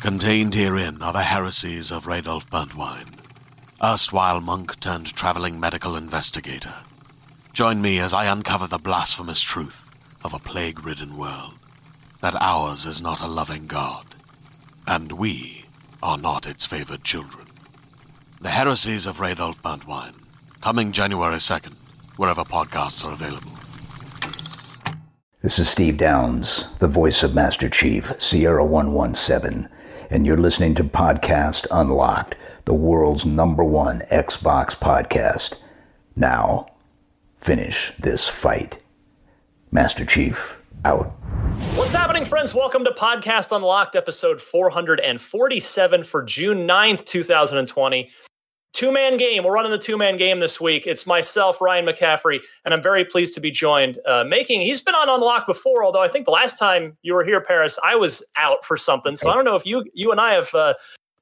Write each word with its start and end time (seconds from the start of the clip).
Contained 0.00 0.54
herein 0.54 1.02
are 1.02 1.12
the 1.12 1.24
heresies 1.24 1.90
of 1.90 2.06
Radolf 2.06 2.48
Burntwine, 2.48 3.18
erstwhile 3.84 4.40
monk 4.40 4.80
turned 4.80 5.14
traveling 5.14 5.60
medical 5.60 5.94
investigator. 5.94 6.72
Join 7.52 7.82
me 7.82 7.98
as 7.98 8.14
I 8.14 8.24
uncover 8.24 8.66
the 8.66 8.78
blasphemous 8.78 9.42
truth 9.42 9.90
of 10.24 10.32
a 10.32 10.38
plague 10.38 10.86
ridden 10.86 11.18
world 11.18 11.58
that 12.22 12.34
ours 12.40 12.86
is 12.86 13.02
not 13.02 13.20
a 13.20 13.26
loving 13.26 13.66
God, 13.66 14.06
and 14.86 15.12
we 15.12 15.66
are 16.02 16.16
not 16.16 16.46
its 16.46 16.64
favored 16.64 17.04
children. 17.04 17.46
The 18.40 18.48
heresies 18.48 19.06
of 19.06 19.18
Radolf 19.18 19.60
Burntwine, 19.60 20.14
coming 20.62 20.92
January 20.92 21.36
2nd, 21.36 21.74
wherever 22.16 22.42
podcasts 22.42 23.04
are 23.04 23.12
available. 23.12 23.52
This 25.42 25.58
is 25.58 25.68
Steve 25.68 25.98
Downes, 25.98 26.68
the 26.78 26.88
voice 26.88 27.22
of 27.22 27.34
Master 27.34 27.68
Chief, 27.68 28.14
Sierra 28.18 28.64
117 28.64 29.68
and 30.10 30.26
you're 30.26 30.36
listening 30.36 30.74
to 30.74 30.82
Podcast 30.82 31.66
Unlocked, 31.70 32.34
the 32.64 32.74
world's 32.74 33.24
number 33.24 33.62
one 33.62 34.00
Xbox 34.10 34.76
podcast. 34.76 35.56
Now, 36.16 36.66
finish 37.38 37.92
this 37.98 38.28
fight. 38.28 38.80
Master 39.70 40.04
Chief, 40.04 40.56
out. 40.84 41.12
What's 41.76 41.94
happening, 41.94 42.24
friends? 42.24 42.52
Welcome 42.52 42.84
to 42.84 42.90
Podcast 42.90 43.54
Unlocked, 43.54 43.94
episode 43.94 44.42
447 44.42 46.04
for 46.04 46.22
June 46.24 46.66
9th, 46.66 47.04
2020 47.04 48.10
two 48.72 48.92
man 48.92 49.16
game. 49.16 49.44
We're 49.44 49.52
running 49.52 49.70
the 49.70 49.78
two 49.78 49.98
man 49.98 50.16
game 50.16 50.40
this 50.40 50.60
week. 50.60 50.86
It's 50.86 51.06
myself, 51.06 51.60
Ryan 51.60 51.86
McCaffrey, 51.86 52.40
and 52.64 52.74
I'm 52.74 52.82
very 52.82 53.04
pleased 53.04 53.34
to 53.34 53.40
be 53.40 53.50
joined. 53.50 53.98
Uh, 54.06 54.24
making 54.24 54.62
he's 54.62 54.80
been 54.80 54.94
on 54.94 55.08
Unlock 55.08 55.46
before, 55.46 55.84
although 55.84 56.02
I 56.02 56.08
think 56.08 56.26
the 56.26 56.32
last 56.32 56.58
time 56.58 56.96
you 57.02 57.14
were 57.14 57.24
here, 57.24 57.40
Parris, 57.40 57.78
I 57.84 57.96
was 57.96 58.22
out 58.36 58.64
for 58.64 58.76
something. 58.76 59.16
So 59.16 59.30
I 59.30 59.34
don't 59.34 59.44
know 59.44 59.56
if 59.56 59.66
you 59.66 59.84
you 59.94 60.10
and 60.10 60.20
I 60.20 60.34
have 60.34 60.54
uh, 60.54 60.74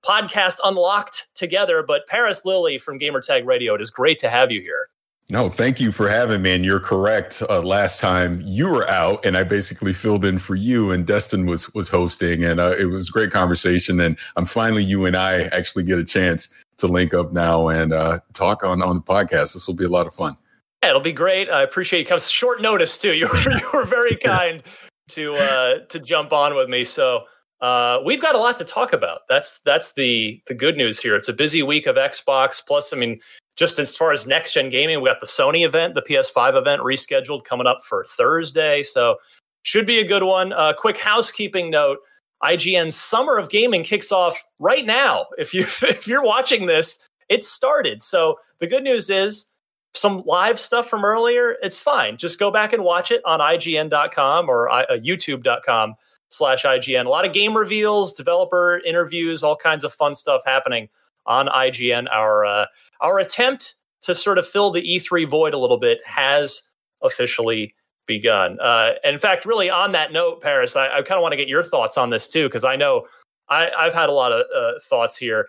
podcast 0.05 0.57
unlocked 0.65 1.27
together. 1.35 1.83
But 1.83 2.07
Parris 2.07 2.45
Lilly 2.45 2.79
from 2.79 2.99
Gamertag 2.99 3.47
Radio, 3.47 3.75
it 3.75 3.81
is 3.81 3.91
great 3.91 4.19
to 4.21 4.31
have 4.31 4.51
you 4.51 4.61
here. 4.61 4.89
No, 5.31 5.51
thank 5.51 5.79
you 5.79 5.93
for 5.93 6.09
having 6.09 6.41
me. 6.41 6.55
And 6.55 6.65
you're 6.65 6.81
correct. 6.81 7.43
Uh, 7.51 7.61
last 7.61 8.01
time 8.01 8.41
you 8.45 8.73
were 8.73 8.89
out, 8.89 9.27
and 9.27 9.37
I 9.37 9.45
basically 9.45 9.93
filled 9.93 10.25
in 10.25 10.39
for 10.39 10.55
you, 10.55 10.91
and 10.91 11.07
Destin 11.07 11.45
was 11.45 11.73
was 11.75 11.89
hosting, 11.89 12.43
and 12.45 12.61
uh, 12.61 12.75
it 12.79 12.87
was 12.87 13.11
great 13.11 13.31
conversation. 13.31 14.01
And 14.01 14.19
I'm 14.37 14.47
finally 14.47 14.83
you 14.83 15.05
and 15.05 15.15
I 15.15 15.43
actually 15.47 15.85
get 15.85 15.99
a 15.99 16.05
chance 16.05 16.49
to 16.79 16.87
link 16.87 17.13
up 17.13 17.33
now 17.33 17.69
and 17.69 17.93
uh, 17.93 18.19
talk 18.33 18.65
on 18.65 18.83
on 18.83 18.97
the 18.97 19.03
podcast. 19.03 19.55
This 19.55 19.67
will 19.67 19.75
be 19.75 19.85
a 19.85 19.91
lot 19.91 20.07
of 20.07 20.15
fun. 20.15 20.37
Yeah, 20.83 20.91
it'll 20.91 21.01
be 21.01 21.13
great. 21.13 21.51
I 21.51 21.63
appreciate 21.63 22.01
you 22.01 22.07
coming 22.07 22.21
short 22.21 22.63
notice 22.63 22.99
too. 22.99 23.13
You 23.13 23.29
were 23.29 23.51
you 23.51 23.69
were 23.75 23.85
very 23.85 24.17
kind 24.25 24.63
to 25.11 25.35
uh, 25.35 25.79
to 25.89 25.99
jump 25.99 26.33
on 26.33 26.55
with 26.55 26.69
me. 26.69 26.85
So 26.85 27.25
uh, 27.61 28.01
we've 28.05 28.21
got 28.21 28.35
a 28.35 28.39
lot 28.39 28.57
to 28.59 28.65
talk 28.65 28.93
about. 28.93 29.21
That's 29.29 29.59
that's 29.65 29.93
the 29.93 30.41
the 30.47 30.55
good 30.55 30.77
news 30.77 31.01
here. 31.01 31.17
It's 31.17 31.29
a 31.29 31.33
busy 31.33 31.63
week 31.63 31.87
of 31.87 31.97
Xbox. 31.97 32.65
Plus, 32.65 32.93
I 32.93 32.97
mean, 32.97 33.21
just 33.57 33.79
as 33.79 33.97
far 33.97 34.13
as 34.13 34.27
next 34.27 34.53
gen 34.53 34.71
gaming, 34.71 35.01
we 35.01 35.09
got 35.09 35.21
the 35.21 35.27
Sony 35.27 35.65
event, 35.65 35.95
the 35.95 36.03
PS5 36.03 36.57
event 36.57 36.83
rescheduled 36.83 37.45
coming 37.45 37.67
up 37.67 37.85
for 37.85 38.05
Thursday. 38.05 38.85
So 38.85 39.17
should 39.63 39.87
be 39.87 39.99
a 39.99 40.07
good 40.07 40.23
one. 40.23 40.53
Uh, 40.53 40.73
quick 40.73 40.97
housekeeping 40.97 41.71
note: 41.71 41.99
IGN's 42.43 42.97
Summer 42.97 43.39
of 43.39 43.51
Gaming 43.51 43.83
kicks 43.83 44.13
off 44.13 44.45
right 44.59 44.87
now. 44.87 45.27
If 45.39 45.55
you 45.55 45.63
if 45.83 46.07
you're 46.07 46.23
watching 46.23 46.67
this, 46.67 46.99
it 47.29 47.45
started. 47.45 48.03
So 48.03 48.39
the 48.59 48.67
good 48.67 48.85
news 48.85 49.11
is 49.11 49.47
some 49.95 50.23
live 50.27 50.61
stuff 50.61 50.89
from 50.89 51.05
earlier. 51.05 51.57
It's 51.63 51.79
fine. 51.79 52.17
Just 52.17 52.39
go 52.39 52.51
back 52.51 52.73
and 52.73 52.85
watch 52.85 53.11
it 53.11 53.23
on 53.25 53.41
IGN.com 53.41 54.49
or 54.49 54.69
uh, 54.69 54.85
YouTube.com 54.91 55.95
slash 56.29 56.65
IGN. 56.65 57.07
A 57.07 57.09
lot 57.09 57.27
of 57.27 57.33
game 57.33 57.57
reveals, 57.57 58.13
developer 58.13 58.81
interviews, 58.85 59.43
all 59.43 59.57
kinds 59.57 59.85
of 59.85 59.93
fun 59.93 60.15
stuff 60.15 60.43
happening 60.45 60.89
on 61.27 61.47
IGN. 61.47 62.07
Our 62.11 62.45
uh, 62.45 62.67
our 63.01 63.19
attempt 63.19 63.75
to 64.03 64.15
sort 64.15 64.39
of 64.39 64.47
fill 64.47 64.71
the 64.71 64.83
E3 64.83 65.27
void 65.27 65.55
a 65.55 65.59
little 65.59 65.79
bit 65.79 65.99
has 66.05 66.63
officially 67.03 67.75
begun. 68.09 68.59
Uh, 68.59 68.95
in 69.05 69.21
fact, 69.21 69.47
really 69.47 69.71
on 69.71 69.93
that 69.93 70.11
note, 70.13 70.41
Parris, 70.41 70.75
I, 70.75 70.89
I 70.89 71.03
kind 71.03 71.19
of 71.19 71.23
want 71.23 71.33
to 71.33 71.37
get 71.37 71.47
your 71.47 71.63
thoughts 71.63 71.97
on 71.97 72.11
this 72.11 72.29
too, 72.29 72.49
because 72.49 72.65
I 72.65 72.75
know 72.75 73.07
I, 73.49 73.71
have 73.79 73.95
had 73.95 74.09
a 74.09 74.13
lot 74.13 74.33
of 74.33 74.45
uh, 74.55 74.81
thoughts 74.83 75.17
here. 75.17 75.47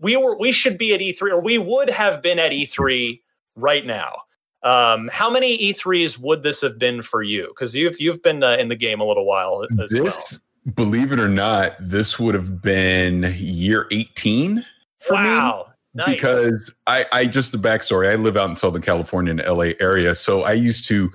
We 0.00 0.16
were 0.16 0.38
we 0.38 0.52
should 0.52 0.78
be 0.78 0.94
at 0.94 1.00
E3, 1.00 1.32
or 1.32 1.42
we 1.42 1.58
would 1.58 1.90
have 1.90 2.22
been 2.22 2.38
at 2.38 2.52
E3 2.52 3.20
right 3.56 3.84
now. 3.84 4.22
Um, 4.62 5.10
how 5.12 5.28
many 5.28 5.58
E3s 5.58 6.18
would 6.18 6.44
this 6.44 6.60
have 6.60 6.78
been 6.78 7.02
for 7.02 7.22
you? 7.22 7.48
Because 7.48 7.74
you've 7.74 8.00
you've 8.00 8.22
been 8.22 8.42
uh, 8.42 8.56
in 8.58 8.68
the 8.68 8.76
game 8.76 9.00
a 9.00 9.04
little 9.04 9.26
while 9.26 9.66
as 9.82 9.90
this, 9.90 10.00
well. 10.00 10.74
Believe 10.74 11.12
it 11.12 11.18
or 11.18 11.28
not, 11.28 11.74
this 11.80 12.20
would 12.20 12.36
have 12.36 12.62
been 12.62 13.34
year 13.36 13.88
18 13.90 14.64
for 14.98 15.14
wow. 15.14 15.66
me. 15.66 15.72
Nice. 15.94 16.10
Because 16.14 16.74
I, 16.86 17.04
I 17.12 17.26
just 17.26 17.52
the 17.52 17.58
backstory. 17.58 18.10
I 18.10 18.14
live 18.14 18.36
out 18.36 18.48
in 18.48 18.56
Southern 18.56 18.80
California 18.80 19.32
in 19.32 19.36
the 19.38 19.52
LA 19.52 19.72
area, 19.78 20.14
so 20.14 20.42
I 20.42 20.52
used 20.52 20.86
to 20.86 21.12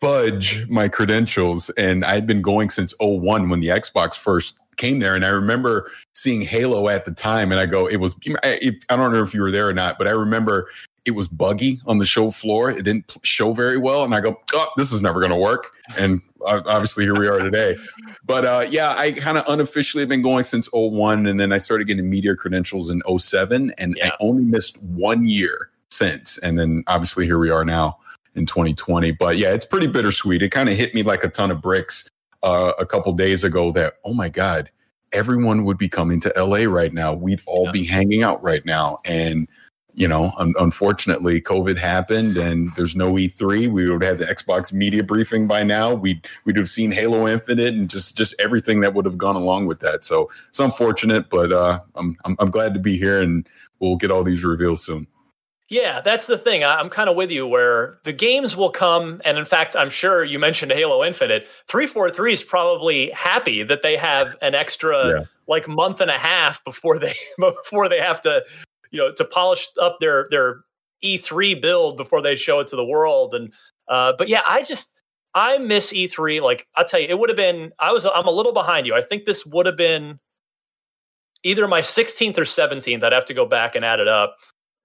fudge 0.00 0.68
my 0.68 0.88
credentials, 0.88 1.70
and 1.70 2.04
I'd 2.04 2.26
been 2.26 2.42
going 2.42 2.70
since 2.70 2.94
01 3.00 3.48
when 3.48 3.60
the 3.60 3.68
Xbox 3.68 4.16
first 4.16 4.54
came 4.76 4.98
there. 4.98 5.14
And 5.14 5.24
I 5.24 5.28
remember 5.28 5.90
seeing 6.14 6.40
Halo 6.40 6.88
at 6.88 7.04
the 7.04 7.12
time, 7.12 7.52
and 7.52 7.60
I 7.60 7.66
go, 7.66 7.86
it 7.86 7.96
was. 7.96 8.16
I, 8.42 8.72
I 8.88 8.96
don't 8.96 9.12
know 9.12 9.22
if 9.22 9.34
you 9.34 9.42
were 9.42 9.50
there 9.50 9.68
or 9.68 9.74
not, 9.74 9.98
but 9.98 10.08
I 10.08 10.12
remember 10.12 10.68
it 11.04 11.12
was 11.12 11.28
buggy 11.28 11.80
on 11.86 11.98
the 11.98 12.06
show 12.06 12.30
floor. 12.30 12.70
It 12.70 12.84
didn't 12.84 13.16
show 13.22 13.52
very 13.52 13.78
well. 13.78 14.04
And 14.04 14.14
I 14.14 14.20
go, 14.20 14.38
oh, 14.54 14.68
this 14.76 14.92
is 14.92 15.00
never 15.00 15.18
going 15.18 15.32
to 15.32 15.38
work. 15.38 15.72
And 15.96 16.20
obviously 16.44 17.04
here 17.04 17.18
we 17.18 17.26
are 17.26 17.38
today. 17.38 17.76
But 18.24 18.44
uh, 18.44 18.66
yeah, 18.68 18.94
I 18.96 19.12
kind 19.12 19.38
of 19.38 19.44
unofficially 19.48 20.02
have 20.02 20.08
been 20.08 20.22
going 20.22 20.44
since 20.44 20.68
01. 20.72 21.26
And 21.26 21.40
then 21.40 21.52
I 21.52 21.58
started 21.58 21.86
getting 21.86 22.08
media 22.08 22.36
credentials 22.36 22.90
in 22.90 23.02
07. 23.18 23.72
And 23.78 23.96
yeah. 23.96 24.08
I 24.08 24.10
only 24.20 24.44
missed 24.44 24.80
one 24.82 25.26
year 25.26 25.70
since. 25.90 26.38
And 26.38 26.58
then 26.58 26.84
obviously 26.86 27.24
here 27.24 27.38
we 27.38 27.50
are 27.50 27.64
now 27.64 27.98
in 28.34 28.46
2020. 28.46 29.12
But 29.12 29.36
yeah, 29.36 29.52
it's 29.52 29.66
pretty 29.66 29.86
bittersweet. 29.86 30.42
It 30.42 30.50
kind 30.50 30.68
of 30.68 30.76
hit 30.76 30.94
me 30.94 31.02
like 31.02 31.24
a 31.24 31.28
ton 31.28 31.50
of 31.50 31.60
bricks 31.60 32.10
uh, 32.42 32.72
a 32.78 32.86
couple 32.86 33.12
days 33.12 33.44
ago 33.44 33.70
that, 33.72 33.94
oh 34.04 34.14
my 34.14 34.28
God, 34.28 34.70
everyone 35.12 35.64
would 35.64 35.78
be 35.78 35.88
coming 35.88 36.20
to 36.20 36.32
LA 36.36 36.64
right 36.64 36.92
now. 36.92 37.14
We'd 37.14 37.40
all 37.46 37.66
yeah. 37.66 37.72
be 37.72 37.84
hanging 37.84 38.22
out 38.22 38.42
right 38.42 38.64
now. 38.64 38.98
And 39.04 39.48
you 39.94 40.06
know, 40.06 40.32
un- 40.38 40.54
unfortunately, 40.58 41.40
COVID 41.40 41.76
happened, 41.76 42.36
and 42.36 42.74
there's 42.76 42.94
no 42.94 43.14
E3. 43.14 43.68
We 43.68 43.90
would 43.90 44.02
have 44.02 44.18
the 44.18 44.24
Xbox 44.24 44.72
media 44.72 45.02
briefing 45.02 45.46
by 45.46 45.62
now. 45.62 45.94
We'd 45.94 46.26
we'd 46.44 46.56
have 46.56 46.68
seen 46.68 46.92
Halo 46.92 47.26
Infinite 47.26 47.74
and 47.74 47.90
just 47.90 48.16
just 48.16 48.34
everything 48.38 48.80
that 48.80 48.94
would 48.94 49.04
have 49.04 49.18
gone 49.18 49.36
along 49.36 49.66
with 49.66 49.80
that. 49.80 50.04
So 50.04 50.30
it's 50.48 50.60
unfortunate, 50.60 51.28
but 51.28 51.52
uh, 51.52 51.80
I'm, 51.96 52.16
I'm 52.24 52.36
I'm 52.38 52.50
glad 52.50 52.72
to 52.74 52.80
be 52.80 52.96
here, 52.96 53.20
and 53.20 53.46
we'll 53.80 53.96
get 53.96 54.10
all 54.10 54.22
these 54.22 54.44
reveals 54.44 54.84
soon. 54.84 55.06
Yeah, 55.70 56.00
that's 56.00 56.26
the 56.26 56.36
thing. 56.36 56.64
I'm 56.64 56.90
kind 56.90 57.08
of 57.08 57.14
with 57.14 57.30
you 57.30 57.46
where 57.46 57.98
the 58.02 58.12
games 58.12 58.56
will 58.56 58.70
come. 58.70 59.22
And 59.24 59.38
in 59.38 59.44
fact, 59.44 59.76
I'm 59.76 59.88
sure 59.88 60.24
you 60.24 60.36
mentioned 60.40 60.72
Halo 60.72 61.04
Infinite. 61.04 61.46
343 61.68 62.32
is 62.32 62.42
probably 62.42 63.10
happy 63.10 63.62
that 63.62 63.82
they 63.82 63.96
have 63.96 64.36
an 64.42 64.56
extra 64.56 65.08
yeah. 65.08 65.24
like 65.46 65.68
month 65.68 66.00
and 66.00 66.10
a 66.10 66.18
half 66.18 66.62
before 66.64 66.98
they 66.98 67.14
before 67.38 67.88
they 67.88 68.00
have 68.00 68.20
to 68.22 68.44
you 68.90 68.98
know 68.98 69.12
to 69.12 69.24
polish 69.24 69.68
up 69.80 69.98
their 70.00 70.26
their 70.32 70.62
E3 71.04 71.62
build 71.62 71.96
before 71.96 72.20
they 72.20 72.34
show 72.34 72.58
it 72.58 72.66
to 72.68 72.76
the 72.76 72.84
world. 72.84 73.32
And 73.32 73.52
uh, 73.86 74.14
but 74.18 74.28
yeah, 74.28 74.42
I 74.48 74.64
just 74.64 74.90
I 75.34 75.58
miss 75.58 75.92
E3. 75.92 76.40
Like 76.40 76.66
I'll 76.74 76.84
tell 76.84 76.98
you, 76.98 77.06
it 77.08 77.16
would 77.16 77.30
have 77.30 77.36
been. 77.36 77.70
I 77.78 77.92
was 77.92 78.04
I'm 78.04 78.26
a 78.26 78.32
little 78.32 78.52
behind 78.52 78.88
you. 78.88 78.96
I 78.96 79.02
think 79.02 79.24
this 79.24 79.46
would 79.46 79.66
have 79.66 79.76
been 79.76 80.18
either 81.44 81.68
my 81.68 81.80
16th 81.80 82.36
or 82.38 82.42
17th. 82.42 83.04
I'd 83.04 83.12
have 83.12 83.24
to 83.26 83.34
go 83.34 83.46
back 83.46 83.76
and 83.76 83.84
add 83.84 84.00
it 84.00 84.08
up. 84.08 84.36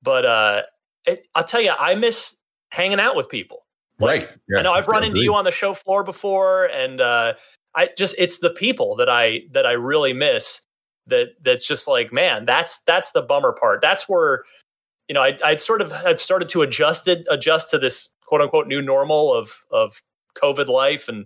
But 0.03 0.25
uh, 0.25 0.61
it, 1.05 1.27
I'll 1.35 1.43
tell 1.43 1.61
you, 1.61 1.71
I 1.77 1.95
miss 1.95 2.37
hanging 2.71 2.99
out 2.99 3.15
with 3.15 3.29
people. 3.29 3.65
Like, 3.99 4.27
right. 4.27 4.37
Yeah, 4.49 4.59
I 4.59 4.61
know 4.63 4.73
I've 4.73 4.87
run 4.87 5.03
into 5.03 5.21
you 5.21 5.33
on 5.33 5.45
the 5.45 5.51
show 5.51 5.73
floor 5.73 6.03
before, 6.03 6.65
and 6.65 6.99
uh, 6.99 7.33
I 7.75 7.89
just 7.97 8.15
it's 8.17 8.39
the 8.39 8.49
people 8.49 8.95
that 8.97 9.09
I 9.09 9.43
that 9.51 9.65
I 9.65 9.73
really 9.73 10.13
miss. 10.13 10.61
That 11.07 11.29
that's 11.41 11.65
just 11.65 11.87
like 11.87 12.11
man, 12.11 12.45
that's 12.45 12.79
that's 12.81 13.11
the 13.11 13.21
bummer 13.21 13.53
part. 13.53 13.81
That's 13.81 14.09
where 14.09 14.43
you 15.07 15.13
know 15.13 15.21
I 15.21 15.37
I 15.43 15.55
sort 15.55 15.81
of 15.81 15.91
have 15.91 16.19
started 16.19 16.49
to 16.49 16.61
adjust 16.61 17.07
it 17.07 17.25
adjust 17.29 17.69
to 17.69 17.77
this 17.77 18.09
quote 18.25 18.41
unquote 18.41 18.67
new 18.67 18.81
normal 18.81 19.33
of 19.33 19.63
of 19.71 20.01
COVID 20.35 20.67
life, 20.67 21.07
and 21.07 21.25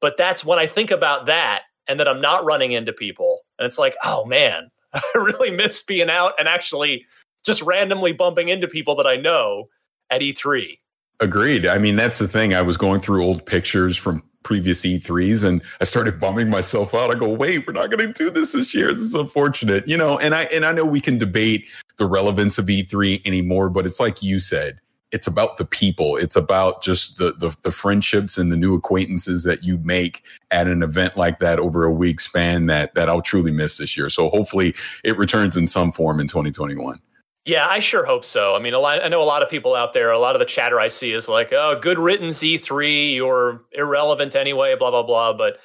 but 0.00 0.16
that's 0.18 0.44
when 0.44 0.58
I 0.58 0.66
think 0.66 0.90
about 0.90 1.26
that 1.26 1.62
and 1.88 1.98
that 1.98 2.08
I'm 2.08 2.20
not 2.20 2.44
running 2.44 2.72
into 2.72 2.92
people, 2.92 3.40
and 3.58 3.64
it's 3.64 3.78
like 3.78 3.96
oh 4.04 4.26
man, 4.26 4.70
I 4.92 5.02
really 5.14 5.50
miss 5.50 5.82
being 5.82 6.10
out 6.10 6.34
and 6.38 6.46
actually 6.46 7.06
just 7.44 7.62
randomly 7.62 8.12
bumping 8.12 8.48
into 8.48 8.68
people 8.68 8.94
that 8.96 9.06
I 9.06 9.16
know 9.16 9.68
at 10.10 10.20
E3. 10.20 10.78
Agreed. 11.20 11.66
I 11.66 11.78
mean, 11.78 11.96
that's 11.96 12.18
the 12.18 12.28
thing. 12.28 12.54
I 12.54 12.62
was 12.62 12.76
going 12.76 13.00
through 13.00 13.24
old 13.24 13.46
pictures 13.46 13.96
from 13.96 14.22
previous 14.42 14.84
E3s 14.84 15.44
and 15.44 15.62
I 15.80 15.84
started 15.84 16.18
bumming 16.18 16.50
myself 16.50 16.94
out. 16.94 17.14
I 17.14 17.18
go, 17.18 17.28
wait, 17.28 17.66
we're 17.66 17.72
not 17.72 17.90
going 17.90 18.06
to 18.06 18.12
do 18.12 18.30
this 18.30 18.52
this 18.52 18.74
year. 18.74 18.88
This 18.88 19.02
is 19.02 19.14
unfortunate, 19.14 19.86
you 19.86 19.96
know, 19.96 20.18
and 20.18 20.34
I, 20.34 20.44
and 20.44 20.66
I 20.66 20.72
know 20.72 20.84
we 20.84 21.00
can 21.00 21.18
debate 21.18 21.68
the 21.96 22.06
relevance 22.06 22.58
of 22.58 22.66
E3 22.66 23.24
anymore, 23.24 23.70
but 23.70 23.86
it's 23.86 24.00
like 24.00 24.22
you 24.22 24.40
said, 24.40 24.80
it's 25.12 25.26
about 25.26 25.58
the 25.58 25.64
people. 25.64 26.16
It's 26.16 26.36
about 26.36 26.82
just 26.82 27.18
the, 27.18 27.34
the, 27.34 27.54
the 27.62 27.70
friendships 27.70 28.38
and 28.38 28.50
the 28.50 28.56
new 28.56 28.74
acquaintances 28.74 29.44
that 29.44 29.62
you 29.62 29.78
make 29.78 30.24
at 30.50 30.66
an 30.66 30.82
event 30.82 31.16
like 31.16 31.38
that 31.40 31.58
over 31.58 31.84
a 31.84 31.92
week 31.92 32.18
span 32.18 32.66
that 32.66 32.94
that 32.94 33.10
I'll 33.10 33.22
truly 33.22 33.52
miss 33.52 33.76
this 33.76 33.96
year. 33.96 34.08
So 34.08 34.30
hopefully 34.30 34.74
it 35.04 35.18
returns 35.18 35.56
in 35.56 35.66
some 35.66 35.92
form 35.92 36.18
in 36.18 36.28
2021. 36.28 36.98
Yeah, 37.44 37.66
I 37.66 37.80
sure 37.80 38.04
hope 38.04 38.24
so. 38.24 38.54
I 38.54 38.60
mean, 38.60 38.72
a 38.72 38.78
lot, 38.78 39.02
I 39.04 39.08
know 39.08 39.20
a 39.20 39.24
lot 39.24 39.42
of 39.42 39.50
people 39.50 39.74
out 39.74 39.94
there. 39.94 40.12
A 40.12 40.18
lot 40.18 40.36
of 40.36 40.38
the 40.38 40.46
chatter 40.46 40.78
I 40.78 40.88
see 40.88 41.12
is 41.12 41.28
like, 41.28 41.52
"Oh, 41.52 41.76
good 41.80 41.98
riddance, 41.98 42.40
E3. 42.40 43.14
You're 43.16 43.62
irrelevant 43.72 44.36
anyway." 44.36 44.76
Blah 44.76 44.90
blah 44.90 45.02
blah. 45.02 45.32
But 45.32 45.58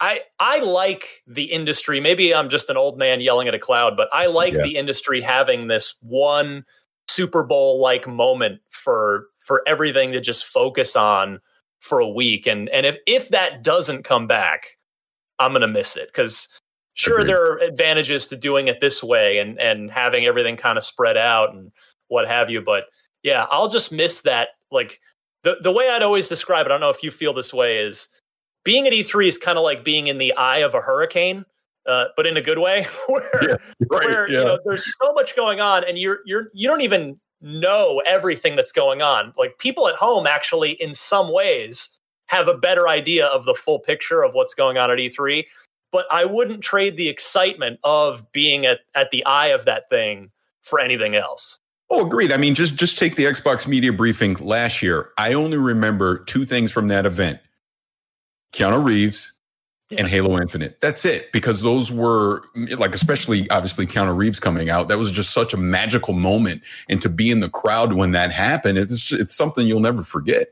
I 0.00 0.20
I 0.38 0.60
like 0.60 1.22
the 1.26 1.44
industry. 1.44 1.98
Maybe 1.98 2.32
I'm 2.32 2.48
just 2.48 2.70
an 2.70 2.76
old 2.76 2.98
man 2.98 3.20
yelling 3.20 3.48
at 3.48 3.54
a 3.54 3.58
cloud, 3.58 3.96
but 3.96 4.08
I 4.12 4.26
like 4.26 4.54
yeah. 4.54 4.62
the 4.62 4.76
industry 4.76 5.20
having 5.20 5.66
this 5.66 5.94
one 6.00 6.64
Super 7.08 7.42
Bowl 7.42 7.80
like 7.80 8.06
moment 8.06 8.60
for 8.70 9.26
for 9.40 9.62
everything 9.66 10.12
to 10.12 10.20
just 10.20 10.44
focus 10.44 10.94
on 10.94 11.40
for 11.80 11.98
a 11.98 12.08
week. 12.08 12.46
And 12.46 12.68
and 12.68 12.86
if 12.86 12.96
if 13.06 13.28
that 13.30 13.62
doesn't 13.64 14.04
come 14.04 14.26
back, 14.26 14.78
I'm 15.38 15.52
gonna 15.52 15.68
miss 15.68 15.96
it 15.96 16.08
because 16.08 16.48
sure 16.94 17.20
Agreed. 17.20 17.28
there 17.28 17.52
are 17.52 17.58
advantages 17.58 18.26
to 18.26 18.36
doing 18.36 18.68
it 18.68 18.80
this 18.80 19.02
way 19.02 19.38
and 19.38 19.60
and 19.60 19.90
having 19.90 20.26
everything 20.26 20.56
kind 20.56 20.78
of 20.78 20.84
spread 20.84 21.16
out 21.16 21.54
and 21.54 21.70
what 22.08 22.26
have 22.26 22.50
you 22.50 22.60
but 22.60 22.84
yeah 23.22 23.46
i'll 23.50 23.68
just 23.68 23.92
miss 23.92 24.20
that 24.20 24.48
like 24.70 25.00
the 25.42 25.56
the 25.62 25.72
way 25.72 25.88
i'd 25.90 26.02
always 26.02 26.28
describe 26.28 26.66
it 26.66 26.70
i 26.70 26.74
don't 26.74 26.80
know 26.80 26.90
if 26.90 27.02
you 27.02 27.10
feel 27.10 27.32
this 27.32 27.52
way 27.52 27.78
is 27.78 28.08
being 28.64 28.86
at 28.86 28.92
e3 28.92 29.28
is 29.28 29.38
kind 29.38 29.58
of 29.58 29.64
like 29.64 29.84
being 29.84 30.06
in 30.06 30.18
the 30.18 30.32
eye 30.34 30.58
of 30.58 30.74
a 30.74 30.80
hurricane 30.80 31.44
uh, 31.86 32.06
but 32.16 32.26
in 32.26 32.34
a 32.34 32.40
good 32.40 32.58
way 32.58 32.86
where, 33.08 33.28
yes, 33.42 33.72
right, 33.90 34.04
where 34.06 34.30
yeah. 34.30 34.38
you 34.38 34.44
know 34.44 34.58
there's 34.64 34.94
so 35.02 35.12
much 35.12 35.36
going 35.36 35.60
on 35.60 35.84
and 35.84 35.98
you're 35.98 36.20
you're 36.24 36.48
you 36.54 36.66
don't 36.66 36.80
even 36.80 37.20
know 37.42 38.00
everything 38.06 38.56
that's 38.56 38.72
going 38.72 39.02
on 39.02 39.34
like 39.36 39.58
people 39.58 39.86
at 39.86 39.94
home 39.94 40.26
actually 40.26 40.70
in 40.72 40.94
some 40.94 41.30
ways 41.30 41.90
have 42.26 42.48
a 42.48 42.56
better 42.56 42.88
idea 42.88 43.26
of 43.26 43.44
the 43.44 43.54
full 43.54 43.78
picture 43.78 44.22
of 44.22 44.32
what's 44.32 44.54
going 44.54 44.78
on 44.78 44.90
at 44.90 44.98
E3 44.98 45.44
but 45.94 46.06
I 46.10 46.24
wouldn't 46.24 46.60
trade 46.60 46.96
the 46.96 47.08
excitement 47.08 47.78
of 47.84 48.32
being 48.32 48.66
at, 48.66 48.80
at 48.96 49.12
the 49.12 49.24
eye 49.26 49.46
of 49.46 49.64
that 49.66 49.88
thing 49.90 50.32
for 50.60 50.80
anything 50.80 51.14
else. 51.14 51.60
Oh, 51.88 52.04
agreed. 52.04 52.32
I 52.32 52.36
mean, 52.36 52.56
just 52.56 52.74
just 52.74 52.98
take 52.98 53.14
the 53.14 53.26
Xbox 53.26 53.68
media 53.68 53.92
briefing 53.92 54.34
last 54.40 54.82
year. 54.82 55.10
I 55.18 55.34
only 55.34 55.56
remember 55.56 56.24
two 56.24 56.46
things 56.46 56.72
from 56.72 56.88
that 56.88 57.06
event: 57.06 57.38
Keanu 58.52 58.84
Reeves 58.84 59.32
yeah. 59.88 60.00
and 60.00 60.08
Halo 60.08 60.36
Infinite. 60.36 60.80
That's 60.80 61.04
it. 61.04 61.30
Because 61.30 61.62
those 61.62 61.92
were 61.92 62.42
like, 62.76 62.92
especially 62.92 63.48
obviously 63.50 63.86
Keanu 63.86 64.16
Reeves 64.16 64.40
coming 64.40 64.70
out. 64.70 64.88
That 64.88 64.98
was 64.98 65.12
just 65.12 65.32
such 65.32 65.54
a 65.54 65.56
magical 65.56 66.12
moment, 66.12 66.64
and 66.88 67.00
to 67.02 67.08
be 67.08 67.30
in 67.30 67.38
the 67.38 67.50
crowd 67.50 67.92
when 67.92 68.10
that 68.10 68.32
happened, 68.32 68.78
it's 68.78 69.12
it's 69.12 69.36
something 69.36 69.64
you'll 69.64 69.78
never 69.78 70.02
forget. 70.02 70.48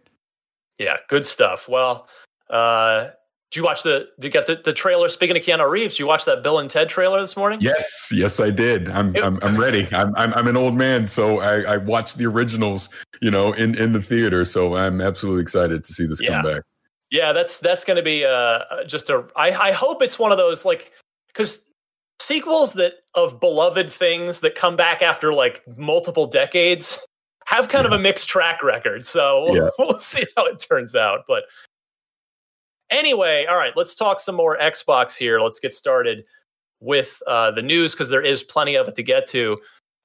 Yeah, 0.78 0.98
good 1.08 1.26
stuff. 1.26 1.68
Well, 1.68 2.06
uh, 2.48 3.08
did 3.52 3.58
you 3.58 3.64
watch 3.64 3.82
the? 3.82 4.08
Did 4.18 4.28
you 4.28 4.30
get 4.30 4.46
the, 4.46 4.54
the 4.54 4.72
trailer? 4.72 5.10
Speaking 5.10 5.36
of 5.36 5.42
Keanu 5.42 5.68
Reeves, 5.68 5.92
did 5.92 5.98
you 5.98 6.06
watch 6.06 6.24
that 6.24 6.42
Bill 6.42 6.58
and 6.58 6.70
Ted 6.70 6.88
trailer 6.88 7.20
this 7.20 7.36
morning? 7.36 7.58
Yes, 7.60 8.10
yes, 8.10 8.40
I 8.40 8.48
did. 8.48 8.88
I'm 8.88 9.14
I'm, 9.18 9.38
I'm 9.42 9.58
ready. 9.58 9.86
I'm, 9.92 10.16
I'm 10.16 10.32
I'm 10.32 10.48
an 10.48 10.56
old 10.56 10.74
man, 10.74 11.06
so 11.06 11.40
I, 11.40 11.74
I 11.74 11.76
watched 11.76 12.16
the 12.16 12.24
originals, 12.24 12.88
you 13.20 13.30
know, 13.30 13.52
in 13.52 13.78
in 13.78 13.92
the 13.92 14.00
theater. 14.00 14.46
So 14.46 14.74
I'm 14.74 15.02
absolutely 15.02 15.42
excited 15.42 15.84
to 15.84 15.92
see 15.92 16.06
this 16.06 16.22
yeah. 16.22 16.40
come 16.40 16.50
back. 16.50 16.62
Yeah, 17.10 17.34
that's 17.34 17.58
that's 17.58 17.84
going 17.84 17.98
to 17.98 18.02
be 18.02 18.24
uh 18.24 18.84
just 18.86 19.10
a. 19.10 19.26
I 19.36 19.50
I 19.50 19.72
hope 19.72 20.00
it's 20.00 20.18
one 20.18 20.32
of 20.32 20.38
those 20.38 20.64
like 20.64 20.90
because 21.26 21.62
sequels 22.20 22.72
that 22.72 22.94
of 23.14 23.38
beloved 23.38 23.92
things 23.92 24.40
that 24.40 24.54
come 24.54 24.76
back 24.76 25.02
after 25.02 25.34
like 25.34 25.62
multiple 25.76 26.26
decades 26.26 26.98
have 27.44 27.68
kind 27.68 27.84
yeah. 27.84 27.92
of 27.92 28.00
a 28.00 28.02
mixed 28.02 28.30
track 28.30 28.62
record. 28.62 29.06
So 29.06 29.44
we'll, 29.44 29.56
yeah. 29.56 29.70
we'll 29.78 30.00
see 30.00 30.24
how 30.38 30.46
it 30.46 30.58
turns 30.58 30.94
out, 30.94 31.24
but. 31.28 31.42
Anyway, 32.92 33.46
all 33.48 33.56
right, 33.56 33.72
let's 33.74 33.94
talk 33.94 34.20
some 34.20 34.34
more 34.34 34.56
Xbox 34.58 35.16
here. 35.16 35.40
Let's 35.40 35.58
get 35.58 35.72
started 35.72 36.24
with 36.80 37.22
uh, 37.26 37.50
the 37.50 37.62
news 37.62 37.94
because 37.94 38.10
there 38.10 38.22
is 38.22 38.42
plenty 38.42 38.74
of 38.74 38.86
it 38.86 38.94
to 38.96 39.02
get 39.02 39.26
to. 39.28 39.58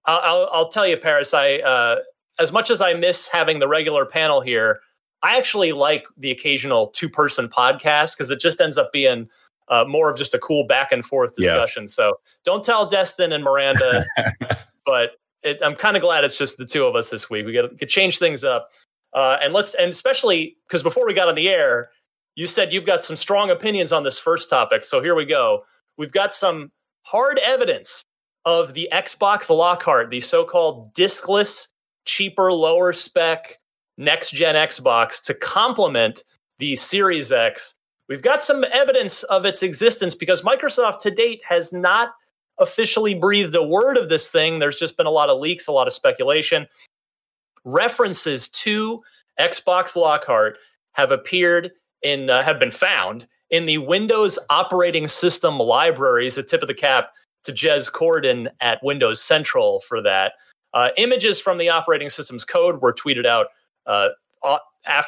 I'll, 0.05 0.21
I'll, 0.23 0.49
I'll 0.53 0.69
tell 0.69 0.87
you, 0.87 0.95
Parris. 0.95 1.33
I 1.33 1.55
uh, 1.57 1.97
as 2.39 2.51
much 2.51 2.69
as 2.69 2.79
I 2.79 2.93
miss 2.93 3.27
having 3.27 3.59
the 3.59 3.67
regular 3.67 4.05
panel 4.05 4.39
here, 4.39 4.79
I 5.21 5.37
actually 5.37 5.73
like 5.73 6.05
the 6.15 6.31
occasional 6.31 6.87
two 6.87 7.09
person 7.09 7.49
podcast 7.49 8.15
because 8.15 8.31
it 8.31 8.39
just 8.39 8.61
ends 8.61 8.77
up 8.77 8.93
being 8.93 9.27
uh, 9.67 9.83
more 9.85 10.09
of 10.09 10.17
just 10.17 10.33
a 10.33 10.39
cool 10.39 10.65
back 10.65 10.93
and 10.93 11.05
forth 11.05 11.33
discussion. 11.33 11.83
Yeah. 11.83 11.87
So 11.87 12.19
don't 12.45 12.63
tell 12.63 12.85
Destin 12.85 13.33
and 13.33 13.43
Miranda, 13.43 14.05
but 14.85 15.13
it, 15.43 15.59
I'm 15.61 15.75
kind 15.75 15.97
of 15.97 16.01
glad 16.01 16.23
it's 16.23 16.37
just 16.37 16.57
the 16.57 16.65
two 16.65 16.85
of 16.85 16.95
us 16.95 17.09
this 17.09 17.29
week. 17.29 17.45
We 17.45 17.53
got 17.53 17.77
to 17.77 17.85
change 17.85 18.19
things 18.19 18.45
up, 18.45 18.69
uh, 19.13 19.39
and 19.41 19.53
let's 19.53 19.73
and 19.73 19.91
especially 19.91 20.55
because 20.67 20.83
before 20.83 21.05
we 21.05 21.13
got 21.13 21.27
on 21.27 21.35
the 21.35 21.49
air, 21.49 21.89
you 22.37 22.45
said 22.45 22.71
you've 22.71 22.85
got 22.85 23.03
some 23.03 23.17
strong 23.17 23.49
opinions 23.49 23.91
on 23.91 24.03
this 24.03 24.19
first 24.19 24.47
topic. 24.47 24.85
So 24.85 25.01
here 25.01 25.15
we 25.15 25.25
go. 25.25 25.63
We've 25.97 26.11
got 26.11 26.35
some 26.35 26.71
hard 27.01 27.39
evidence 27.39 28.03
of 28.45 28.75
the 28.75 28.87
Xbox 28.93 29.49
Lockhart, 29.49 30.11
the 30.11 30.21
so 30.21 30.45
called 30.45 30.93
diskless, 30.93 31.67
cheaper, 32.05 32.53
lower 32.53 32.93
spec 32.93 33.57
next 33.97 34.31
gen 34.31 34.53
Xbox 34.53 35.21
to 35.23 35.33
complement 35.33 36.23
the 36.59 36.75
Series 36.75 37.31
X. 37.31 37.73
We've 38.07 38.21
got 38.21 38.43
some 38.43 38.63
evidence 38.71 39.23
of 39.23 39.43
its 39.43 39.63
existence 39.63 40.13
because 40.13 40.43
Microsoft 40.43 40.99
to 40.99 41.11
date 41.11 41.41
has 41.49 41.73
not 41.73 42.09
officially 42.59 43.15
breathed 43.15 43.55
a 43.55 43.63
word 43.63 43.97
of 43.97 44.09
this 44.09 44.29
thing. 44.29 44.59
There's 44.59 44.77
just 44.77 44.95
been 44.95 45.07
a 45.07 45.11
lot 45.11 45.29
of 45.29 45.39
leaks, 45.39 45.67
a 45.67 45.71
lot 45.71 45.87
of 45.87 45.93
speculation. 45.93 46.67
References 47.65 48.47
to 48.49 49.01
Xbox 49.39 49.95
Lockhart 49.95 50.59
have 50.93 51.09
appeared 51.09 51.71
in 52.01 52.29
uh, 52.29 52.43
have 52.43 52.59
been 52.59 52.71
found 52.71 53.27
in 53.49 53.65
the 53.65 53.77
Windows 53.77 54.37
operating 54.49 55.07
system 55.07 55.57
libraries. 55.57 56.37
A 56.37 56.43
tip 56.43 56.61
of 56.61 56.67
the 56.67 56.73
cap 56.73 57.11
to 57.43 57.53
Jez 57.53 57.91
Corden 57.91 58.47
at 58.61 58.83
Windows 58.83 59.21
Central 59.21 59.81
for 59.81 60.01
that. 60.01 60.33
Uh, 60.73 60.89
images 60.97 61.39
from 61.39 61.57
the 61.57 61.69
operating 61.69 62.09
system's 62.09 62.43
code 62.43 62.81
were 62.81 62.93
tweeted 62.93 63.25
out 63.25 63.47
uh, 63.85 64.09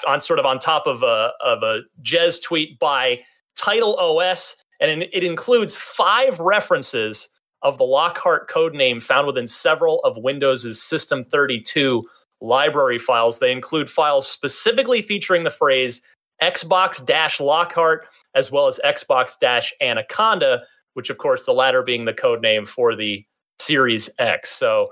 on 0.07 0.21
sort 0.21 0.39
of 0.39 0.45
on 0.45 0.59
top 0.59 0.87
of 0.87 1.03
a 1.03 1.31
of 1.43 1.63
a 1.63 1.81
Jez 2.01 2.41
tweet 2.41 2.79
by 2.79 3.19
Title 3.55 3.95
OS, 3.97 4.55
and 4.79 5.03
it 5.03 5.23
includes 5.23 5.75
five 5.75 6.39
references 6.39 7.29
of 7.61 7.77
the 7.77 7.83
Lockhart 7.83 8.47
code 8.47 8.73
name 8.73 9.01
found 9.01 9.27
within 9.27 9.47
several 9.47 9.99
of 10.03 10.17
Windows's 10.17 10.81
System 10.81 11.23
32 11.25 12.07
library 12.41 12.99
files. 12.99 13.39
They 13.39 13.51
include 13.51 13.89
files 13.89 14.27
specifically 14.27 15.01
featuring 15.01 15.43
the 15.43 15.51
phrase 15.51 16.01
Xbox 16.41 17.05
Dash 17.05 17.39
Lockhart, 17.39 18.07
as 18.35 18.51
well 18.51 18.67
as 18.67 18.79
Xbox 18.83 19.37
Dash 19.39 19.73
Anaconda, 19.81 20.63
which, 20.93 21.09
of 21.09 21.17
course, 21.17 21.45
the 21.45 21.53
latter 21.53 21.83
being 21.83 22.05
the 22.05 22.13
code 22.13 22.41
name 22.41 22.65
for 22.65 22.95
the 22.95 23.25
Series 23.59 24.09
X. 24.19 24.49
So 24.49 24.91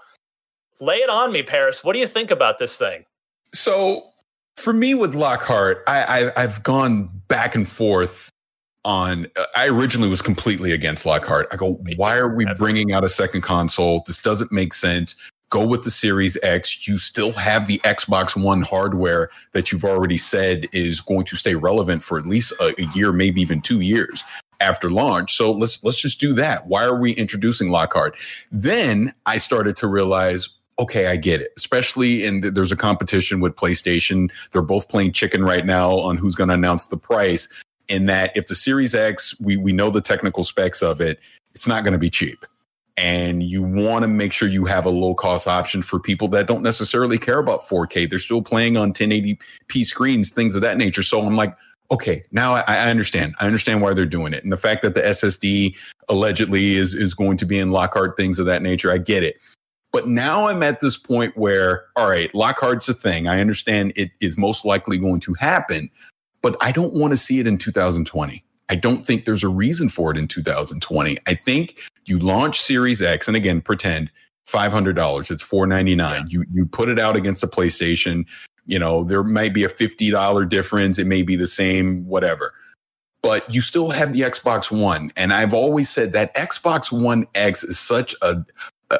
lay 0.79 0.97
it 0.97 1.09
on 1.09 1.31
me, 1.31 1.43
Parris. 1.43 1.83
What 1.83 1.93
do 1.93 1.99
you 1.99 2.07
think 2.07 2.31
about 2.31 2.59
this 2.59 2.77
thing? 2.77 3.05
So 3.53 4.09
for 4.55 4.73
me 4.73 4.93
with 4.93 5.15
Lockhart, 5.15 5.83
I, 5.87 6.25
I, 6.25 6.43
I've 6.43 6.63
gone 6.63 7.09
back 7.27 7.55
and 7.55 7.67
forth 7.67 8.31
on 8.85 9.27
uh, 9.35 9.45
i 9.55 9.67
originally 9.67 10.07
was 10.07 10.21
completely 10.21 10.71
against 10.71 11.05
lockhart 11.05 11.45
i 11.51 11.57
go 11.57 11.73
why 11.97 12.15
are 12.15 12.33
we 12.33 12.45
bringing 12.57 12.93
out 12.93 13.03
a 13.03 13.09
second 13.09 13.41
console 13.41 14.01
this 14.07 14.17
doesn't 14.17 14.51
make 14.51 14.73
sense 14.73 15.13
go 15.49 15.65
with 15.65 15.83
the 15.83 15.91
Series 15.91 16.37
X. 16.43 16.87
You 16.87 16.97
still 16.97 17.31
have 17.33 17.67
the 17.67 17.79
Xbox 17.79 18.41
One 18.41 18.61
hardware 18.61 19.29
that 19.53 19.71
you've 19.71 19.85
already 19.85 20.17
said 20.17 20.67
is 20.73 21.01
going 21.01 21.25
to 21.25 21.35
stay 21.35 21.55
relevant 21.55 22.03
for 22.03 22.19
at 22.19 22.25
least 22.25 22.53
a, 22.59 22.73
a, 22.79 22.85
year, 22.93 23.13
maybe 23.13 23.41
even 23.41 23.61
two 23.61 23.81
years 23.81 24.23
after 24.59 24.89
launch. 24.89 25.35
So 25.35 25.51
let's 25.51 25.83
let's 25.83 26.01
just 26.01 26.19
do 26.19 26.33
that. 26.33 26.67
Why 26.67 26.83
are 26.83 26.99
we 26.99 27.11
introducing 27.11 27.69
Lockhart? 27.69 28.17
Then 28.51 29.13
I 29.25 29.37
started 29.37 29.75
to 29.77 29.87
realize 29.87 30.49
okay, 30.79 31.07
I 31.07 31.15
get 31.15 31.41
it. 31.41 31.51
Especially 31.57 32.23
in 32.23 32.41
the, 32.41 32.51
there's 32.51 32.71
a 32.71 32.75
competition 32.75 33.39
with 33.39 33.55
PlayStation. 33.55 34.31
They're 34.51 34.61
both 34.61 34.89
playing 34.89 35.13
chicken 35.13 35.43
right 35.43 35.65
now 35.65 35.93
on 35.93 36.17
who's 36.17 36.35
going 36.35 36.49
to 36.49 36.53
announce 36.53 36.85
the 36.85 36.97
price. 36.97 37.47
In 37.87 38.05
that, 38.05 38.35
if 38.35 38.47
the 38.47 38.55
Series 38.55 38.93
X, 38.93 39.33
we 39.39 39.57
we 39.57 39.71
know 39.71 39.89
the 39.89 40.01
technical 40.01 40.43
specs 40.43 40.83
of 40.83 40.99
it, 41.01 41.19
it's 41.53 41.67
not 41.67 41.83
going 41.83 41.93
to 41.93 41.99
be 41.99 42.09
cheap. 42.09 42.45
And 42.97 43.43
you 43.43 43.61
want 43.61 44.03
to 44.03 44.07
make 44.07 44.33
sure 44.33 44.49
you 44.49 44.65
have 44.65 44.85
a 44.85 44.89
low 44.89 45.13
cost 45.13 45.47
option 45.47 45.83
for 45.83 45.99
people 45.99 46.27
that 46.29 46.47
don't 46.47 46.63
necessarily 46.63 47.19
care 47.19 47.37
about 47.37 47.61
4K. 47.61 48.09
They're 48.09 48.17
still 48.17 48.41
playing 48.41 48.75
on 48.75 48.91
1080p 48.91 49.85
screens, 49.85 50.31
things 50.31 50.55
of 50.55 50.63
that 50.63 50.77
nature. 50.77 51.03
So 51.03 51.21
I'm 51.21 51.35
like, 51.35 51.55
okay, 51.91 52.23
now 52.31 52.55
I, 52.55 52.63
I, 52.67 52.89
understand. 52.89 53.35
I 53.39 53.45
understand 53.45 53.81
why 53.81 53.93
they're 53.93 54.05
doing 54.05 54.33
it. 54.33 54.43
And 54.43 54.51
the 54.51 54.57
fact 54.57 54.81
that 54.81 54.95
the 54.95 55.01
SSD 55.01 55.77
allegedly 56.09 56.73
is, 56.73 56.93
is 56.93 57.13
going 57.13 57.37
to 57.37 57.45
be 57.45 57.59
in 57.59 57.71
Lockhart, 57.71 58.17
things 58.17 58.39
of 58.39 58.45
that 58.47 58.61
nature, 58.61 58.91
I 58.91 58.97
get 58.97 59.23
it. 59.23 59.37
But 59.91 60.07
now 60.07 60.47
I'm 60.47 60.63
at 60.63 60.79
this 60.79 60.97
point 60.97 61.37
where, 61.37 61.85
all 61.95 62.09
right, 62.09 62.33
Lockhart's 62.33 62.89
a 62.89 62.93
thing. 62.93 63.27
I 63.27 63.39
understand 63.39 63.93
it 63.95 64.11
is 64.19 64.37
most 64.37 64.65
likely 64.65 64.97
going 64.97 65.21
to 65.21 65.33
happen, 65.35 65.89
but 66.41 66.57
I 66.61 66.71
don't 66.71 66.93
want 66.93 67.11
to 67.11 67.17
see 67.17 67.39
it 67.39 67.47
in 67.47 67.57
2020. 67.57 68.43
I 68.69 68.75
don't 68.75 69.05
think 69.05 69.25
there's 69.25 69.43
a 69.43 69.49
reason 69.49 69.87
for 69.87 70.11
it 70.11 70.17
in 70.17 70.27
2020. 70.27 71.17
I 71.25 71.33
think 71.33 71.79
you 72.07 72.19
launch 72.19 72.59
Series 72.59 73.01
X, 73.01 73.27
and 73.27 73.37
again, 73.37 73.61
pretend 73.61 74.09
$500. 74.47 75.29
It's 75.29 75.43
499. 75.43 76.13
Yeah. 76.13 76.23
You 76.27 76.45
you 76.51 76.65
put 76.65 76.89
it 76.89 76.99
out 76.99 77.15
against 77.15 77.43
a 77.43 77.47
PlayStation. 77.47 78.25
You 78.65 78.79
know, 78.79 79.03
there 79.03 79.23
might 79.23 79.53
be 79.53 79.63
a 79.63 79.69
$50 79.69 80.49
difference. 80.49 80.99
It 80.99 81.07
may 81.07 81.21
be 81.21 81.35
the 81.35 81.47
same, 81.47 82.05
whatever. 82.05 82.53
But 83.21 83.53
you 83.53 83.61
still 83.61 83.89
have 83.89 84.13
the 84.13 84.21
Xbox 84.21 84.71
One. 84.71 85.11
And 85.15 85.33
I've 85.33 85.53
always 85.53 85.89
said 85.89 86.13
that 86.13 86.33
Xbox 86.35 86.91
One 86.91 87.27
X 87.35 87.63
is 87.63 87.79
such 87.79 88.15
a, 88.21 88.45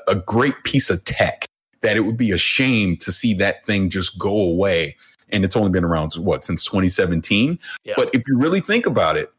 a 0.08 0.16
great 0.16 0.56
piece 0.64 0.90
of 0.90 1.04
tech 1.06 1.46
that 1.82 1.96
it 1.96 2.02
would 2.02 2.18
be 2.18 2.32
a 2.32 2.38
shame 2.38 2.98
to 2.98 3.12
see 3.12 3.34
that 3.36 3.66
thing 3.66 3.90
just 3.90 4.18
go 4.18 4.36
away. 4.36 4.96
And 5.30 5.44
it's 5.44 5.56
only 5.56 5.70
been 5.70 5.84
around, 5.84 6.14
what, 6.14 6.44
since 6.44 6.64
2017? 6.66 7.60
Yeah. 7.84 7.94
But 7.98 8.10
if 8.14 8.24
you 8.28 8.38
really 8.38 8.62
think 8.62 8.86
about 8.86 9.18
it, 9.18 9.32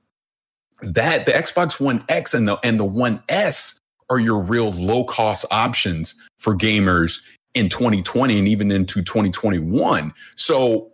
that 0.83 1.27
the 1.27 1.33
Xbox 1.33 1.81
One 1.81 2.05
X 2.09 2.35
and 2.35 2.47
the 2.47 2.59
and 2.65 2.79
the 2.79 2.85
One 2.85 3.23
S 3.29 3.79
are 4.11 4.19
your 4.19 4.41
real 4.41 4.73
low 4.73 5.05
cost 5.05 5.45
options 5.51 6.15
for 6.39 6.55
gamers 6.55 7.21
in 7.55 7.69
2020 7.69 8.39
and 8.39 8.49
even 8.49 8.71
into 8.71 9.03
2021. 9.03 10.13
So 10.37 10.93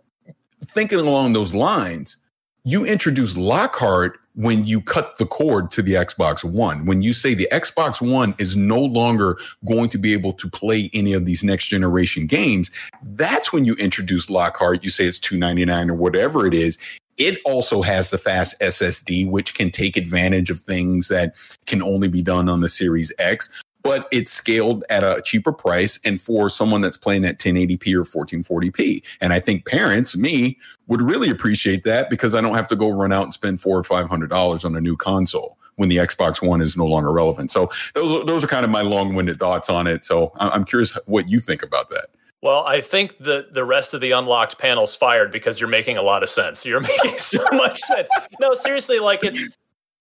thinking 0.65 0.99
along 0.99 1.33
those 1.33 1.53
lines, 1.53 2.17
you 2.63 2.85
introduce 2.85 3.37
Lockhart 3.37 4.19
when 4.33 4.65
you 4.65 4.81
cut 4.81 5.17
the 5.17 5.25
cord 5.25 5.71
to 5.71 5.81
the 5.81 5.93
Xbox 5.93 6.43
One. 6.43 6.85
When 6.85 7.01
you 7.01 7.13
say 7.13 7.33
the 7.33 7.47
Xbox 7.51 8.01
One 8.01 8.35
is 8.37 8.57
no 8.57 8.79
longer 8.79 9.37
going 9.65 9.89
to 9.89 9.97
be 9.97 10.13
able 10.13 10.33
to 10.33 10.49
play 10.49 10.89
any 10.93 11.13
of 11.13 11.25
these 11.25 11.43
next 11.43 11.67
generation 11.67 12.27
games, 12.27 12.69
that's 13.01 13.53
when 13.53 13.65
you 13.65 13.75
introduce 13.75 14.29
Lockhart. 14.29 14.83
You 14.83 14.89
say 14.89 15.05
it's 15.05 15.19
299 15.19 15.89
or 15.89 15.93
whatever 15.93 16.45
it 16.45 16.53
is. 16.53 16.77
It 17.17 17.39
also 17.45 17.81
has 17.81 18.09
the 18.09 18.17
fast 18.17 18.59
SSD, 18.59 19.29
which 19.29 19.53
can 19.53 19.71
take 19.71 19.95
advantage 19.97 20.49
of 20.49 20.59
things 20.59 21.07
that 21.07 21.35
can 21.65 21.81
only 21.81 22.07
be 22.07 22.21
done 22.21 22.49
on 22.49 22.61
the 22.61 22.69
Series 22.69 23.11
X, 23.17 23.49
but 23.83 24.07
it's 24.11 24.31
scaled 24.31 24.83
at 24.89 25.03
a 25.03 25.21
cheaper 25.23 25.53
price 25.53 25.99
and 26.03 26.19
for 26.19 26.49
someone 26.49 26.81
that's 26.81 26.97
playing 26.97 27.23
at 27.23 27.37
1080p 27.37 27.93
or 27.93 28.03
1440p. 28.03 29.03
And 29.21 29.31
I 29.31 29.39
think 29.39 29.65
parents, 29.67 30.17
me, 30.17 30.57
would 30.87 31.01
really 31.01 31.29
appreciate 31.29 31.83
that 31.83 32.09
because 32.09 32.33
I 32.35 32.41
don't 32.41 32.55
have 32.55 32.67
to 32.69 32.75
go 32.75 32.89
run 32.89 33.13
out 33.13 33.23
and 33.23 33.33
spend 33.33 33.61
four 33.61 33.77
or 33.77 33.83
five 33.83 34.09
hundred 34.09 34.29
dollars 34.29 34.65
on 34.65 34.75
a 34.75 34.81
new 34.81 34.97
console 34.97 35.57
when 35.75 35.89
the 35.89 35.97
Xbox 35.97 36.41
One 36.41 36.61
is 36.61 36.75
no 36.75 36.85
longer 36.85 37.11
relevant. 37.11 37.51
So 37.51 37.69
those, 37.93 38.25
those 38.25 38.43
are 38.43 38.47
kind 38.47 38.65
of 38.65 38.71
my 38.71 38.81
long-winded 38.81 39.37
thoughts 39.37 39.69
on 39.69 39.87
it. 39.87 40.03
So 40.03 40.31
I'm 40.37 40.63
curious 40.63 40.97
what 41.05 41.29
you 41.29 41.39
think 41.39 41.63
about 41.63 41.89
that. 41.89 42.07
Well, 42.45 42.63
I 42.67 42.79
think 42.79 43.17
the 43.17 43.47
the 43.51 43.65
rest 43.65 43.95
of 43.95 44.01
the 44.01 44.11
unlocked 44.11 44.59
panels 44.59 44.95
fired 44.95 45.31
because 45.31 45.59
you're 45.59 45.67
making 45.67 45.97
a 45.97 46.03
lot 46.03 46.21
of 46.21 46.29
sense. 46.29 46.63
You're 46.63 46.79
making 47.01 47.17
so 47.17 47.43
much 47.53 47.79
sense. 47.79 48.07
No, 48.39 48.53
seriously, 48.53 48.99
like 48.99 49.23
it's. 49.23 49.49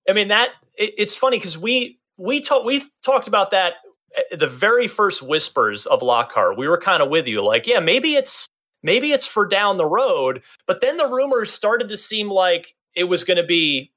I 0.06 0.12
mean 0.12 0.28
that 0.28 0.50
it, 0.76 0.92
it's 0.98 1.16
funny 1.16 1.38
because 1.38 1.56
we 1.56 1.98
we 2.18 2.42
talked 2.42 2.66
we 2.66 2.84
talked 3.02 3.28
about 3.28 3.50
that 3.52 3.76
eh, 4.14 4.36
the 4.36 4.46
very 4.46 4.88
first 4.88 5.22
whispers 5.22 5.86
of 5.86 6.02
Lockhart. 6.02 6.58
We 6.58 6.68
were 6.68 6.76
kind 6.76 7.02
of 7.02 7.08
with 7.08 7.26
you, 7.26 7.42
like, 7.42 7.66
yeah, 7.66 7.80
maybe 7.80 8.14
it's 8.14 8.46
maybe 8.82 9.12
it's 9.12 9.26
for 9.26 9.46
down 9.46 9.78
the 9.78 9.86
road. 9.86 10.42
But 10.66 10.82
then 10.82 10.98
the 10.98 11.08
rumors 11.08 11.50
started 11.50 11.88
to 11.88 11.96
seem 11.96 12.28
like 12.28 12.74
it 12.94 13.04
was 13.04 13.24
going 13.24 13.38
to 13.38 13.46
be 13.46 13.90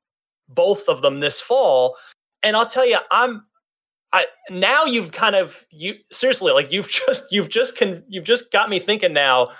both 0.48 0.88
of 0.88 1.01
them 1.01 1.20
this 1.20 1.42
fall. 1.42 1.98
And 2.44 2.56
I'll 2.56 2.66
tell 2.66 2.88
you, 2.88 3.00
I'm 3.12 3.44
I 4.17 4.25
now 4.50 4.86
you've 4.86 5.12
kind 5.12 5.36
of 5.36 5.65
you 5.69 5.93
seriously 6.12 6.51
like 6.51 6.71
you've 6.71 6.89
just 7.07 7.31
you've 7.31 7.50
just 7.50 7.77
can 7.77 8.03
you've 8.07 8.25
just 8.25 8.51
got 8.51 8.69
me 8.69 8.79
thinking 8.79 9.13
now. 9.13 9.51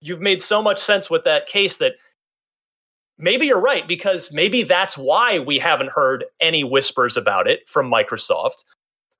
You've 0.00 0.20
made 0.20 0.42
so 0.42 0.60
much 0.60 0.80
sense 0.80 1.08
with 1.08 1.22
that 1.24 1.46
case 1.46 1.76
that 1.76 1.92
maybe 3.18 3.46
you're 3.46 3.60
right 3.60 3.86
because 3.86 4.32
maybe 4.32 4.64
that's 4.64 4.98
why 4.98 5.38
we 5.38 5.60
haven't 5.60 5.92
heard 5.92 6.24
any 6.40 6.64
whispers 6.64 7.16
about 7.16 7.46
it 7.46 7.68
from 7.68 7.88
Microsoft 7.88 8.64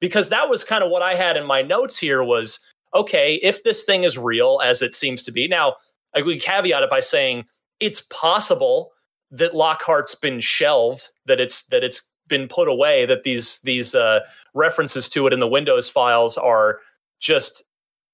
because 0.00 0.28
that 0.30 0.48
was 0.48 0.64
kind 0.64 0.82
of 0.82 0.90
what 0.90 1.02
I 1.02 1.14
had 1.14 1.36
in 1.36 1.46
my 1.46 1.62
notes 1.62 1.96
here 1.96 2.24
was 2.24 2.58
okay, 2.94 3.36
if 3.36 3.62
this 3.62 3.84
thing 3.84 4.04
is 4.04 4.18
real 4.18 4.60
as 4.62 4.82
it 4.82 4.94
seems 4.94 5.22
to 5.22 5.32
be. 5.32 5.48
Now, 5.48 5.76
I 6.14 6.20
would 6.20 6.42
caveat 6.42 6.82
it 6.82 6.90
by 6.90 7.00
saying 7.00 7.46
it's 7.80 8.02
possible 8.02 8.90
that 9.30 9.54
Lockhart's 9.54 10.14
been 10.14 10.40
shelved, 10.40 11.08
that 11.26 11.40
it's 11.40 11.62
that 11.64 11.84
it's 11.84 12.02
been 12.28 12.48
put 12.48 12.68
away 12.68 13.06
that 13.06 13.24
these 13.24 13.58
these 13.60 13.94
uh, 13.94 14.20
references 14.54 15.08
to 15.10 15.26
it 15.26 15.32
in 15.32 15.40
the 15.40 15.46
Windows 15.46 15.90
files 15.90 16.38
are 16.38 16.80
just 17.20 17.64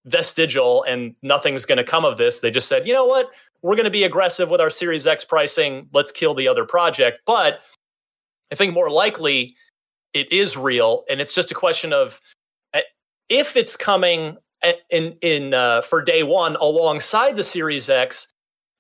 vestigial 0.07 0.83
and 0.85 1.15
nothing's 1.23 1.65
going 1.65 1.79
to 1.79 1.85
come 1.85 2.05
of 2.05 2.17
this. 2.17 2.39
They 2.39 2.51
just 2.51 2.69
said, 2.69 2.87
you 2.87 2.93
know 2.93 3.05
what, 3.05 3.31
we're 3.63 3.77
going 3.77 3.85
to 3.85 3.91
be 3.91 4.05
aggressive 4.05 4.49
with 4.49 4.61
our 4.61 4.71
Series 4.71 5.07
X 5.07 5.25
pricing. 5.25 5.89
Let's 5.93 6.13
kill 6.13 6.35
the 6.35 6.49
other 6.49 6.65
project. 6.65 7.21
But 7.27 7.61
I 8.53 8.55
think 8.55 8.73
more 8.73 8.91
likely 8.91 9.57
it 10.15 10.31
is 10.33 10.57
real, 10.57 11.05
and 11.11 11.21
it's 11.21 11.35
just 11.35 11.51
a 11.51 11.55
question 11.55 11.93
of 11.93 12.21
eh, 12.75 12.83
if 13.29 13.57
it's 13.57 13.77
coming 13.77 14.37
eh, 14.63 14.75
in 14.91 15.17
in 15.21 15.55
uh, 15.55 15.83
for 15.83 16.03
day 16.03 16.23
one 16.23 16.57
alongside 16.57 17.37
the 17.37 17.45
Series 17.45 17.91
X. 17.91 18.29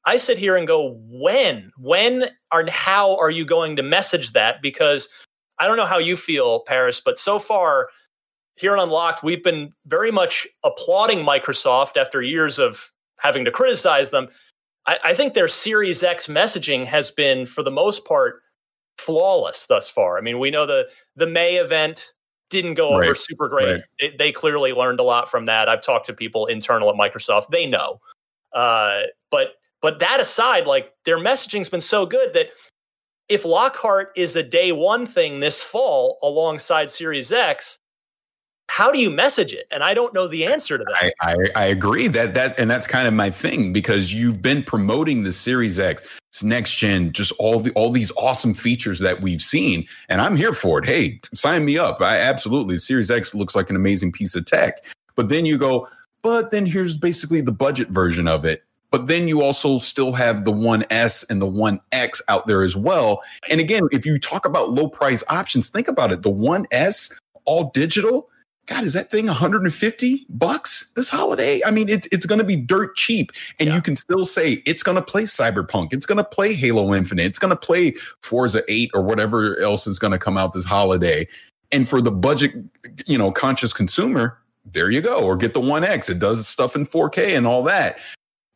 I 0.08 0.16
sit 0.16 0.38
here 0.38 0.56
and 0.56 0.66
go, 0.66 0.98
when, 1.06 1.70
when, 1.76 2.30
and 2.50 2.70
how 2.70 3.14
are 3.18 3.30
you 3.30 3.44
going 3.44 3.76
to 3.76 3.82
message 3.82 4.32
that? 4.32 4.62
Because 4.62 5.10
I 5.58 5.66
don't 5.66 5.76
know 5.76 5.84
how 5.84 5.98
you 5.98 6.16
feel, 6.16 6.60
Parris, 6.60 6.98
but 6.98 7.18
so 7.18 7.38
far 7.38 7.90
here 8.56 8.72
on 8.72 8.78
Unlocked, 8.78 9.22
we've 9.22 9.44
been 9.44 9.74
very 9.84 10.10
much 10.10 10.48
applauding 10.64 11.18
Microsoft 11.18 11.98
after 11.98 12.22
years 12.22 12.58
of 12.58 12.90
having 13.18 13.44
to 13.44 13.50
criticize 13.50 14.10
them. 14.10 14.28
I, 14.86 14.98
I 15.04 15.14
think 15.14 15.34
their 15.34 15.46
Series 15.46 16.02
X 16.02 16.26
messaging 16.26 16.86
has 16.86 17.10
been, 17.10 17.44
for 17.44 17.62
the 17.62 17.70
most 17.70 18.06
part, 18.06 18.40
flawless 18.96 19.66
thus 19.66 19.90
far. 19.90 20.16
I 20.16 20.22
mean, 20.22 20.38
we 20.38 20.50
know 20.50 20.64
the 20.64 20.88
the 21.16 21.26
May 21.26 21.56
event 21.56 22.14
didn't 22.48 22.74
go 22.74 22.96
right. 22.96 23.04
over 23.04 23.14
super 23.14 23.50
great. 23.50 23.72
Right. 23.72 23.82
It, 23.98 24.18
they 24.18 24.32
clearly 24.32 24.72
learned 24.72 25.00
a 25.00 25.02
lot 25.02 25.30
from 25.30 25.44
that. 25.46 25.68
I've 25.68 25.82
talked 25.82 26.06
to 26.06 26.14
people 26.14 26.46
internal 26.46 26.88
at 26.88 26.96
Microsoft; 26.96 27.50
they 27.50 27.66
know. 27.66 28.00
Uh, 28.54 29.02
but 29.30 29.57
but 29.80 30.00
that 30.00 30.20
aside, 30.20 30.66
like 30.66 30.92
their 31.04 31.18
messaging's 31.18 31.68
been 31.68 31.80
so 31.80 32.06
good 32.06 32.34
that 32.34 32.48
if 33.28 33.44
Lockhart 33.44 34.12
is 34.16 34.36
a 34.36 34.42
day 34.42 34.72
one 34.72 35.06
thing 35.06 35.40
this 35.40 35.62
fall 35.62 36.18
alongside 36.22 36.90
Series 36.90 37.30
X, 37.30 37.78
how 38.70 38.90
do 38.90 38.98
you 38.98 39.10
message 39.10 39.52
it? 39.52 39.66
And 39.70 39.82
I 39.82 39.94
don't 39.94 40.12
know 40.12 40.28
the 40.28 40.44
answer 40.44 40.78
to 40.78 40.84
that. 40.84 41.12
I, 41.20 41.32
I, 41.32 41.34
I, 41.56 41.66
agree 41.66 42.06
that 42.08 42.34
that 42.34 42.58
and 42.60 42.70
that's 42.70 42.86
kind 42.86 43.08
of 43.08 43.14
my 43.14 43.30
thing 43.30 43.72
because 43.72 44.12
you've 44.12 44.42
been 44.42 44.62
promoting 44.62 45.22
the 45.22 45.32
Series 45.32 45.78
X, 45.78 46.18
it's 46.30 46.42
next 46.42 46.76
gen, 46.76 47.12
just 47.12 47.32
all 47.38 47.60
the 47.60 47.70
all 47.72 47.90
these 47.90 48.12
awesome 48.16 48.54
features 48.54 48.98
that 48.98 49.22
we've 49.22 49.42
seen, 49.42 49.86
and 50.08 50.20
I'm 50.20 50.36
here 50.36 50.52
for 50.52 50.78
it. 50.78 50.86
Hey, 50.86 51.20
sign 51.34 51.64
me 51.64 51.78
up. 51.78 52.02
I 52.02 52.18
absolutely 52.18 52.78
Series 52.78 53.10
X 53.10 53.34
looks 53.34 53.56
like 53.56 53.70
an 53.70 53.76
amazing 53.76 54.12
piece 54.12 54.36
of 54.36 54.44
tech. 54.44 54.84
But 55.16 55.30
then 55.30 55.46
you 55.46 55.58
go, 55.58 55.88
but 56.22 56.50
then 56.50 56.66
here's 56.66 56.96
basically 56.96 57.40
the 57.40 57.52
budget 57.52 57.88
version 57.88 58.28
of 58.28 58.44
it. 58.44 58.62
But 58.90 59.06
then 59.06 59.28
you 59.28 59.42
also 59.42 59.78
still 59.78 60.12
have 60.12 60.44
the 60.44 60.52
1S 60.52 61.28
and 61.30 61.42
the 61.42 61.46
1X 61.46 62.20
out 62.28 62.46
there 62.46 62.62
as 62.62 62.76
well. 62.76 63.22
And 63.50 63.60
again, 63.60 63.82
if 63.92 64.06
you 64.06 64.18
talk 64.18 64.46
about 64.46 64.70
low 64.70 64.88
price 64.88 65.22
options, 65.28 65.68
think 65.68 65.88
about 65.88 66.12
it. 66.12 66.22
The 66.22 66.32
1S, 66.32 67.14
all 67.44 67.70
digital, 67.74 68.30
God, 68.68 68.84
is 68.84 68.92
that 68.92 69.10
thing 69.10 69.26
150 69.26 70.26
bucks 70.28 70.90
this 70.94 71.08
holiday? 71.08 71.60
I 71.64 71.70
mean, 71.70 71.88
it's 71.88 72.06
it's 72.12 72.26
going 72.26 72.38
to 72.38 72.44
be 72.44 72.54
dirt 72.54 72.96
cheap, 72.96 73.32
and 73.58 73.68
yeah. 73.68 73.74
you 73.74 73.80
can 73.80 73.96
still 73.96 74.26
say 74.26 74.62
it's 74.66 74.82
going 74.82 74.96
to 74.96 75.02
play 75.02 75.22
Cyberpunk, 75.22 75.94
it's 75.94 76.04
going 76.04 76.18
to 76.18 76.24
play 76.24 76.52
Halo 76.52 76.94
Infinite, 76.94 77.24
it's 77.24 77.38
going 77.38 77.50
to 77.50 77.56
play 77.56 77.94
Forza 78.20 78.62
8 78.68 78.90
or 78.92 79.00
whatever 79.00 79.58
else 79.58 79.86
is 79.86 79.98
going 79.98 80.12
to 80.12 80.18
come 80.18 80.36
out 80.36 80.52
this 80.52 80.66
holiday. 80.66 81.26
And 81.72 81.88
for 81.88 82.02
the 82.02 82.10
budget, 82.10 82.52
you 83.06 83.16
know, 83.16 83.32
conscious 83.32 83.72
consumer, 83.72 84.38
there 84.66 84.90
you 84.90 85.00
go, 85.00 85.24
or 85.24 85.34
get 85.36 85.54
the 85.54 85.60
1X. 85.62 86.10
It 86.10 86.18
does 86.18 86.46
stuff 86.46 86.76
in 86.76 86.84
4K 86.84 87.38
and 87.38 87.46
all 87.46 87.62
that 87.64 87.98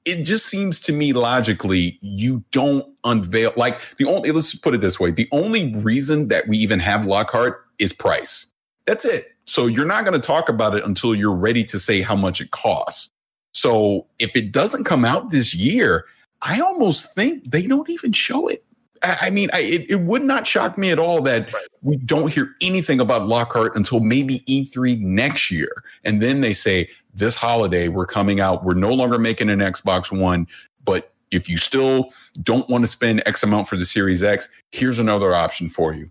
it 0.04 0.22
just 0.24 0.46
seems 0.46 0.80
to 0.80 0.92
me 0.92 1.12
logically 1.12 1.98
you 2.00 2.42
don't 2.50 2.86
unveil 3.04 3.52
like 3.56 3.80
the 3.98 4.04
only 4.04 4.30
let's 4.32 4.54
put 4.54 4.74
it 4.74 4.80
this 4.80 4.98
way 4.98 5.10
the 5.10 5.28
only 5.32 5.74
reason 5.76 6.28
that 6.28 6.48
we 6.48 6.56
even 6.58 6.80
have 6.80 7.06
lockhart 7.06 7.64
is 7.78 7.92
price 7.92 8.46
that's 8.86 9.04
it 9.04 9.32
So 9.44 9.66
you're 9.66 9.86
not 9.86 10.04
going 10.04 10.18
to 10.18 10.26
talk 10.26 10.48
about 10.48 10.74
it 10.74 10.84
until 10.84 11.14
you're 11.14 11.34
ready 11.34 11.64
to 11.64 11.78
say 11.78 12.00
how 12.00 12.16
much 12.16 12.40
it 12.40 12.50
costs. 12.52 13.10
So 13.52 14.06
if 14.18 14.34
it 14.36 14.52
doesn't 14.52 14.84
come 14.84 15.04
out 15.04 15.30
this 15.30 15.54
year, 15.54 16.06
I 16.40 16.60
almost 16.60 17.14
think 17.14 17.50
they 17.50 17.66
don't 17.66 17.90
even 17.90 18.12
show 18.12 18.48
it. 18.48 18.64
I 19.02 19.30
mean, 19.30 19.50
I, 19.52 19.60
it, 19.60 19.90
it, 19.90 20.00
would 20.02 20.22
not 20.22 20.46
shock 20.46 20.78
me 20.78 20.90
at 20.90 20.98
all 20.98 21.22
that 21.22 21.52
right. 21.52 21.66
we 21.82 21.96
don't 21.96 22.32
hear 22.32 22.54
anything 22.60 23.00
about 23.00 23.26
Lockhart 23.26 23.76
until 23.76 23.98
maybe 23.98 24.40
E3 24.40 24.98
next 25.00 25.50
year. 25.50 25.82
And 26.04 26.22
then 26.22 26.40
they 26.40 26.52
say, 26.52 26.88
this 27.14 27.34
holiday, 27.34 27.88
we're 27.88 28.06
coming 28.06 28.40
out. 28.40 28.64
We're 28.64 28.74
no 28.74 28.92
longer 28.92 29.18
making 29.18 29.50
an 29.50 29.58
Xbox 29.58 30.16
One, 30.16 30.46
but 30.84 31.12
if 31.30 31.48
you 31.48 31.56
still 31.56 32.10
don't 32.42 32.68
want 32.68 32.84
to 32.84 32.88
spend 32.88 33.22
X 33.26 33.42
amount 33.42 33.68
for 33.68 33.76
the 33.76 33.84
Series 33.84 34.22
X, 34.22 34.48
here's 34.70 34.98
another 34.98 35.34
option 35.34 35.68
for 35.68 35.92
you. 35.92 36.10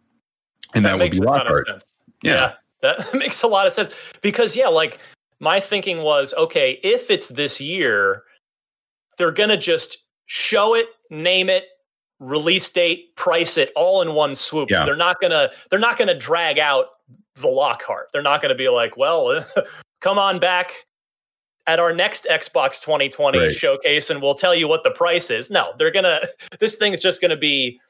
And 0.75 0.85
that, 0.85 0.97
that 0.97 0.99
would 0.99 1.11
be 1.11 1.19
Lockhart. 1.19 1.67
Yeah. 2.23 2.33
yeah, 2.33 2.51
that 2.81 3.13
makes 3.17 3.41
a 3.43 3.47
lot 3.47 3.67
of 3.67 3.73
sense. 3.73 3.91
Because, 4.21 4.55
yeah, 4.55 4.67
like 4.67 4.99
my 5.39 5.59
thinking 5.59 5.99
was 5.99 6.33
okay, 6.35 6.79
if 6.83 7.09
it's 7.09 7.29
this 7.29 7.59
year, 7.59 8.23
they're 9.17 9.31
going 9.31 9.49
to 9.49 9.57
just 9.57 9.97
show 10.25 10.75
it, 10.75 10.87
name 11.09 11.49
it, 11.49 11.65
release 12.21 12.69
date, 12.69 13.15
price 13.15 13.57
it 13.57 13.73
all 13.75 14.01
in 14.01 14.13
one 14.13 14.35
swoop. 14.35 14.69
Yeah. 14.69 14.85
They're 14.85 14.95
not 14.95 15.19
gonna 15.19 15.49
they're 15.69 15.79
not 15.79 15.97
gonna 15.97 16.17
drag 16.17 16.59
out 16.59 16.85
the 17.35 17.47
Lockhart. 17.47 18.09
They're 18.13 18.21
not 18.21 18.41
gonna 18.41 18.55
be 18.55 18.69
like, 18.69 18.95
well, 18.95 19.45
come 20.01 20.17
on 20.17 20.39
back 20.39 20.85
at 21.67 21.79
our 21.79 21.93
next 21.93 22.25
Xbox 22.29 22.81
2020 22.81 23.37
right. 23.37 23.55
showcase 23.55 24.09
and 24.09 24.21
we'll 24.21 24.35
tell 24.35 24.55
you 24.55 24.67
what 24.67 24.83
the 24.83 24.91
price 24.91 25.29
is. 25.29 25.49
No, 25.49 25.73
they're 25.77 25.91
gonna 25.91 26.21
this 26.59 26.75
thing's 26.75 27.01
just 27.01 27.19
gonna 27.19 27.35
be 27.35 27.81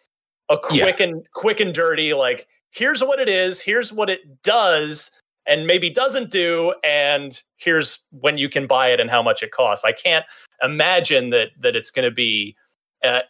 a 0.50 0.58
quick 0.58 1.00
yeah. 1.00 1.06
and 1.06 1.24
quick 1.34 1.60
and 1.60 1.74
dirty, 1.74 2.14
like 2.14 2.48
here's 2.72 3.04
what 3.04 3.20
it 3.20 3.30
is, 3.30 3.60
here's 3.60 3.92
what 3.92 4.10
it 4.10 4.42
does 4.42 5.12
and 5.46 5.68
maybe 5.68 5.90
doesn't 5.90 6.30
do 6.30 6.74
and 6.84 7.42
here's 7.58 8.00
when 8.12 8.38
you 8.38 8.48
can 8.48 8.68
buy 8.68 8.90
it 8.90 9.00
and 9.00 9.10
how 9.10 9.22
much 9.22 9.44
it 9.44 9.52
costs. 9.52 9.84
I 9.84 9.92
can't 9.92 10.26
imagine 10.64 11.32
that 11.32 11.50
that 11.60 11.76
it's 11.76 11.92
going 11.92 12.08
to 12.08 12.14
be 12.14 12.56
uh, 13.04 13.22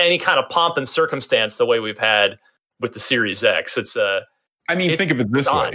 any 0.00 0.18
kind 0.18 0.38
of 0.38 0.48
pomp 0.48 0.76
and 0.76 0.88
circumstance 0.88 1.56
the 1.56 1.66
way 1.66 1.80
we've 1.80 1.98
had 1.98 2.38
with 2.80 2.92
the 2.92 3.00
Series 3.00 3.44
X. 3.44 3.76
It's 3.76 3.96
a. 3.96 4.02
Uh, 4.02 4.20
I 4.68 4.74
mean, 4.76 4.96
think 4.96 5.10
of 5.10 5.20
it 5.20 5.32
this 5.32 5.50
way. 5.50 5.72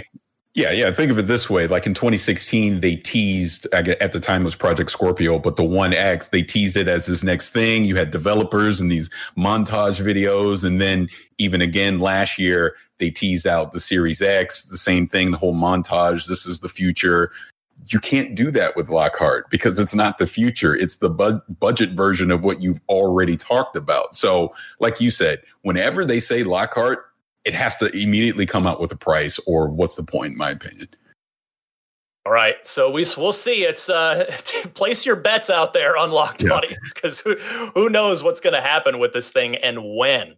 Yeah, 0.54 0.70
yeah. 0.70 0.90
Think 0.90 1.10
of 1.10 1.18
it 1.18 1.26
this 1.26 1.50
way. 1.50 1.66
Like 1.66 1.86
in 1.86 1.92
2016, 1.92 2.80
they 2.80 2.96
teased 2.96 3.66
at 3.74 4.12
the 4.12 4.20
time 4.20 4.40
it 4.40 4.46
was 4.46 4.54
Project 4.54 4.90
Scorpio, 4.90 5.38
but 5.38 5.56
the 5.56 5.64
One 5.64 5.92
X, 5.92 6.28
they 6.28 6.42
teased 6.42 6.78
it 6.78 6.88
as 6.88 7.04
this 7.04 7.22
next 7.22 7.50
thing. 7.50 7.84
You 7.84 7.96
had 7.96 8.10
developers 8.10 8.80
and 8.80 8.90
these 8.90 9.10
montage 9.36 10.00
videos. 10.00 10.64
And 10.64 10.80
then 10.80 11.10
even 11.36 11.60
again 11.60 11.98
last 11.98 12.38
year, 12.38 12.74
they 12.98 13.10
teased 13.10 13.46
out 13.46 13.72
the 13.72 13.80
Series 13.80 14.22
X, 14.22 14.62
the 14.62 14.78
same 14.78 15.06
thing, 15.06 15.30
the 15.30 15.36
whole 15.36 15.54
montage. 15.54 16.26
This 16.26 16.46
is 16.46 16.60
the 16.60 16.70
future 16.70 17.30
you 17.88 18.00
can't 18.00 18.34
do 18.34 18.50
that 18.50 18.76
with 18.76 18.88
Lockhart 18.88 19.50
because 19.50 19.78
it's 19.78 19.94
not 19.94 20.18
the 20.18 20.26
future. 20.26 20.74
It's 20.74 20.96
the 20.96 21.10
bu- 21.10 21.40
budget 21.60 21.90
version 21.90 22.30
of 22.30 22.44
what 22.44 22.62
you've 22.62 22.80
already 22.88 23.36
talked 23.36 23.76
about. 23.76 24.14
So, 24.14 24.52
like 24.80 25.00
you 25.00 25.10
said, 25.10 25.42
whenever 25.62 26.04
they 26.04 26.20
say 26.20 26.42
Lockhart, 26.42 27.06
it 27.44 27.54
has 27.54 27.76
to 27.76 27.90
immediately 27.96 28.44
come 28.46 28.66
out 28.66 28.80
with 28.80 28.90
a 28.92 28.96
price, 28.96 29.38
or 29.46 29.68
what's 29.68 29.94
the 29.94 30.02
point, 30.02 30.32
in 30.32 30.38
my 30.38 30.50
opinion? 30.50 30.88
All 32.26 32.32
right, 32.32 32.56
so 32.66 32.90
we 32.90 33.06
we'll 33.16 33.32
see. 33.32 33.62
It's 33.62 33.88
uh, 33.88 34.24
place 34.74 35.06
your 35.06 35.14
bets 35.14 35.48
out 35.48 35.72
there 35.72 35.96
on 35.96 36.10
Locked 36.10 36.42
yeah. 36.42 36.54
Audience 36.54 36.92
because 36.92 37.20
who, 37.20 37.36
who 37.74 37.88
knows 37.88 38.24
what's 38.24 38.40
going 38.40 38.54
to 38.54 38.60
happen 38.60 38.98
with 38.98 39.12
this 39.12 39.30
thing 39.30 39.54
and 39.54 39.96
when. 39.96 40.34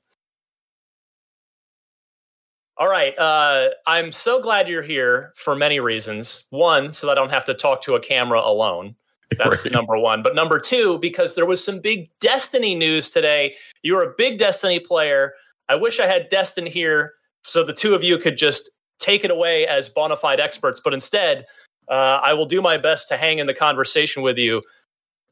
All 2.78 2.88
right. 2.88 3.18
Uh, 3.18 3.70
I'm 3.86 4.12
so 4.12 4.40
glad 4.40 4.68
you're 4.68 4.82
here 4.82 5.32
for 5.34 5.56
many 5.56 5.80
reasons. 5.80 6.44
One, 6.50 6.92
so 6.92 7.08
that 7.08 7.12
I 7.12 7.14
don't 7.16 7.30
have 7.30 7.44
to 7.46 7.54
talk 7.54 7.82
to 7.82 7.96
a 7.96 8.00
camera 8.00 8.40
alone. 8.40 8.94
That's 9.36 9.64
right. 9.64 9.74
number 9.74 9.98
one. 9.98 10.22
But 10.22 10.36
number 10.36 10.60
two, 10.60 10.98
because 10.98 11.34
there 11.34 11.44
was 11.44 11.62
some 11.62 11.80
big 11.80 12.08
Destiny 12.20 12.76
news 12.76 13.10
today. 13.10 13.56
You're 13.82 14.02
a 14.02 14.14
big 14.16 14.38
Destiny 14.38 14.78
player. 14.78 15.34
I 15.68 15.74
wish 15.74 15.98
I 15.98 16.06
had 16.06 16.28
Destin 16.28 16.66
here 16.66 17.14
so 17.42 17.64
the 17.64 17.72
two 17.72 17.94
of 17.94 18.04
you 18.04 18.16
could 18.16 18.38
just 18.38 18.70
take 19.00 19.24
it 19.24 19.30
away 19.30 19.66
as 19.66 19.88
bona 19.88 20.16
fide 20.16 20.38
experts. 20.40 20.80
But 20.82 20.94
instead, 20.94 21.46
uh, 21.88 22.20
I 22.22 22.32
will 22.32 22.46
do 22.46 22.62
my 22.62 22.78
best 22.78 23.08
to 23.08 23.16
hang 23.16 23.38
in 23.38 23.48
the 23.48 23.54
conversation 23.54 24.22
with 24.22 24.38
you. 24.38 24.62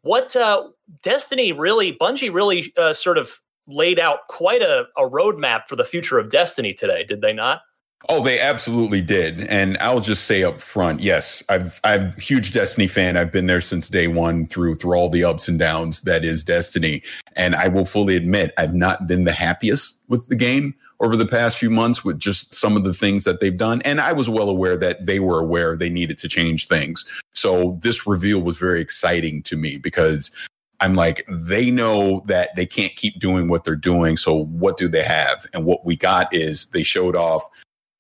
What 0.03 0.35
uh, 0.35 0.69
Destiny 1.03 1.53
really, 1.53 1.93
Bungie 1.93 2.33
really 2.33 2.73
uh, 2.77 2.93
sort 2.93 3.19
of 3.19 3.41
laid 3.67 3.99
out 3.99 4.29
quite 4.29 4.63
a, 4.63 4.87
a 4.97 5.03
roadmap 5.03 5.67
for 5.69 5.77
the 5.77 5.85
future 5.85 6.19
of 6.19 6.31
Destiny 6.31 6.73
today, 6.73 7.05
did 7.05 7.21
they 7.21 7.33
not? 7.33 7.63
Oh, 8.09 8.23
they 8.23 8.39
absolutely 8.39 9.01
did. 9.01 9.41
And 9.49 9.77
I'll 9.79 10.01
just 10.01 10.27
say 10.27 10.45
up 10.45 10.61
front, 10.61 11.01
yes, 11.01 11.43
I've 11.49 11.81
I'm 11.83 12.13
a 12.17 12.21
huge 12.21 12.53
Destiny 12.53 12.87
fan. 12.87 13.17
I've 13.17 13.33
been 13.33 13.47
there 13.47 13.61
since 13.61 13.89
day 13.89 14.07
one 14.07 14.45
through 14.47 14.77
through 14.77 14.95
all 14.95 15.09
the 15.09 15.25
ups 15.25 15.49
and 15.49 15.59
downs 15.59 16.03
that 16.03 16.25
is 16.25 16.45
Destiny. 16.45 17.03
And 17.35 17.57
I 17.57 17.69
will 17.69 17.85
fully 17.85 18.15
admit 18.15 18.53
I've 18.59 18.75
not 18.75 19.07
been 19.07 19.25
the 19.25 19.33
happiest 19.33 19.99
with 20.09 20.29
the 20.29 20.37
game 20.37 20.75
over 21.01 21.17
the 21.17 21.27
past 21.27 21.59
few 21.59 21.71
months 21.71 22.05
with 22.05 22.19
just 22.19 22.55
some 22.55 22.77
of 22.77 22.85
the 22.85 22.95
things 22.95 23.25
that 23.25 23.41
they've 23.41 23.59
done. 23.59 23.83
And 23.83 24.01
I 24.01 24.13
was 24.13 24.29
well 24.29 24.49
aware 24.49 24.77
that 24.77 25.05
they 25.05 25.19
were 25.19 25.41
aware 25.41 25.77
they 25.77 25.91
needed 25.91 26.19
to 26.19 26.29
change 26.29 26.69
things. 26.69 27.05
So 27.35 27.79
this 27.83 28.07
reveal 28.07 28.41
was 28.41 28.57
very 28.57 28.81
exciting 28.81 29.43
to 29.45 29.57
me 29.57 29.79
because 29.79 30.31
I'm 30.81 30.95
like, 30.95 31.25
they 31.29 31.71
know 31.71 32.23
that 32.27 32.55
they 32.57 32.67
can't 32.67 32.95
keep 32.97 33.19
doing 33.19 33.49
what 33.49 33.65
they're 33.65 33.77
doing. 33.77 34.17
So 34.17 34.45
what 34.45 34.77
do 34.77 34.89
they 34.89 35.03
have? 35.03 35.47
And 35.53 35.65
what 35.65 35.85
we 35.85 35.97
got 35.97 36.33
is 36.35 36.67
they 36.67 36.83
showed 36.83 37.17
off 37.17 37.49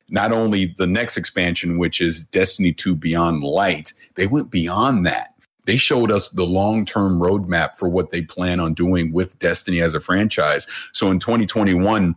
not 0.08 0.32
only 0.32 0.66
the 0.76 0.86
next 0.86 1.16
expansion, 1.16 1.78
which 1.78 2.00
is 2.00 2.24
Destiny 2.24 2.72
2 2.72 2.94
Beyond 2.96 3.42
Light, 3.42 3.92
they 4.14 4.26
went 4.26 4.50
beyond 4.50 5.06
that. 5.06 5.34
They 5.64 5.76
showed 5.76 6.12
us 6.12 6.28
the 6.28 6.46
long 6.46 6.84
term 6.84 7.18
roadmap 7.18 7.76
for 7.76 7.88
what 7.88 8.12
they 8.12 8.22
plan 8.22 8.60
on 8.60 8.72
doing 8.72 9.12
with 9.12 9.38
Destiny 9.38 9.80
as 9.80 9.94
a 9.94 10.00
franchise. 10.00 10.66
So 10.92 11.10
in 11.10 11.18
2021, 11.18 12.14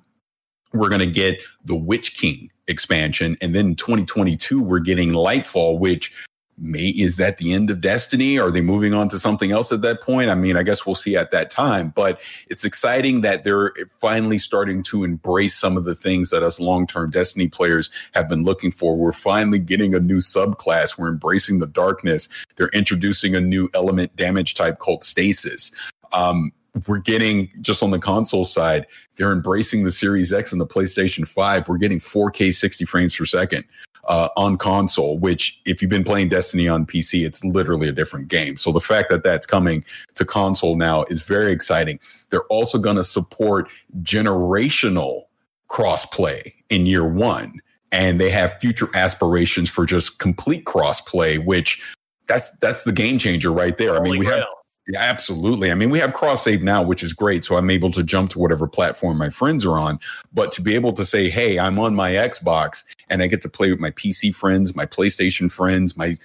we're 0.74 0.90
going 0.90 1.02
to 1.02 1.10
get 1.10 1.42
the 1.66 1.76
Witch 1.76 2.16
King 2.16 2.52
expansion. 2.68 3.38
And 3.42 3.56
then 3.56 3.68
in 3.68 3.76
2022, 3.76 4.62
we're 4.62 4.80
getting 4.80 5.12
Lightfall, 5.12 5.80
which 5.80 6.14
may 6.60 6.88
is 6.88 7.18
that 7.18 7.38
the 7.38 7.54
end 7.54 7.70
of 7.70 7.82
destiny? 7.82 8.40
Are 8.40 8.52
they 8.52 8.62
moving 8.62 8.94
on 8.94 9.10
to 9.10 9.20
something 9.20 9.52
else 9.52 9.72
at 9.72 9.82
that 9.84 10.02
point? 10.02 10.30
I 10.30 10.36
mean 10.36 10.58
i 10.58 10.64
guess 10.64 10.86
we'll 10.86 10.96
see 10.96 11.16
at 11.16 11.32
that 11.32 11.52
time 11.52 11.90
but 11.96 12.22
it's 12.50 12.64
exciting 12.64 13.22
that 13.22 13.44
they're 13.44 13.74
finally 13.98 14.38
starting 14.38 14.84
to 14.84 15.04
embrace 15.04 15.56
some 15.56 15.78
of 15.78 15.86
the 15.86 15.96
things 15.96 16.30
that 16.30 16.44
us 16.44 16.60
long-term 16.60 17.12
destiny 17.12 17.48
players 17.48 17.90
have 18.14 18.30
been 18.30 18.44
looking 18.44 18.72
for. 18.72 18.96
We're 18.96 19.12
finally 19.12 19.60
getting 19.60 19.94
a 19.94 20.00
new 20.00 20.18
subclass. 20.18 20.98
We're 20.98 21.10
embracing 21.10 21.60
the 21.60 21.68
darkness. 21.68 22.30
They're 22.56 22.70
introducing 22.70 23.36
a 23.36 23.42
new 23.42 23.70
element 23.74 24.16
damage 24.16 24.54
type 24.54 24.80
called 24.80 25.04
stasis. 25.04 25.72
Um, 26.12 26.52
we're 26.88 27.00
getting 27.00 27.52
just 27.62 27.84
on 27.84 27.92
the 27.92 28.00
console 28.00 28.46
side, 28.46 28.86
they're 29.16 29.32
embracing 29.32 29.84
the 29.84 29.92
Series 29.92 30.32
X 30.32 30.52
and 30.52 30.62
the 30.62 30.68
PlayStation 30.68 31.28
5. 31.28 31.68
We're 31.68 31.78
getting 31.78 32.00
4K 32.00 32.54
60 32.54 32.86
frames 32.86 33.16
per 33.16 33.26
second 33.26 33.66
uh, 34.10 34.30
on 34.36 34.58
console, 34.58 35.18
which 35.20 35.62
if 35.66 35.82
you've 35.82 35.90
been 35.90 36.04
playing 36.04 36.30
Destiny 36.30 36.68
on 36.68 36.86
PC, 36.86 37.26
it's 37.26 37.44
literally 37.46 37.88
a 37.88 37.92
different 37.92 38.28
game. 38.28 38.58
So 38.58 38.72
the 38.72 38.82
fact 38.82 39.10
that 39.10 39.24
that's 39.24 39.46
coming 39.46 39.86
to 40.16 40.26
console 40.26 40.76
now 40.76 41.04
is 41.10 41.22
very 41.22 41.52
exciting. 41.52 42.00
They're 42.30 42.44
also 42.46 42.80
going 42.80 42.96
to 42.96 43.04
support 43.04 43.70
generational 44.02 45.26
crossplay 45.70 46.54
in 46.70 46.88
year 46.88 47.08
one. 47.08 47.62
And 47.92 48.20
they 48.20 48.30
have 48.32 48.54
future 48.60 48.90
aspirations 48.96 49.70
for 49.70 49.86
just 49.86 50.20
complete 50.20 50.66
crossplay, 50.66 51.44
which 51.44 51.96
that's 52.28 52.52
that's 52.58 52.84
the 52.84 52.92
game 52.92 53.18
changer 53.18 53.52
right 53.52 53.78
there. 53.78 53.96
Holy 53.96 54.00
I 54.00 54.12
mean, 54.12 54.20
we 54.20 54.26
have 54.28 54.44
yeah, 54.90 55.02
absolutely. 55.02 55.72
I 55.72 55.76
mean, 55.76 55.92
we 55.92 56.00
have 56.00 56.14
cross 56.14 56.44
save 56.44 56.64
now, 56.64 56.82
which 56.82 57.04
is 57.04 57.14
great. 57.14 57.46
So 57.46 57.56
I'm 57.56 57.70
able 57.70 57.92
to 57.92 58.02
jump 58.02 58.32
to 58.32 58.40
whatever 58.40 58.68
platform 58.68 59.20
my 59.20 59.30
friends 59.30 59.64
are 59.64 59.78
on. 59.78 60.00
But 60.34 60.52
to 60.54 60.64
be 60.64 60.74
able 60.74 60.94
to 60.94 61.06
say, 61.06 61.30
hey, 61.30 61.60
I'm 61.60 61.78
on 61.78 61.94
my 61.94 62.14
Xbox 62.14 62.84
and 63.08 63.22
I 63.22 63.28
get 63.28 63.44
to 63.44 63.50
play 63.50 63.70
with 63.70 63.80
my 63.80 63.92
PC 63.92 64.34
friends, 64.34 64.76
my 64.76 64.88
PlayStation 64.88 65.52
friends, 65.52 65.96
my 65.96 66.18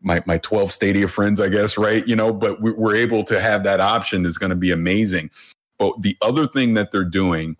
my 0.00 0.20
my 0.26 0.38
12 0.38 0.72
Stadia 0.72 1.06
friends, 1.06 1.40
I 1.40 1.48
guess, 1.48 1.78
right? 1.78 2.06
You 2.08 2.16
know, 2.16 2.32
but 2.32 2.60
we're 2.60 2.96
able 2.96 3.22
to 3.24 3.40
have 3.40 3.62
that 3.64 3.80
option 3.80 4.26
is 4.26 4.36
going 4.36 4.50
to 4.50 4.56
be 4.56 4.72
amazing. 4.72 5.30
But 5.78 6.02
the 6.02 6.16
other 6.20 6.48
thing 6.48 6.74
that 6.74 6.90
they're 6.90 7.04
doing, 7.04 7.56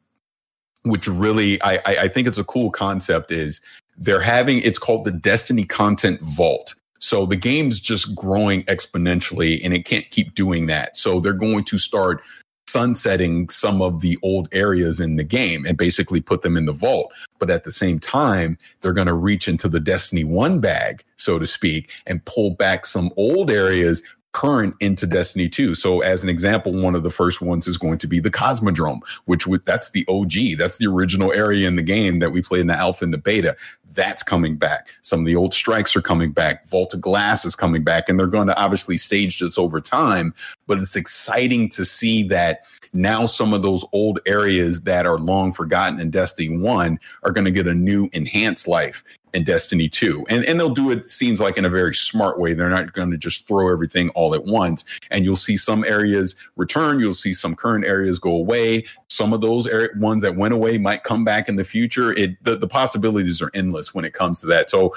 which 0.83 1.07
really 1.07 1.63
I, 1.63 1.81
I 1.87 2.09
think 2.09 2.27
it's 2.27 2.39
a 2.39 2.45
cool 2.45 2.71
concept, 2.71 3.31
is 3.31 3.61
they're 3.97 4.21
having 4.21 4.59
it's 4.63 4.79
called 4.79 5.05
the 5.05 5.13
Destiny 5.13 5.65
Content 5.65 6.21
Vault. 6.21 6.75
So 6.99 7.27
the 7.27 7.37
game's 7.37 7.81
just 7.81 8.15
growing 8.15 8.65
exponentially 8.65 9.61
and 9.65 9.73
it 9.73 9.85
can't 9.85 10.09
keep 10.11 10.35
doing 10.35 10.67
that. 10.67 10.97
So 10.97 11.21
they're 11.21 11.33
going 11.33 11.65
to 11.65 11.79
start 11.79 12.23
sunsetting 12.69 13.49
some 13.49 13.81
of 13.81 14.03
the 14.03 14.19
old 14.23 14.49
areas 14.53 15.01
in 15.01 15.17
the 15.17 15.25
game 15.25 15.65
and 15.65 15.79
basically 15.79 16.21
put 16.21 16.43
them 16.43 16.57
in 16.57 16.67
the 16.67 16.73
vault. 16.73 17.13
But 17.39 17.51
at 17.51 17.65
the 17.65 17.73
same 17.73 17.99
time, 17.99 18.59
they're 18.81 18.93
going 18.93 19.07
to 19.07 19.15
reach 19.15 19.49
into 19.49 19.69
the 19.69 19.81
Destiny 19.81 20.23
1 20.23 20.61
bag, 20.61 21.03
so 21.17 21.39
to 21.39 21.47
speak, 21.47 21.91
and 22.07 22.25
pull 22.27 22.51
back 22.51 22.85
some 22.85 23.11
old 23.17 23.51
areas, 23.51 24.03
current 24.33 24.75
into 24.81 25.07
Destiny 25.07 25.49
2. 25.49 25.75
So 25.75 26.01
as 26.01 26.23
an 26.23 26.29
example, 26.29 26.73
one 26.73 26.95
of 26.95 27.03
the 27.03 27.11
first 27.11 27.41
ones 27.41 27.67
is 27.67 27.79
going 27.79 27.99
to 27.99 28.07
be 28.07 28.21
the 28.21 28.31
Cosmodrome, 28.31 29.01
which 29.25 29.47
that's 29.65 29.91
the 29.91 30.05
OG. 30.09 30.59
That's 30.59 30.79
the 30.79 30.87
original 30.87 31.33
area 31.33 31.67
in 31.67 31.77
the 31.77 31.83
game 31.83 32.19
that 32.19 32.31
we 32.31 32.43
played 32.43 32.61
in 32.61 32.67
the 32.67 32.75
alpha 32.75 33.05
and 33.05 33.13
the 33.13 33.19
beta. 33.19 33.57
That's 33.95 34.23
coming 34.23 34.57
back. 34.57 34.91
Some 35.03 35.21
of 35.21 35.27
the 35.27 35.35
old 35.35 35.53
strikes 35.55 35.97
are 35.97 36.03
coming 36.03 36.31
back. 36.31 36.69
Vault 36.69 36.95
of 36.95 37.01
Glass 37.01 37.45
is 37.45 37.57
coming 37.57 37.83
back, 37.83 38.09
and 38.09 38.19
they're 38.19 38.29
going 38.29 38.47
to 38.47 38.57
obviously 38.57 38.97
stage 38.97 39.41
this 39.41 39.59
over 39.59 39.81
time. 39.81 40.35
But 40.67 40.79
it's 40.79 40.95
exciting 40.95 41.69
to 41.71 41.85
see 41.85 42.23
that 42.25 42.61
now 42.93 43.27
some 43.27 43.53
of 43.53 43.63
those 43.63 43.85
old 43.93 44.21
areas 44.27 44.83
that 44.83 45.05
are 45.05 45.19
long 45.19 45.53
forgotten 45.53 46.01
in 46.01 46.11
Destiny 46.11 46.57
1 46.57 46.99
are 47.25 47.33
going 47.33 47.45
to 47.45 47.51
get 47.51 47.67
a 47.67 47.75
new 47.75 48.09
enhanced 48.13 48.69
life 48.69 49.03
in 49.35 49.45
Destiny 49.45 49.89
2. 49.89 50.27
And, 50.29 50.45
and 50.45 50.59
they'll 50.59 50.69
do 50.69 50.91
it, 50.91 51.09
seems 51.09 51.41
like, 51.41 51.57
in 51.57 51.65
a 51.65 51.71
very 51.71 51.95
smart 51.95 52.39
way. 52.39 52.53
They're 52.53 52.69
not 52.69 52.93
going 52.93 53.11
to 53.11 53.19
just 53.19 53.47
throw 53.47 53.73
everything 53.73 54.11
all 54.11 54.35
at 54.35 54.45
once. 54.45 54.85
And 55.11 55.25
you'll 55.25 55.37
see 55.37 55.57
some 55.57 55.85
areas 55.85 56.35
return. 56.57 57.01
You'll 57.01 57.15
see 57.15 57.33
some 57.33 57.55
current 57.55 57.85
areas 57.85 58.19
go 58.19 58.35
away. 58.35 58.85
Some 59.09 59.33
of 59.33 59.41
those 59.41 59.67
area, 59.67 59.89
ones 59.97 60.23
that 60.23 60.37
went 60.37 60.55
away 60.55 60.79
might 60.79 61.03
come 61.05 61.25
back 61.25 61.49
in 61.49 61.57
the 61.57 61.65
future. 61.65 62.13
It 62.13 62.43
the, 62.45 62.57
the 62.57 62.69
possibilities 62.69 63.43
are 63.43 63.51
endless 63.55 63.95
when 63.95 64.05
it 64.05 64.13
comes 64.13 64.41
to 64.41 64.47
that. 64.47 64.71
So, 64.71 64.95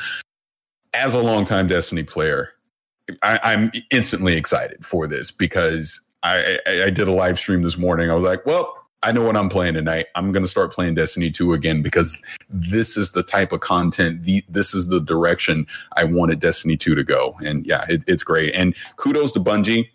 as 0.94 1.14
a 1.14 1.22
longtime 1.22 1.68
Destiny 1.68 2.04
player, 2.04 2.50
I, 3.24 3.40
I'm 3.44 3.72
instantly 3.92 4.36
excited 4.36 4.86
for 4.86 5.08
this 5.08 5.32
because 5.32 6.02
I, 6.24 6.60
I, 6.68 6.84
I 6.84 6.90
did 6.90 7.08
a 7.08 7.12
live 7.12 7.40
stream 7.40 7.62
this 7.62 7.78
morning. 7.78 8.10
I 8.10 8.14
was 8.14 8.24
like, 8.24 8.46
well, 8.46 8.81
I 9.04 9.12
know 9.12 9.24
what 9.24 9.36
I'm 9.36 9.50
playing 9.50 9.74
tonight. 9.74 10.08
I'm 10.16 10.32
going 10.32 10.44
to 10.44 10.50
start 10.50 10.72
playing 10.72 10.94
Destiny 10.94 11.32
2 11.32 11.54
again 11.54 11.82
because 11.82 12.18
this 12.50 12.96
is 12.96 13.12
the 13.12 13.24
type 13.24 13.52
of 13.52 13.62
content, 13.62 14.24
the, 14.24 14.44
this 14.48 14.76
is 14.76 14.88
the 14.88 15.02
direction 15.02 15.66
I 15.98 16.04
wanted 16.04 16.40
Destiny 16.40 16.78
2 16.78 16.94
to 16.94 17.04
go. 17.04 17.36
And 17.44 17.66
yeah, 17.66 17.84
it, 17.90 18.04
it's 18.06 18.24
great. 18.24 18.54
And 18.54 18.76
kudos 18.98 19.32
to 19.34 19.40
Bungie. 19.40 19.90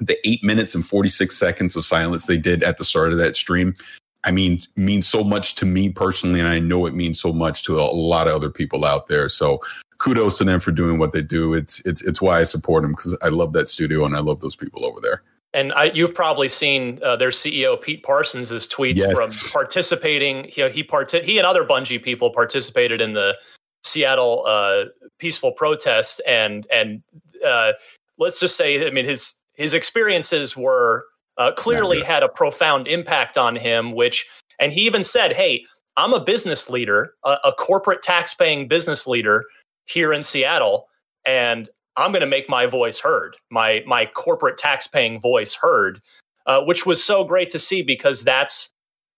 The 0.00 0.16
eight 0.24 0.44
minutes 0.44 0.76
and 0.76 0.86
46 0.86 1.36
seconds 1.36 1.74
of 1.74 1.84
silence 1.84 2.26
they 2.26 2.36
did 2.36 2.62
at 2.62 2.78
the 2.78 2.84
start 2.84 3.10
of 3.10 3.18
that 3.18 3.34
stream, 3.34 3.74
I 4.22 4.30
mean, 4.30 4.60
means 4.76 5.08
so 5.08 5.24
much 5.24 5.56
to 5.56 5.66
me 5.66 5.88
personally. 5.88 6.38
And 6.38 6.48
I 6.48 6.60
know 6.60 6.86
it 6.86 6.94
means 6.94 7.20
so 7.20 7.32
much 7.32 7.64
to 7.64 7.80
a 7.80 7.82
lot 7.82 8.28
of 8.28 8.34
other 8.34 8.50
people 8.50 8.84
out 8.84 9.08
there. 9.08 9.28
So 9.28 9.58
kudos 9.96 10.38
to 10.38 10.44
them 10.44 10.60
for 10.60 10.70
doing 10.70 11.00
what 11.00 11.10
they 11.10 11.22
do. 11.22 11.52
It's, 11.52 11.80
it's, 11.84 12.00
it's 12.02 12.22
why 12.22 12.38
I 12.38 12.44
support 12.44 12.82
them 12.82 12.92
because 12.92 13.18
I 13.22 13.28
love 13.28 13.52
that 13.54 13.66
studio 13.66 14.04
and 14.04 14.14
I 14.14 14.20
love 14.20 14.38
those 14.38 14.54
people 14.54 14.84
over 14.84 15.00
there 15.00 15.24
and 15.54 15.72
I, 15.72 15.84
you've 15.84 16.14
probably 16.14 16.48
seen 16.48 16.98
uh, 17.02 17.16
their 17.16 17.30
CEO 17.30 17.80
Pete 17.80 18.02
Parsons' 18.02 18.50
tweets 18.68 18.96
yes. 18.96 19.16
from 19.16 19.30
participating. 19.52 20.50
You 20.54 20.64
know, 20.64 20.68
he 20.68 20.82
part 20.82 21.10
he 21.10 21.38
and 21.38 21.46
other 21.46 21.64
Bungie 21.64 22.02
people 22.02 22.30
participated 22.30 23.00
in 23.00 23.14
the 23.14 23.34
Seattle 23.82 24.44
uh, 24.46 24.84
peaceful 25.18 25.52
protest, 25.52 26.20
and 26.26 26.66
and 26.70 27.02
uh, 27.44 27.72
let's 28.18 28.38
just 28.38 28.56
say, 28.56 28.86
I 28.86 28.90
mean, 28.90 29.06
his 29.06 29.34
his 29.54 29.72
experiences 29.72 30.56
were 30.56 31.06
uh, 31.38 31.52
clearly 31.52 32.02
had 32.02 32.22
a 32.22 32.28
profound 32.28 32.86
impact 32.86 33.38
on 33.38 33.56
him. 33.56 33.92
Which, 33.92 34.26
and 34.58 34.72
he 34.72 34.82
even 34.82 35.02
said, 35.02 35.32
"Hey, 35.32 35.64
I'm 35.96 36.12
a 36.12 36.20
business 36.20 36.68
leader, 36.68 37.14
a, 37.24 37.38
a 37.44 37.52
corporate 37.52 38.02
tax 38.02 38.34
paying 38.34 38.68
business 38.68 39.06
leader 39.06 39.46
here 39.86 40.12
in 40.12 40.22
Seattle." 40.22 40.88
And 41.24 41.70
I'm 41.98 42.12
going 42.12 42.20
to 42.20 42.26
make 42.26 42.48
my 42.48 42.66
voice 42.66 42.98
heard, 42.98 43.36
my 43.50 43.82
my 43.86 44.06
corporate 44.06 44.56
tax-paying 44.56 45.20
voice 45.20 45.52
heard, 45.52 46.00
uh, 46.46 46.62
which 46.62 46.86
was 46.86 47.02
so 47.02 47.24
great 47.24 47.50
to 47.50 47.58
see 47.58 47.82
because 47.82 48.22
that's 48.22 48.70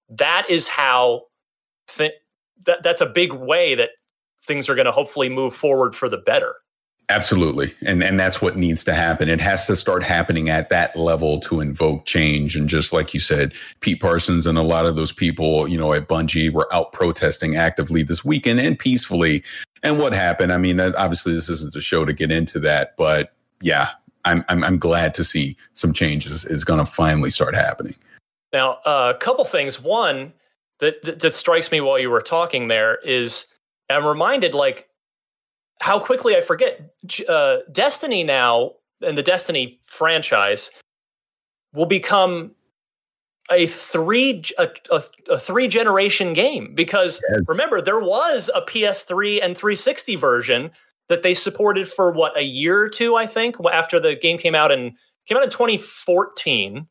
that 0.08 0.48
is 0.48 0.66
how 0.66 1.24
th- 1.88 2.14
that 2.66 2.82
that's 2.82 3.02
a 3.02 3.06
big 3.06 3.32
way 3.32 3.74
that 3.74 3.90
things 4.40 4.68
are 4.68 4.74
going 4.74 4.86
to 4.86 4.92
hopefully 4.92 5.28
move 5.28 5.54
forward 5.54 5.94
for 5.94 6.08
the 6.08 6.18
better. 6.18 6.54
Absolutely. 7.10 7.74
And 7.84 8.04
and 8.04 8.20
that's 8.20 8.40
what 8.40 8.56
needs 8.56 8.84
to 8.84 8.94
happen. 8.94 9.28
It 9.28 9.40
has 9.40 9.66
to 9.66 9.74
start 9.74 10.04
happening 10.04 10.48
at 10.48 10.68
that 10.68 10.94
level 10.94 11.40
to 11.40 11.60
invoke 11.60 12.06
change. 12.06 12.54
And 12.54 12.68
just 12.68 12.92
like 12.92 13.12
you 13.12 13.18
said, 13.18 13.52
Pete 13.80 14.00
Parsons 14.00 14.46
and 14.46 14.56
a 14.56 14.62
lot 14.62 14.86
of 14.86 14.94
those 14.94 15.10
people, 15.10 15.66
you 15.66 15.76
know, 15.76 15.92
at 15.92 16.06
Bungie 16.06 16.52
were 16.52 16.72
out 16.72 16.92
protesting 16.92 17.56
actively 17.56 18.04
this 18.04 18.24
weekend 18.24 18.60
and 18.60 18.78
peacefully 18.78 19.42
and 19.82 19.98
what 19.98 20.12
happened. 20.12 20.52
I 20.52 20.58
mean, 20.58 20.78
obviously, 20.78 21.32
this 21.32 21.50
isn't 21.50 21.72
the 21.72 21.80
show 21.80 22.04
to 22.04 22.12
get 22.12 22.30
into 22.30 22.60
that, 22.60 22.96
but 22.96 23.32
yeah, 23.60 23.88
I'm 24.24 24.44
I'm, 24.48 24.62
I'm 24.62 24.78
glad 24.78 25.12
to 25.14 25.24
see 25.24 25.56
some 25.74 25.92
changes 25.92 26.44
is 26.44 26.62
going 26.62 26.78
to 26.78 26.86
finally 26.86 27.30
start 27.30 27.56
happening. 27.56 27.96
Now, 28.52 28.78
uh, 28.86 29.12
a 29.12 29.18
couple 29.18 29.44
things. 29.44 29.82
One 29.82 30.32
that, 30.78 31.02
that 31.02 31.18
that 31.18 31.34
strikes 31.34 31.72
me 31.72 31.80
while 31.80 31.98
you 31.98 32.08
were 32.08 32.22
talking 32.22 32.68
there 32.68 32.98
is 33.04 33.46
I'm 33.88 34.06
reminded 34.06 34.54
like 34.54 34.89
how 35.80 35.98
quickly 35.98 36.36
I 36.36 36.40
forget 36.40 36.92
uh, 37.28 37.58
Destiny 37.72 38.22
now 38.22 38.72
and 39.02 39.16
the 39.16 39.22
Destiny 39.22 39.80
franchise 39.86 40.70
will 41.72 41.86
become 41.86 42.52
a 43.50 43.66
three 43.66 44.44
a, 44.58 44.68
a, 44.90 45.02
a, 45.28 45.40
three 45.40 45.66
generation 45.66 46.32
game 46.32 46.74
because 46.74 47.20
yes. 47.32 47.48
remember 47.48 47.80
there 47.80 47.98
was 47.98 48.48
a 48.54 48.60
PS3 48.60 49.40
and 49.42 49.56
360 49.56 50.16
version 50.16 50.70
that 51.08 51.22
they 51.22 51.34
supported 51.34 51.88
for 51.88 52.12
what 52.12 52.36
a 52.36 52.44
year 52.44 52.78
or 52.80 52.88
two 52.88 53.16
I 53.16 53.26
think 53.26 53.56
after 53.72 53.98
the 53.98 54.14
game 54.14 54.38
came 54.38 54.54
out 54.54 54.70
in 54.70 54.94
came 55.26 55.36
out 55.36 55.42
in 55.42 55.50
2014 55.50 56.86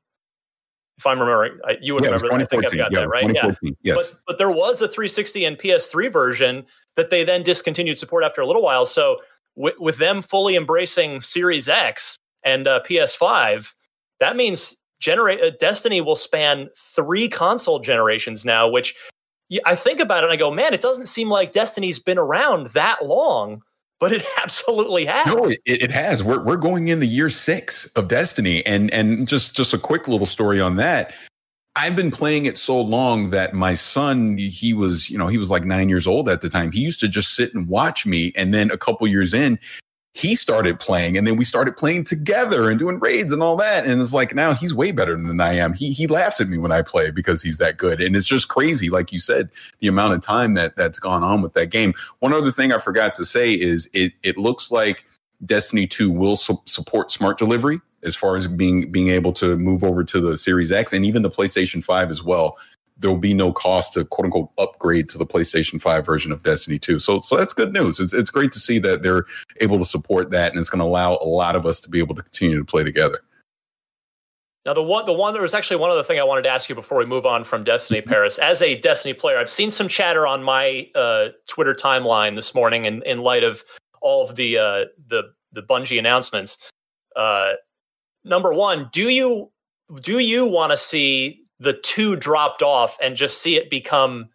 if 0.99 1.07
I'm 1.07 1.19
remembering 1.19 1.59
you 1.81 1.95
would 1.95 2.03
yeah, 2.03 2.11
remember 2.11 2.33
I 2.33 2.45
think 2.45 2.65
I've 2.65 2.77
got 2.77 2.91
yeah, 2.91 2.99
that 2.99 3.07
right? 3.07 3.33
yeah. 3.33 3.51
yes. 3.81 4.11
But, 4.11 4.19
but 4.27 4.37
there 4.37 4.51
was 4.51 4.81
a 4.81 4.87
360 4.87 5.45
and 5.45 5.57
PS3 5.57 6.11
version 6.11 6.65
that 6.95 7.09
they 7.09 7.23
then 7.23 7.41
discontinued 7.41 7.97
support 7.97 8.23
after 8.23 8.41
a 8.41 8.45
little 8.45 8.61
while. 8.61 8.85
So 8.85 9.21
with, 9.55 9.79
with 9.79 9.97
them 9.97 10.21
fully 10.21 10.55
embracing 10.55 11.21
Series 11.21 11.69
X 11.69 12.17
and 12.43 12.67
uh, 12.67 12.81
PS5 12.85 13.73
that 14.19 14.35
means 14.35 14.77
generate 14.99 15.41
uh, 15.41 15.51
Destiny 15.59 16.01
will 16.01 16.15
span 16.15 16.69
three 16.77 17.27
console 17.27 17.79
generations 17.79 18.45
now, 18.45 18.69
which 18.69 18.95
I 19.65 19.75
think 19.75 19.99
about 19.99 20.23
it 20.23 20.25
and 20.25 20.33
I 20.33 20.35
go, 20.35 20.51
man, 20.51 20.73
it 20.73 20.81
doesn't 20.81 21.07
seem 21.07 21.29
like 21.29 21.53
Destiny's 21.53 21.99
been 21.99 22.17
around 22.17 22.67
that 22.67 23.05
long, 23.05 23.61
but 23.99 24.13
it 24.13 24.25
absolutely 24.41 25.05
has. 25.05 25.27
No, 25.27 25.45
it, 25.45 25.59
it 25.65 25.91
has. 25.91 26.23
We're 26.23 26.43
we're 26.43 26.57
going 26.57 26.87
into 26.87 27.05
year 27.05 27.29
six 27.29 27.85
of 27.95 28.07
Destiny, 28.07 28.65
and 28.65 28.91
and 28.93 29.27
just 29.27 29.55
just 29.55 29.73
a 29.73 29.77
quick 29.77 30.07
little 30.07 30.27
story 30.27 30.59
on 30.59 30.77
that. 30.77 31.13
I've 31.75 31.95
been 31.95 32.11
playing 32.11 32.45
it 32.45 32.57
so 32.57 32.81
long 32.81 33.29
that 33.29 33.53
my 33.53 33.73
son, 33.73 34.37
he 34.37 34.73
was, 34.73 35.09
you 35.09 35.17
know, 35.17 35.27
he 35.27 35.37
was 35.37 35.49
like 35.49 35.63
nine 35.63 35.87
years 35.87 36.07
old 36.07 36.27
at 36.27 36.41
the 36.41 36.49
time. 36.49 36.71
He 36.71 36.81
used 36.81 36.99
to 36.99 37.07
just 37.07 37.35
sit 37.35 37.53
and 37.53 37.67
watch 37.67 38.05
me. 38.05 38.33
And 38.35 38.53
then 38.53 38.69
a 38.71 38.77
couple 38.77 39.07
years 39.07 39.33
in, 39.33 39.59
he 40.19 40.35
started 40.35 40.79
playing 40.79 41.17
and 41.17 41.25
then 41.25 41.37
we 41.37 41.45
started 41.45 41.77
playing 41.77 42.03
together 42.03 42.69
and 42.69 42.77
doing 42.77 42.99
raids 42.99 43.31
and 43.31 43.41
all 43.41 43.55
that. 43.55 43.85
And 43.85 44.01
it's 44.01 44.13
like 44.13 44.35
now 44.35 44.53
he's 44.53 44.73
way 44.73 44.91
better 44.91 45.15
than 45.15 45.39
I 45.39 45.53
am. 45.53 45.73
He 45.73 45.93
he 45.93 46.07
laughs 46.07 46.41
at 46.41 46.49
me 46.49 46.57
when 46.57 46.73
I 46.73 46.81
play 46.81 47.09
because 47.09 47.41
he's 47.41 47.57
that 47.59 47.77
good. 47.77 48.01
And 48.01 48.15
it's 48.15 48.25
just 48.25 48.49
crazy, 48.49 48.89
like 48.89 49.13
you 49.13 49.19
said, 49.19 49.49
the 49.79 49.87
amount 49.87 50.13
of 50.13 50.21
time 50.21 50.55
that 50.55 50.75
that's 50.75 50.99
gone 50.99 51.23
on 51.23 51.41
with 51.41 51.53
that 51.53 51.67
game. 51.67 51.93
One 52.19 52.33
other 52.33 52.51
thing 52.51 52.73
I 52.73 52.79
forgot 52.79 53.15
to 53.15 53.25
say 53.25 53.53
is 53.53 53.89
it 53.93 54.11
it 54.21 54.37
looks 54.37 54.71
like 54.71 55.05
Destiny 55.45 55.87
2 55.87 56.11
will 56.11 56.35
su- 56.35 56.61
support 56.65 57.11
smart 57.11 57.37
delivery 57.37 57.79
as 58.03 58.15
far 58.15 58.35
as 58.35 58.47
being 58.47 58.91
being 58.91 59.07
able 59.07 59.31
to 59.33 59.57
move 59.57 59.85
over 59.85 60.03
to 60.03 60.19
the 60.19 60.35
Series 60.35 60.71
X 60.71 60.91
and 60.91 61.05
even 61.05 61.21
the 61.21 61.29
PlayStation 61.29 61.81
5 61.81 62.09
as 62.09 62.21
well 62.21 62.57
there 62.99 63.09
will 63.09 63.17
be 63.17 63.33
no 63.33 63.51
cost 63.51 63.93
to 63.93 64.05
quote 64.05 64.25
unquote 64.25 64.49
upgrade 64.57 65.09
to 65.09 65.17
the 65.17 65.25
PlayStation 65.25 65.81
5 65.81 66.05
version 66.05 66.31
of 66.31 66.43
Destiny 66.43 66.77
2. 66.77 66.99
So, 66.99 67.21
so 67.21 67.37
that's 67.37 67.53
good 67.53 67.73
news. 67.73 67.99
It's, 67.99 68.13
it's 68.13 68.29
great 68.29 68.51
to 68.51 68.59
see 68.59 68.77
that 68.79 69.01
they're 69.03 69.25
able 69.61 69.79
to 69.79 69.85
support 69.85 70.31
that 70.31 70.51
and 70.51 70.59
it's 70.59 70.69
going 70.69 70.79
to 70.79 70.85
allow 70.85 71.13
a 71.13 71.25
lot 71.25 71.55
of 71.55 71.65
us 71.65 71.79
to 71.81 71.89
be 71.89 71.99
able 71.99 72.15
to 72.15 72.21
continue 72.21 72.57
to 72.57 72.65
play 72.65 72.83
together. 72.83 73.19
Now, 74.65 74.73
the 74.73 74.83
one, 74.83 75.05
the 75.05 75.13
one, 75.13 75.33
there 75.33 75.41
was 75.41 75.53
actually 75.53 75.77
one 75.77 75.89
other 75.89 76.03
thing 76.03 76.19
I 76.19 76.23
wanted 76.23 76.41
to 76.43 76.49
ask 76.49 76.67
you 76.67 76.75
before 76.75 76.97
we 76.97 77.05
move 77.05 77.25
on 77.25 77.43
from 77.43 77.63
Destiny 77.63 78.01
mm-hmm. 78.01 78.09
Parris. 78.09 78.37
As 78.37 78.61
a 78.61 78.77
Destiny 78.79 79.13
player, 79.13 79.37
I've 79.37 79.49
seen 79.49 79.71
some 79.71 79.87
chatter 79.87 80.27
on 80.27 80.43
my 80.43 80.89
uh, 80.93 81.29
Twitter 81.47 81.73
timeline 81.73 82.35
this 82.35 82.53
morning 82.53 82.85
in, 82.85 83.01
in 83.03 83.19
light 83.19 83.43
of 83.43 83.63
all 84.01 84.29
of 84.29 84.35
the, 84.35 84.57
uh, 84.57 84.85
the, 85.07 85.31
the 85.53 85.61
Bungie 85.61 85.97
announcements. 85.97 86.57
Uh, 87.15 87.53
number 88.25 88.53
one, 88.53 88.89
do 88.91 89.09
you, 89.09 89.49
do 90.01 90.19
you 90.19 90.45
want 90.45 90.71
to 90.71 90.77
see 90.77 91.38
the 91.59 91.73
two 91.73 92.15
dropped 92.15 92.61
off 92.61 92.97
and 93.01 93.15
just 93.15 93.41
see 93.41 93.55
it 93.55 93.69
become 93.69 94.29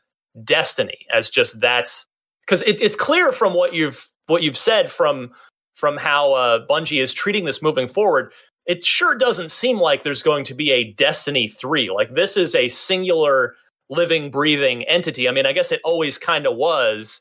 destiny 0.45 1.07
as 1.13 1.31
just 1.31 1.61
that's 1.61 2.07
because 2.45 2.63
it, 2.63 2.81
it's 2.81 2.97
clear 2.97 3.33
from 3.33 3.55
what 3.55 3.73
you've 3.73 4.09
what 4.27 4.43
you've 4.43 4.59
said 4.59 4.91
from 4.91 5.31
from 5.75 5.97
how 5.97 6.33
uh, 6.35 6.67
Bungie 6.67 7.03
is 7.03 7.13
treating 7.13 7.45
this 7.45 7.63
moving 7.63 7.89
forward. 7.89 8.33
It 8.67 8.85
sure 8.85 9.15
doesn't 9.17 9.51
seem 9.51 9.79
like 9.79 10.03
there's 10.03 10.23
going 10.23 10.45
to 10.45 10.55
be 10.55 10.71
a 10.71 10.93
Destiny 10.93 11.49
three. 11.49 11.91
Like 11.91 12.15
this 12.15 12.37
is 12.37 12.55
a 12.55 12.69
singular 12.69 13.55
living, 13.91 14.31
breathing 14.31 14.85
entity. 14.85 15.29
I 15.29 15.33
mean, 15.33 15.47
I 15.47 15.53
guess 15.53 15.73
it 15.73 15.81
always 15.85 16.17
kind 16.17 16.47
of 16.47 16.57
was, 16.57 17.21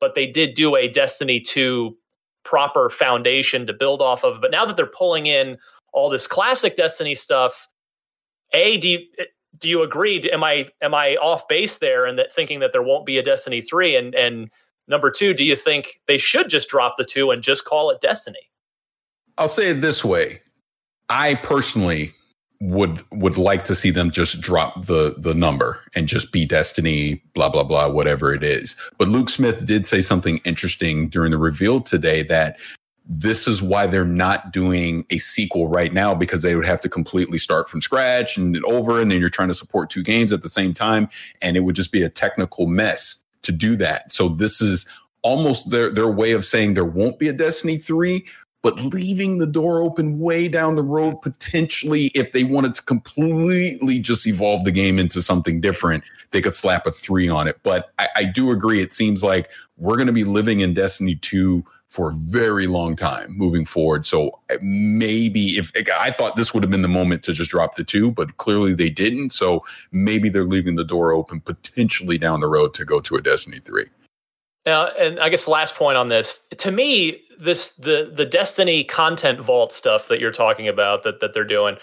but 0.00 0.14
they 0.14 0.26
did 0.26 0.54
do 0.54 0.76
a 0.76 0.88
Destiny 0.88 1.40
two 1.40 1.96
proper 2.44 2.90
foundation 2.90 3.66
to 3.66 3.72
build 3.72 4.02
off 4.02 4.24
of. 4.24 4.40
But 4.40 4.50
now 4.50 4.64
that 4.66 4.76
they're 4.76 4.86
pulling 4.86 5.26
in 5.26 5.58
all 5.92 6.10
this 6.10 6.26
classic 6.26 6.76
Destiny 6.76 7.14
stuff, 7.14 7.68
a 8.52 8.76
do 8.76 8.88
you, 8.88 8.98
do 9.58 9.68
you 9.68 9.82
agree? 9.82 10.20
Am 10.30 10.42
I 10.42 10.68
am 10.80 10.94
I 10.94 11.16
off 11.16 11.46
base 11.48 11.78
there 11.78 12.04
and 12.06 12.18
that 12.18 12.32
thinking 12.32 12.60
that 12.60 12.72
there 12.72 12.82
won't 12.82 13.06
be 13.06 13.18
a 13.18 13.22
Destiny 13.22 13.60
three? 13.60 13.96
And 13.96 14.14
and 14.14 14.50
number 14.88 15.10
two, 15.10 15.34
do 15.34 15.44
you 15.44 15.56
think 15.56 16.00
they 16.06 16.18
should 16.18 16.48
just 16.48 16.68
drop 16.68 16.96
the 16.98 17.04
two 17.04 17.30
and 17.30 17.42
just 17.42 17.64
call 17.64 17.90
it 17.90 18.00
Destiny? 18.00 18.50
I'll 19.38 19.48
say 19.48 19.70
it 19.70 19.80
this 19.80 20.04
way. 20.04 20.40
I 21.08 21.34
personally 21.36 22.14
would 22.60 23.02
would 23.10 23.36
like 23.36 23.64
to 23.64 23.74
see 23.74 23.90
them 23.90 24.10
just 24.10 24.40
drop 24.40 24.86
the 24.86 25.16
the 25.18 25.34
number 25.34 25.80
and 25.94 26.06
just 26.06 26.32
be 26.32 26.46
Destiny, 26.46 27.22
blah 27.34 27.48
blah 27.48 27.64
blah, 27.64 27.88
whatever 27.88 28.32
it 28.32 28.44
is. 28.44 28.76
But 28.98 29.08
Luke 29.08 29.28
Smith 29.28 29.64
did 29.64 29.84
say 29.84 30.00
something 30.00 30.38
interesting 30.44 31.08
during 31.08 31.30
the 31.32 31.38
reveal 31.38 31.80
today 31.80 32.22
that 32.24 32.58
this 33.06 33.48
is 33.48 33.60
why 33.60 33.86
they're 33.86 34.04
not 34.04 34.52
doing 34.52 35.04
a 35.10 35.18
sequel 35.18 35.68
right 35.68 35.92
now 35.92 36.14
because 36.14 36.42
they 36.42 36.54
would 36.54 36.66
have 36.66 36.80
to 36.80 36.88
completely 36.88 37.38
start 37.38 37.68
from 37.68 37.80
scratch 37.80 38.36
and 38.36 38.62
over 38.64 39.00
and 39.00 39.10
then 39.10 39.20
you're 39.20 39.28
trying 39.28 39.48
to 39.48 39.54
support 39.54 39.90
two 39.90 40.02
games 40.02 40.32
at 40.32 40.42
the 40.42 40.48
same 40.48 40.72
time 40.72 41.08
and 41.40 41.56
it 41.56 41.60
would 41.60 41.74
just 41.74 41.92
be 41.92 42.02
a 42.02 42.08
technical 42.08 42.66
mess 42.66 43.24
to 43.42 43.52
do 43.52 43.76
that. 43.76 44.12
So 44.12 44.28
this 44.28 44.60
is 44.60 44.86
almost 45.22 45.70
their 45.70 45.90
their 45.90 46.10
way 46.10 46.32
of 46.32 46.44
saying 46.44 46.74
there 46.74 46.84
won't 46.84 47.18
be 47.18 47.28
a 47.28 47.32
Destiny 47.32 47.76
3 47.76 48.24
but 48.62 48.80
leaving 48.80 49.38
the 49.38 49.46
door 49.46 49.80
open 49.80 50.20
way 50.20 50.48
down 50.48 50.76
the 50.76 50.82
road 50.82 51.20
potentially 51.20 52.10
if 52.14 52.32
they 52.32 52.44
wanted 52.44 52.74
to 52.74 52.82
completely 52.82 53.98
just 53.98 54.26
evolve 54.26 54.64
the 54.64 54.70
game 54.70 54.98
into 54.98 55.20
something 55.20 55.60
different 55.60 56.02
they 56.30 56.40
could 56.40 56.54
slap 56.54 56.86
a 56.86 56.92
three 56.92 57.28
on 57.28 57.46
it 57.46 57.58
but 57.62 57.92
i, 57.98 58.08
I 58.16 58.24
do 58.24 58.50
agree 58.50 58.80
it 58.80 58.92
seems 58.92 59.22
like 59.22 59.50
we're 59.78 59.96
going 59.96 60.06
to 60.06 60.12
be 60.12 60.24
living 60.24 60.60
in 60.60 60.74
destiny 60.74 61.16
2 61.16 61.64
for 61.92 62.10
a 62.10 62.14
very 62.14 62.66
long 62.66 62.96
time 62.96 63.36
moving 63.36 63.66
forward. 63.66 64.06
So 64.06 64.40
uh, 64.50 64.56
maybe 64.62 65.58
if 65.58 65.70
i 66.00 66.10
thought 66.10 66.36
this 66.36 66.54
would 66.54 66.62
have 66.62 66.70
been 66.70 66.80
the 66.80 66.88
moment 66.88 67.22
to 67.24 67.34
just 67.34 67.50
drop 67.50 67.76
the 67.76 67.84
two 67.84 68.10
but 68.10 68.38
clearly 68.38 68.72
they 68.72 68.90
didn't. 68.90 69.30
So 69.30 69.62
maybe 69.90 70.28
they're 70.30 70.44
leaving 70.44 70.76
the 70.76 70.84
door 70.84 71.12
open 71.12 71.40
potentially 71.40 72.16
down 72.16 72.40
the 72.40 72.48
road 72.48 72.72
to 72.74 72.84
go 72.84 73.00
to 73.00 73.16
a 73.16 73.22
destiny 73.22 73.58
3 73.58 73.84
now, 74.64 74.88
and 74.98 75.18
I 75.18 75.28
guess 75.28 75.44
the 75.44 75.50
last 75.50 75.74
point 75.74 75.96
on 75.96 76.08
this, 76.08 76.40
to 76.58 76.70
me, 76.70 77.22
this 77.38 77.70
the 77.70 78.12
the 78.14 78.24
Destiny 78.24 78.84
content 78.84 79.40
vault 79.40 79.72
stuff 79.72 80.06
that 80.06 80.20
you're 80.20 80.30
talking 80.30 80.68
about 80.68 81.02
that 81.02 81.18
that 81.20 81.34
they're 81.34 81.44
doing, 81.44 81.76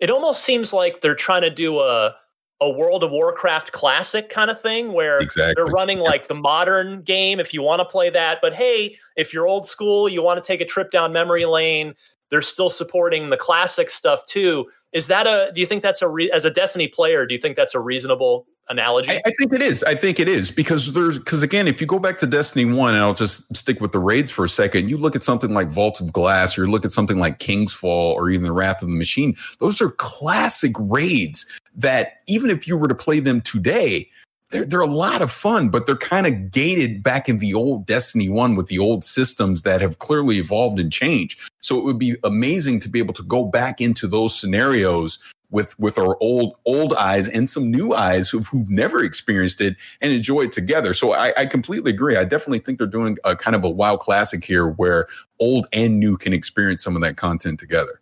it 0.00 0.08
almost 0.08 0.42
seems 0.42 0.72
like 0.72 1.02
they're 1.02 1.14
trying 1.14 1.42
to 1.42 1.50
do 1.50 1.80
a 1.80 2.16
a 2.62 2.70
World 2.70 3.02
of 3.02 3.10
Warcraft 3.10 3.72
classic 3.72 4.28
kind 4.28 4.48
of 4.48 4.60
thing 4.60 4.92
where 4.92 5.18
exactly. 5.18 5.54
they're 5.56 5.72
running 5.72 5.98
like 5.98 6.28
the 6.28 6.34
modern 6.34 7.02
game 7.02 7.40
if 7.40 7.52
you 7.52 7.60
want 7.60 7.80
to 7.80 7.84
play 7.84 8.08
that, 8.08 8.38
but 8.40 8.54
hey, 8.54 8.96
if 9.16 9.34
you're 9.34 9.48
old 9.48 9.66
school, 9.66 10.08
you 10.08 10.22
want 10.22 10.42
to 10.42 10.46
take 10.46 10.60
a 10.60 10.64
trip 10.64 10.92
down 10.92 11.12
memory 11.12 11.44
lane, 11.44 11.92
they're 12.30 12.40
still 12.40 12.70
supporting 12.70 13.30
the 13.30 13.36
classic 13.36 13.90
stuff 13.90 14.24
too. 14.26 14.66
Is 14.92 15.08
that 15.08 15.26
a 15.26 15.50
do 15.52 15.60
you 15.60 15.66
think 15.66 15.82
that's 15.82 16.02
a 16.02 16.08
re, 16.08 16.30
as 16.30 16.44
a 16.44 16.50
Destiny 16.50 16.86
player, 16.86 17.26
do 17.26 17.34
you 17.34 17.40
think 17.40 17.56
that's 17.56 17.74
a 17.74 17.80
reasonable 17.80 18.46
analogy? 18.72 19.12
I, 19.12 19.20
I, 19.24 19.32
think 19.38 19.52
it 19.52 19.62
is. 19.62 19.84
I 19.84 19.94
think 19.94 20.18
it 20.18 20.28
is 20.28 20.50
because 20.50 20.92
there's 20.92 21.18
because 21.18 21.42
again, 21.42 21.68
if 21.68 21.80
you 21.80 21.86
go 21.86 21.98
back 21.98 22.18
to 22.18 22.26
Destiny 22.26 22.64
One, 22.64 22.94
and 22.94 23.02
I'll 23.02 23.14
just 23.14 23.54
stick 23.54 23.80
with 23.80 23.92
the 23.92 24.00
raids 24.00 24.30
for 24.30 24.44
a 24.44 24.48
second. 24.48 24.90
You 24.90 24.98
look 24.98 25.14
at 25.14 25.22
something 25.22 25.52
like 25.52 25.68
Vault 25.68 26.00
of 26.00 26.12
Glass, 26.12 26.58
or 26.58 26.64
you 26.64 26.70
look 26.70 26.84
at 26.84 26.92
something 26.92 27.18
like 27.18 27.38
King's 27.38 27.72
Fall, 27.72 28.14
or 28.14 28.30
even 28.30 28.44
the 28.44 28.52
Wrath 28.52 28.82
of 28.82 28.88
the 28.88 28.96
Machine. 28.96 29.36
Those 29.60 29.80
are 29.80 29.90
classic 29.90 30.72
raids 30.78 31.46
that 31.76 32.22
even 32.26 32.50
if 32.50 32.66
you 32.66 32.76
were 32.76 32.88
to 32.88 32.94
play 32.94 33.20
them 33.20 33.40
today, 33.40 34.08
they're, 34.52 34.64
they're 34.64 34.80
a 34.80 34.86
lot 34.86 35.22
of 35.22 35.30
fun, 35.30 35.70
but 35.70 35.86
they're 35.86 35.96
kind 35.96 36.26
of 36.26 36.50
gated 36.50 37.02
back 37.02 37.28
in 37.28 37.38
the 37.38 37.54
old 37.54 37.86
Destiny 37.86 38.28
1 38.28 38.54
with 38.54 38.68
the 38.68 38.78
old 38.78 39.04
systems 39.04 39.62
that 39.62 39.80
have 39.80 39.98
clearly 39.98 40.36
evolved 40.36 40.78
and 40.78 40.92
changed. 40.92 41.40
So 41.60 41.78
it 41.78 41.84
would 41.84 41.98
be 41.98 42.16
amazing 42.22 42.80
to 42.80 42.88
be 42.88 42.98
able 42.98 43.14
to 43.14 43.22
go 43.22 43.44
back 43.44 43.80
into 43.80 44.06
those 44.06 44.38
scenarios 44.38 45.18
with 45.52 45.78
with 45.78 45.98
our 45.98 46.16
old 46.20 46.56
old 46.66 46.94
eyes 46.94 47.28
and 47.28 47.48
some 47.48 47.70
new 47.70 47.94
eyes 47.94 48.28
who've, 48.28 48.48
who've 48.48 48.70
never 48.70 49.04
experienced 49.04 49.60
it 49.60 49.76
and 50.00 50.12
enjoy 50.12 50.42
it 50.42 50.52
together. 50.52 50.94
So 50.94 51.12
I, 51.12 51.32
I 51.36 51.46
completely 51.46 51.92
agree. 51.92 52.16
I 52.16 52.24
definitely 52.24 52.58
think 52.58 52.78
they're 52.78 52.86
doing 52.88 53.18
a 53.24 53.36
kind 53.36 53.54
of 53.54 53.62
a 53.62 53.70
WoW 53.70 53.96
classic 53.96 54.44
here 54.44 54.70
where 54.70 55.06
old 55.38 55.68
and 55.72 56.00
new 56.00 56.16
can 56.16 56.32
experience 56.32 56.82
some 56.82 56.96
of 56.96 57.02
that 57.02 57.16
content 57.16 57.60
together. 57.60 58.00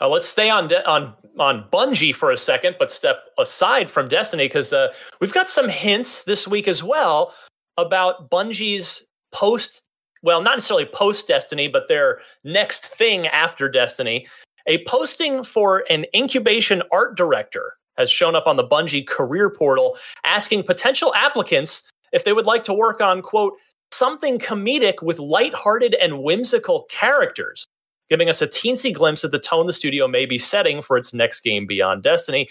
Uh, 0.00 0.08
let's 0.08 0.28
stay 0.28 0.50
on 0.50 0.68
de- 0.68 0.86
on 0.86 1.14
on 1.38 1.64
Bungie 1.72 2.14
for 2.14 2.30
a 2.30 2.36
second, 2.36 2.76
but 2.78 2.90
step 2.90 3.24
aside 3.38 3.90
from 3.90 4.08
Destiny 4.08 4.46
because 4.46 4.72
uh, 4.72 4.92
we've 5.20 5.32
got 5.32 5.48
some 5.48 5.68
hints 5.68 6.24
this 6.24 6.46
week 6.46 6.68
as 6.68 6.82
well 6.82 7.32
about 7.76 8.30
Bungie's 8.30 9.04
post. 9.32 9.82
Well, 10.22 10.42
not 10.42 10.56
necessarily 10.56 10.86
post 10.86 11.28
Destiny, 11.28 11.68
but 11.68 11.88
their 11.88 12.20
next 12.44 12.86
thing 12.86 13.26
after 13.26 13.68
Destiny. 13.68 14.26
A 14.66 14.82
posting 14.84 15.44
for 15.44 15.84
an 15.90 16.06
incubation 16.14 16.82
art 16.90 17.16
director 17.16 17.74
has 17.96 18.10
shown 18.10 18.34
up 18.34 18.46
on 18.46 18.56
the 18.56 18.66
Bungie 18.66 19.06
career 19.06 19.50
portal 19.50 19.96
asking 20.24 20.64
potential 20.64 21.14
applicants 21.14 21.82
if 22.12 22.24
they 22.24 22.32
would 22.32 22.46
like 22.46 22.62
to 22.64 22.74
work 22.74 23.00
on, 23.00 23.22
quote, 23.22 23.54
something 23.92 24.38
comedic 24.38 25.02
with 25.02 25.18
lighthearted 25.18 25.94
and 25.94 26.22
whimsical 26.22 26.84
characters, 26.90 27.66
giving 28.08 28.28
us 28.28 28.42
a 28.42 28.48
teensy 28.48 28.92
glimpse 28.92 29.22
of 29.22 29.30
the 29.30 29.38
tone 29.38 29.66
the 29.66 29.72
studio 29.72 30.08
may 30.08 30.26
be 30.26 30.38
setting 30.38 30.82
for 30.82 30.96
its 30.96 31.12
next 31.12 31.40
game 31.40 31.66
beyond 31.66 32.02
Destiny. 32.02 32.48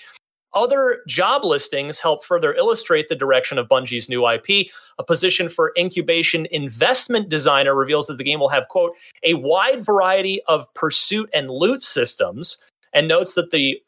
Other 0.54 1.02
job 1.08 1.44
listings 1.44 2.00
help 2.00 2.24
further 2.24 2.54
illustrate 2.54 3.10
the 3.10 3.16
direction 3.16 3.58
of 3.58 3.68
Bungie's 3.68 4.08
new 4.08 4.28
IP. 4.28 4.68
A 5.00 5.04
position 5.04 5.50
for 5.50 5.74
incubation 5.78 6.46
investment 6.52 7.28
designer 7.28 7.74
reveals 7.76 8.06
that 8.08 8.18
the 8.20 8.24
game 8.24 8.40
will 8.40 8.50
have, 8.50 8.68
quote, 8.68 8.96
a 9.24 9.34
wide 9.34 9.84
variety 9.84 10.42
of 10.48 10.72
pursuit 10.76 11.30
and 11.34 11.50
loot 11.50 11.82
systems, 11.82 12.60
and 12.94 13.08
notes 13.08 13.34
that 13.34 13.50
the 13.50 13.82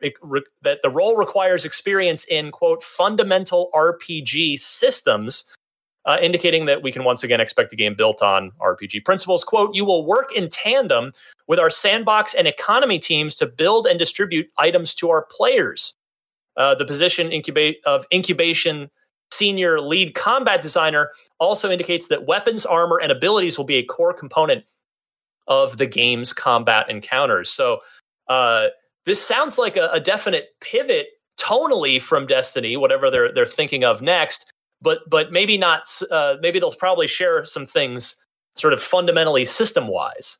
that 0.63 0.79
the 0.81 0.89
role 0.89 1.15
requires 1.15 1.65
experience 1.65 2.25
in 2.25 2.51
quote 2.51 2.83
fundamental 2.83 3.69
RPG 3.75 4.59
systems, 4.59 5.45
uh, 6.05 6.17
indicating 6.19 6.65
that 6.65 6.81
we 6.81 6.91
can 6.91 7.03
once 7.03 7.23
again 7.23 7.39
expect 7.39 7.71
a 7.73 7.75
game 7.75 7.93
built 7.93 8.23
on 8.23 8.51
RPG 8.59 9.05
principles. 9.05 9.43
Quote, 9.43 9.75
you 9.75 9.85
will 9.85 10.05
work 10.05 10.35
in 10.35 10.49
tandem 10.49 11.13
with 11.47 11.59
our 11.59 11.69
sandbox 11.69 12.33
and 12.33 12.47
economy 12.47 12.97
teams 12.97 13.35
to 13.35 13.45
build 13.45 13.85
and 13.85 13.99
distribute 13.99 14.49
items 14.57 14.95
to 14.95 15.11
our 15.11 15.27
players. 15.29 15.93
Uh, 16.57 16.75
the 16.75 16.85
position 16.85 17.31
incubate 17.31 17.79
of 17.85 18.05
incubation 18.13 18.89
senior 19.31 19.81
lead 19.81 20.15
combat 20.15 20.61
designer 20.61 21.11
also 21.39 21.69
indicates 21.69 22.07
that 22.07 22.25
weapons, 22.25 22.65
armor, 22.65 22.99
and 22.99 23.11
abilities 23.11 23.57
will 23.57 23.65
be 23.65 23.75
a 23.75 23.83
core 23.83 24.13
component 24.13 24.63
of 25.47 25.77
the 25.77 25.85
game's 25.85 26.33
combat 26.33 26.89
encounters. 26.89 27.51
So 27.51 27.79
uh, 28.27 28.67
this 29.05 29.21
sounds 29.21 29.57
like 29.57 29.77
a, 29.77 29.89
a, 29.91 29.99
definite 29.99 30.49
pivot 30.61 31.07
tonally 31.39 32.01
from 32.01 32.25
Destiny, 32.25 32.77
whatever 32.77 33.11
they're 33.11 33.31
they're 33.31 33.45
thinking 33.45 33.83
of 33.83 34.01
next. 34.01 34.51
But 34.81 35.07
but 35.09 35.31
maybe 35.31 35.57
not. 35.57 35.83
Uh, 36.09 36.35
maybe 36.41 36.59
they'll 36.59 36.71
probably 36.71 37.07
share 37.07 37.45
some 37.45 37.67
things, 37.67 38.15
sort 38.55 38.73
of 38.73 38.81
fundamentally 38.81 39.45
system 39.45 39.87
wise. 39.87 40.39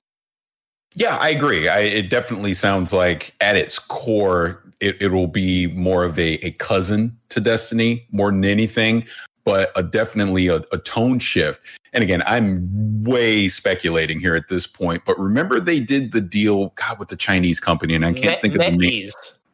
Yeah, 0.96 1.18
I 1.18 1.30
agree. 1.30 1.68
I, 1.68 1.80
it 1.80 2.10
definitely 2.10 2.54
sounds 2.54 2.94
like 2.94 3.36
at 3.42 3.58
its 3.58 3.80
core, 3.80 4.64
it, 4.80 5.02
it 5.02 5.12
will 5.12 5.28
be 5.28 5.68
more 5.68 6.06
of 6.06 6.18
a, 6.18 6.36
a 6.46 6.52
cousin 6.52 7.18
to 7.30 7.42
Destiny 7.42 8.08
more 8.12 8.32
than 8.32 8.46
anything, 8.46 9.06
but 9.44 9.72
a, 9.76 9.84
definitely 9.84 10.48
a, 10.48 10.62
a 10.72 10.78
tone 10.78 11.20
shift. 11.20 11.62
And 11.92 12.02
again, 12.02 12.24
I'm 12.26 13.04
way 13.04 13.50
speculating 13.50 14.22
here 14.22 14.36
at 14.36 14.48
this 14.48 14.68
point, 14.68 15.04
but 15.06 15.20
remember 15.20 15.60
they 15.60 15.82
did 15.82 16.14
the 16.14 16.22
deal, 16.22 16.70
God, 16.76 16.98
with 16.98 17.10
the 17.10 17.16
Chinese 17.18 17.60
company, 17.60 17.94
and 17.94 18.06
I 18.06 18.14
can't 18.14 18.42
think 18.42 18.56
of 18.56 18.60
the 18.60 18.72
name. 18.72 19.08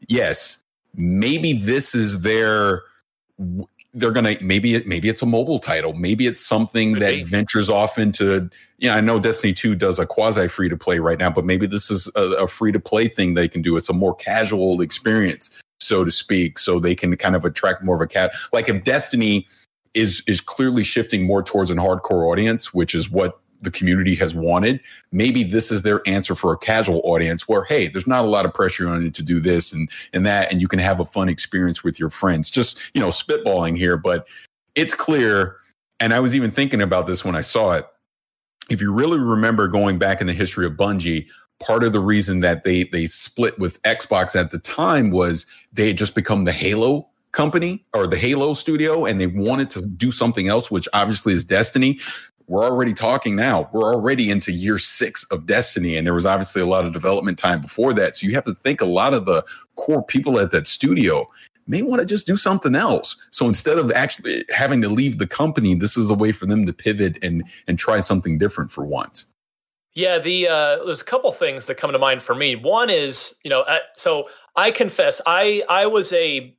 Yes, 0.07 0.63
maybe 0.95 1.53
this 1.53 1.95
is 1.95 2.21
their 2.21 2.83
they're 3.93 4.11
gonna 4.11 4.35
maybe 4.41 4.75
it 4.75 4.87
maybe 4.87 5.09
it's 5.09 5.21
a 5.21 5.25
mobile 5.25 5.59
title 5.59 5.93
maybe 5.93 6.25
it's 6.25 6.45
something 6.45 6.93
Could 6.93 7.03
that 7.03 7.11
be. 7.11 7.23
ventures 7.23 7.69
off 7.69 7.97
into 7.97 8.49
you 8.77 8.87
know 8.87 8.95
i 8.95 9.01
know 9.01 9.19
destiny 9.19 9.53
2 9.53 9.75
does 9.75 9.99
a 9.99 10.05
quasi 10.05 10.47
free 10.47 10.69
to 10.69 10.77
play 10.77 10.99
right 10.99 11.19
now 11.19 11.29
but 11.29 11.43
maybe 11.45 11.67
this 11.67 11.91
is 11.91 12.09
a, 12.15 12.43
a 12.43 12.47
free 12.47 12.71
to 12.71 12.79
play 12.79 13.07
thing 13.07 13.33
they 13.33 13.47
can 13.47 13.61
do 13.61 13.75
it's 13.75 13.89
a 13.89 13.93
more 13.93 14.15
casual 14.15 14.81
experience 14.81 15.49
so 15.79 16.05
to 16.05 16.11
speak 16.11 16.57
so 16.57 16.79
they 16.79 16.95
can 16.95 17.15
kind 17.17 17.35
of 17.35 17.43
attract 17.43 17.83
more 17.83 17.95
of 17.95 18.01
a 18.01 18.07
cat 18.07 18.31
like 18.53 18.69
if 18.69 18.83
destiny 18.83 19.45
is 19.93 20.23
is 20.25 20.39
clearly 20.39 20.85
shifting 20.85 21.25
more 21.25 21.43
towards 21.43 21.69
an 21.69 21.77
hardcore 21.77 22.31
audience 22.31 22.73
which 22.73 22.95
is 22.95 23.09
what 23.09 23.40
the 23.61 23.71
community 23.71 24.15
has 24.15 24.33
wanted. 24.33 24.81
Maybe 25.11 25.43
this 25.43 25.71
is 25.71 25.83
their 25.83 26.01
answer 26.07 26.35
for 26.35 26.51
a 26.53 26.57
casual 26.57 27.01
audience 27.03 27.47
where, 27.47 27.63
hey, 27.63 27.87
there's 27.87 28.07
not 28.07 28.25
a 28.25 28.27
lot 28.27 28.45
of 28.45 28.53
pressure 28.53 28.89
on 28.89 29.03
you 29.03 29.11
to 29.11 29.23
do 29.23 29.39
this 29.39 29.71
and, 29.71 29.89
and 30.13 30.25
that, 30.25 30.51
and 30.51 30.61
you 30.61 30.67
can 30.67 30.79
have 30.79 30.99
a 30.99 31.05
fun 31.05 31.29
experience 31.29 31.83
with 31.83 31.99
your 31.99 32.09
friends. 32.09 32.49
Just, 32.49 32.79
you 32.93 33.01
know, 33.01 33.09
spitballing 33.09 33.77
here, 33.77 33.97
but 33.97 34.27
it's 34.75 34.93
clear. 34.93 35.57
And 35.99 36.13
I 36.13 36.19
was 36.19 36.35
even 36.35 36.51
thinking 36.51 36.81
about 36.81 37.07
this 37.07 37.23
when 37.23 37.35
I 37.35 37.41
saw 37.41 37.73
it. 37.73 37.85
If 38.69 38.81
you 38.81 38.91
really 38.91 39.19
remember 39.19 39.67
going 39.67 39.99
back 39.99 40.21
in 40.21 40.27
the 40.27 40.33
history 40.33 40.65
of 40.65 40.73
Bungie, 40.73 41.27
part 41.59 41.83
of 41.83 41.93
the 41.93 41.99
reason 41.99 42.39
that 42.39 42.63
they 42.63 42.85
they 42.85 43.05
split 43.05 43.57
with 43.59 43.81
Xbox 43.83 44.39
at 44.39 44.51
the 44.51 44.59
time 44.59 45.11
was 45.11 45.45
they 45.73 45.87
had 45.87 45.97
just 45.97 46.15
become 46.15 46.45
the 46.45 46.51
Halo 46.51 47.07
company 47.31 47.85
or 47.93 48.07
the 48.07 48.17
Halo 48.17 48.53
studio 48.53 49.05
and 49.05 49.19
they 49.19 49.27
wanted 49.27 49.69
to 49.71 49.85
do 49.85 50.11
something 50.11 50.47
else, 50.47 50.69
which 50.69 50.87
obviously 50.93 51.33
is 51.33 51.43
Destiny 51.43 51.99
we're 52.51 52.65
already 52.65 52.93
talking 52.93 53.37
now. 53.37 53.69
We're 53.71 53.93
already 53.93 54.29
into 54.29 54.51
year 54.51 54.77
six 54.77 55.23
of 55.31 55.45
Destiny, 55.45 55.95
and 55.95 56.05
there 56.05 56.13
was 56.13 56.25
obviously 56.25 56.61
a 56.61 56.65
lot 56.65 56.85
of 56.85 56.91
development 56.91 57.39
time 57.39 57.61
before 57.61 57.93
that. 57.93 58.17
So 58.17 58.27
you 58.27 58.33
have 58.33 58.43
to 58.43 58.53
think 58.53 58.81
a 58.81 58.85
lot 58.85 59.13
of 59.13 59.25
the 59.25 59.45
core 59.77 60.03
people 60.03 60.37
at 60.37 60.51
that 60.51 60.67
studio 60.67 61.29
may 61.65 61.81
want 61.81 62.01
to 62.01 62.05
just 62.05 62.27
do 62.27 62.35
something 62.35 62.75
else. 62.75 63.15
So 63.29 63.47
instead 63.47 63.77
of 63.77 63.89
actually 63.93 64.43
having 64.53 64.81
to 64.81 64.89
leave 64.89 65.17
the 65.17 65.27
company, 65.27 65.75
this 65.75 65.95
is 65.95 66.11
a 66.11 66.13
way 66.13 66.33
for 66.33 66.45
them 66.45 66.65
to 66.65 66.73
pivot 66.73 67.17
and 67.23 67.45
and 67.69 67.79
try 67.79 67.99
something 67.99 68.37
different 68.37 68.69
for 68.69 68.83
once. 68.83 69.27
Yeah, 69.93 70.19
the 70.19 70.49
uh, 70.49 70.83
there's 70.83 71.01
a 71.01 71.05
couple 71.05 71.31
things 71.31 71.67
that 71.67 71.75
come 71.75 71.93
to 71.93 71.99
mind 71.99 72.21
for 72.21 72.35
me. 72.35 72.57
One 72.57 72.89
is, 72.89 73.33
you 73.45 73.49
know, 73.49 73.63
so 73.95 74.27
I 74.57 74.71
confess, 74.71 75.21
I 75.25 75.63
I 75.69 75.85
was 75.85 76.11
a 76.11 76.53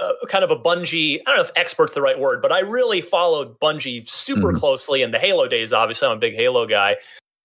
uh, 0.00 0.12
kind 0.28 0.44
of 0.44 0.50
a 0.50 0.56
Bungie. 0.56 1.20
I 1.20 1.30
don't 1.30 1.36
know 1.36 1.44
if 1.44 1.50
expert's 1.56 1.94
the 1.94 2.02
right 2.02 2.18
word, 2.18 2.42
but 2.42 2.52
I 2.52 2.60
really 2.60 3.00
followed 3.00 3.58
Bungie 3.60 4.08
super 4.08 4.48
mm-hmm. 4.48 4.58
closely 4.58 5.02
in 5.02 5.10
the 5.10 5.18
Halo 5.18 5.48
days. 5.48 5.72
Obviously, 5.72 6.08
I'm 6.08 6.16
a 6.16 6.20
big 6.20 6.34
Halo 6.34 6.66
guy, 6.66 6.96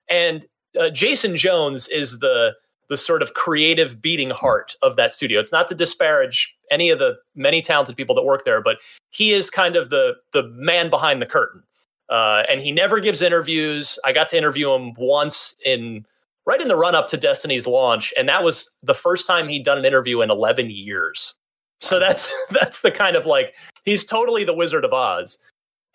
and 0.10 0.46
uh, 0.80 0.90
Jason 0.90 1.36
Jones 1.36 1.88
is 1.88 2.20
the 2.20 2.56
the 2.90 2.98
sort 2.98 3.22
of 3.22 3.34
creative 3.34 4.02
beating 4.02 4.32
heart 4.32 4.76
of 4.82 4.98
that 4.98 5.14
studio. 5.14 5.40
It's 5.40 5.52
not 5.52 5.70
to 5.70 5.76
disparage 5.76 6.54
any 6.70 6.90
of 6.90 7.00
the 7.00 7.16
many 7.36 7.62
talented 7.62 7.96
people 7.96 8.14
that 8.16 8.24
work 8.24 8.44
there, 8.44 8.62
but 8.62 8.80
he 9.12 9.32
is 9.32 9.50
kind 9.50 9.78
of 9.78 9.90
the 9.90 10.16
the 10.34 10.44
man 10.50 10.90
behind 10.90 11.22
the 11.22 11.26
curtain. 11.26 11.64
Uh, 12.10 12.44
and 12.50 12.60
he 12.60 12.74
never 12.74 13.00
gives 13.00 13.22
interviews. 13.22 13.98
I 14.04 14.12
got 14.12 14.28
to 14.30 14.38
interview 14.38 14.74
him 14.74 14.94
once 14.98 15.56
in 15.66 16.06
right 16.46 16.60
in 16.60 16.68
the 16.68 16.76
run 16.76 16.94
up 16.94 17.08
to 17.10 17.18
Destiny's 17.18 17.66
launch, 17.66 18.14
and 18.18 18.28
that 18.28 18.44
was 18.44 18.70
the 18.84 18.94
first 18.94 19.26
time 19.26 19.48
he'd 19.48 19.64
done 19.64 19.78
an 19.78 19.86
interview 19.86 20.22
in 20.22 20.30
11 20.30 20.70
years. 20.70 21.36
So 21.82 22.00
that's 22.00 22.30
that's 22.52 22.82
the 22.82 22.92
kind 22.92 23.16
of 23.18 23.26
like 23.26 23.56
he's 23.84 24.06
totally 24.06 24.44
the 24.46 24.54
Wizard 24.54 24.86
of 24.86 24.94
Oz, 24.94 25.38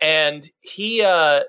and 0.01 0.51
he 0.61 1.03
uh, 1.03 1.45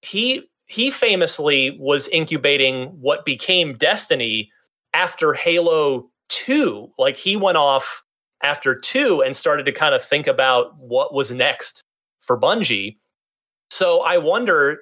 he 0.00 0.48
he 0.66 0.90
famously 0.90 1.76
was 1.78 2.08
incubating 2.08 2.86
what 3.00 3.24
became 3.24 3.76
Destiny 3.76 4.50
after 4.94 5.34
Halo 5.34 6.10
2. 6.28 6.92
Like 6.98 7.16
he 7.16 7.36
went 7.36 7.56
off 7.56 8.02
after 8.42 8.74
2 8.74 9.22
and 9.22 9.36
started 9.36 9.64
to 9.66 9.72
kind 9.72 9.94
of 9.94 10.02
think 10.02 10.26
about 10.26 10.76
what 10.78 11.14
was 11.14 11.30
next 11.30 11.82
for 12.20 12.38
Bungie. 12.38 12.96
So 13.70 14.00
I 14.00 14.18
wonder 14.18 14.80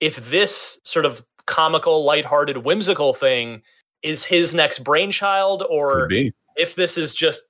if 0.00 0.30
this 0.30 0.80
sort 0.84 1.04
of 1.04 1.22
comical, 1.46 2.04
lighthearted, 2.04 2.58
whimsical 2.58 3.12
thing 3.12 3.62
is 4.02 4.24
his 4.24 4.54
next 4.54 4.80
brainchild 4.80 5.64
or 5.68 6.08
if 6.56 6.74
this 6.76 6.96
is 6.96 7.12
just 7.12 7.42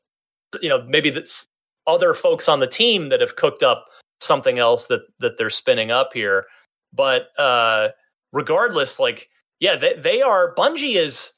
you 0.61 0.68
know 0.68 0.85
maybe 0.85 1.11
that's 1.11 1.46
other 1.87 2.14
folks 2.14 2.48
on 2.48 2.61
the 2.61 2.66
team 2.66 3.09
that 3.09 3.20
have 3.20 3.37
cooked 3.37 3.62
up 3.62 3.87
something 4.20 4.59
else 4.59 4.87
that 4.87 5.02
that 5.20 5.38
they're 5.38 5.50
spinning 5.50 5.90
up 5.90 6.11
here. 6.12 6.46
But 6.92 7.28
uh 7.38 7.88
regardless 8.32 8.98
like 8.98 9.28
yeah 9.61 9.76
they, 9.76 9.94
they 9.94 10.22
are 10.22 10.54
bungie 10.56 10.96
is 10.96 11.32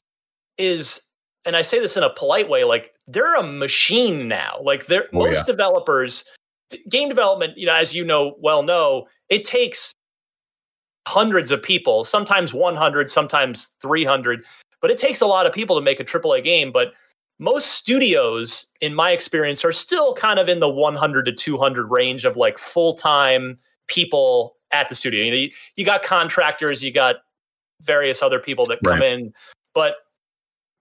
is 0.57 1.01
and 1.45 1.55
i 1.55 1.61
say 1.61 1.79
this 1.79 1.95
in 1.95 2.03
a 2.03 2.09
polite 2.09 2.49
way 2.49 2.63
like 2.63 2.93
they're 3.07 3.35
a 3.35 3.43
machine 3.43 4.27
now. 4.27 4.59
Like 4.61 4.87
they're 4.87 5.07
oh, 5.13 5.19
most 5.19 5.37
yeah. 5.37 5.43
developers 5.45 6.23
game 6.89 7.09
development 7.09 7.57
you 7.57 7.65
know 7.65 7.75
as 7.75 7.93
you 7.93 8.05
know 8.05 8.35
well 8.39 8.63
know 8.63 9.07
it 9.29 9.43
takes 9.43 9.91
hundreds 11.07 11.49
of 11.49 11.63
people 11.63 12.03
sometimes 12.03 12.53
100 12.53 13.09
sometimes 13.09 13.71
300 13.81 14.43
but 14.81 14.91
it 14.91 14.97
takes 14.97 15.21
a 15.21 15.25
lot 15.25 15.45
of 15.45 15.53
people 15.53 15.75
to 15.75 15.81
make 15.81 15.99
a 15.99 16.05
aaa 16.05 16.43
game. 16.43 16.71
But 16.71 16.93
most 17.39 17.67
studios 17.67 18.67
in 18.81 18.93
my 18.93 19.11
experience 19.11 19.63
are 19.63 19.71
still 19.71 20.13
kind 20.13 20.39
of 20.39 20.49
in 20.49 20.59
the 20.59 20.69
100 20.69 21.25
to 21.25 21.31
200 21.31 21.87
range 21.89 22.25
of 22.25 22.37
like 22.37 22.57
full-time 22.57 23.57
people 23.87 24.57
at 24.71 24.89
the 24.89 24.95
studio 24.95 25.23
you 25.23 25.31
know 25.31 25.37
you, 25.37 25.49
you 25.75 25.85
got 25.85 26.03
contractors 26.03 26.83
you 26.83 26.91
got 26.91 27.17
various 27.81 28.21
other 28.21 28.39
people 28.39 28.65
that 28.65 28.77
come 28.83 28.99
right. 28.99 29.09
in 29.09 29.33
but 29.73 29.95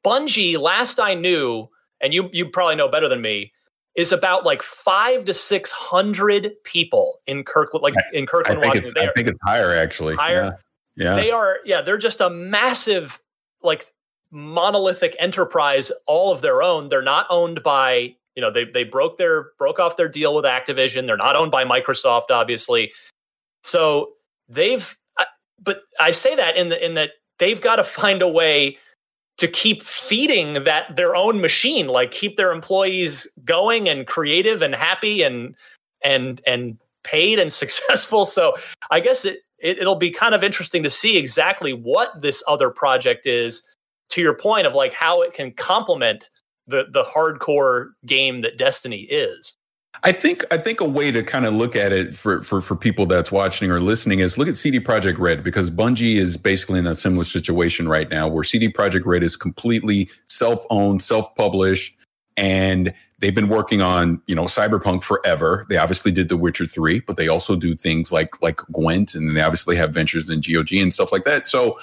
bungie 0.05 0.59
last 0.59 1.01
i 1.01 1.15
knew 1.15 1.69
and 2.01 2.13
you 2.13 2.29
you 2.33 2.47
probably 2.47 2.77
know 2.77 2.89
better 2.89 3.09
than 3.09 3.23
me 3.23 3.53
is 3.99 4.13
about 4.13 4.45
like 4.45 4.63
five 4.63 5.25
to 5.25 5.35
six 5.35 5.73
hundred 5.73 6.53
people 6.63 7.19
in 7.27 7.43
Kirkland, 7.43 7.83
like 7.83 7.95
in 8.13 8.27
Kirkland, 8.27 8.61
I 8.61 8.63
think 8.63 8.75
Washington. 8.77 9.03
It's, 9.03 9.11
I 9.11 9.13
think 9.13 9.29
it's 9.29 9.41
higher 9.43 9.75
actually. 9.75 10.15
Higher. 10.15 10.57
Yeah. 10.95 11.05
yeah. 11.05 11.15
They 11.17 11.31
are. 11.33 11.59
Yeah, 11.65 11.83
they're 11.83 11.99
just 11.99 12.21
a 12.21 12.31
massive 12.31 13.21
like 13.61 13.85
monolithic 14.31 15.17
enterprise 15.19 15.91
all 16.07 16.33
of 16.33 16.43
their 16.43 16.63
own. 16.63 16.89
They're 16.89 17.03
not 17.03 17.27
owned 17.31 17.63
by, 17.63 18.15
you 18.35 18.43
know, 18.43 18.51
they 18.51 18.65
they 18.65 18.85
broke 18.85 19.19
their 19.19 19.51
broke 19.59 19.79
off 19.79 19.97
their 19.97 20.09
deal 20.09 20.35
with 20.35 20.45
Activision. 20.45 21.07
They're 21.07 21.17
not 21.17 21.37
owned 21.37 21.51
by 21.51 21.65
Microsoft, 21.65 22.31
obviously. 22.31 22.93
So 23.63 24.13
they've 24.49 24.97
but 25.63 25.83
I 25.99 26.11
say 26.11 26.35
that 26.37 26.57
in 26.57 26.69
the 26.69 26.85
in 26.85 26.95
that 26.95 27.13
they've 27.39 27.61
got 27.61 27.77
to 27.77 27.85
find 27.85 28.23
a 28.23 28.29
way 28.29 28.79
to 29.39 29.49
keep 29.49 29.83
feeding 29.83 30.65
that 30.65 30.97
their 30.97 31.15
own 31.15 31.41
machine, 31.41 31.87
like 31.87 32.11
keep 32.11 32.37
their 32.37 32.53
employees 32.53 33.27
going 33.45 33.89
and 33.89 34.07
creative 34.07 34.63
and 34.63 34.75
happy 34.75 35.23
and 35.23 35.55
and 36.03 36.41
and 36.47 36.79
paid 37.05 37.39
and 37.39 37.53
successful. 37.63 38.27
So 38.27 38.55
I 38.91 39.01
guess 39.01 39.25
it, 39.25 39.41
it 39.59 39.79
it'll 39.79 39.97
be 39.97 40.11
kind 40.11 40.35
of 40.35 40.45
interesting 40.45 40.83
to 40.83 40.91
see 40.91 41.17
exactly 41.17 41.73
what 41.73 42.21
this 42.21 42.43
other 42.47 42.71
project 42.71 43.27
is 43.27 43.63
to 44.11 44.21
your 44.21 44.35
point 44.35 44.67
of 44.67 44.75
like 44.75 44.93
how 44.93 45.23
it 45.23 45.33
can 45.33 45.53
complement 45.53 46.31
the 46.67 46.85
the 46.91 47.05
hardcore 47.05 47.91
game 48.07 48.43
that 48.43 48.59
Destiny 48.59 49.03
is. 49.03 49.55
I 50.05 50.13
think 50.13 50.45
I 50.53 50.59
think 50.59 50.81
a 50.81 50.85
way 50.85 51.11
to 51.11 51.23
kind 51.23 51.45
of 51.45 51.55
look 51.55 51.75
at 51.75 51.93
it 51.93 52.15
for, 52.15 52.43
for 52.43 52.61
for 52.61 52.77
people 52.77 53.07
that's 53.07 53.33
watching 53.33 53.71
or 53.71 53.81
listening 53.81 54.21
is 54.21 54.39
look 54.39 54.47
at 54.47 54.57
CD 54.57 54.79
Projekt 54.79 55.19
Red 55.19 55.43
because 55.43 55.71
Bungie 55.71 56.17
is 56.17 56.37
basically 56.37 56.79
in 56.79 56.87
a 56.87 56.95
similar 56.95 57.25
situation 57.25 57.89
right 57.89 58.09
now 58.09 58.29
where 58.29 58.45
CD 58.45 58.69
Projekt 58.69 59.07
Red 59.07 59.23
is 59.23 59.35
completely 59.35 60.09
self-owned, 60.27 61.03
self-published, 61.03 61.97
and 62.37 62.95
they've 63.19 63.35
been 63.35 63.49
working 63.49 63.83
on 63.83 64.23
you 64.27 64.37
know 64.37 64.45
Cyberpunk 64.45 65.03
forever. 65.03 65.67
They 65.69 65.79
obviously 65.79 66.13
did 66.13 66.29
The 66.29 66.37
Witcher 66.37 66.67
three, 66.67 67.01
but 67.01 67.17
they 67.17 67.27
also 67.27 67.57
do 67.57 67.75
things 67.75 68.13
like 68.13 68.41
like 68.41 68.59
Gwent, 68.71 69.15
and 69.15 69.37
they 69.37 69.41
obviously 69.41 69.75
have 69.77 69.93
ventures 69.93 70.31
in 70.31 70.41
GOG 70.41 70.75
and 70.75 70.93
stuff 70.93 71.11
like 71.11 71.25
that. 71.25 71.49
So 71.49 71.77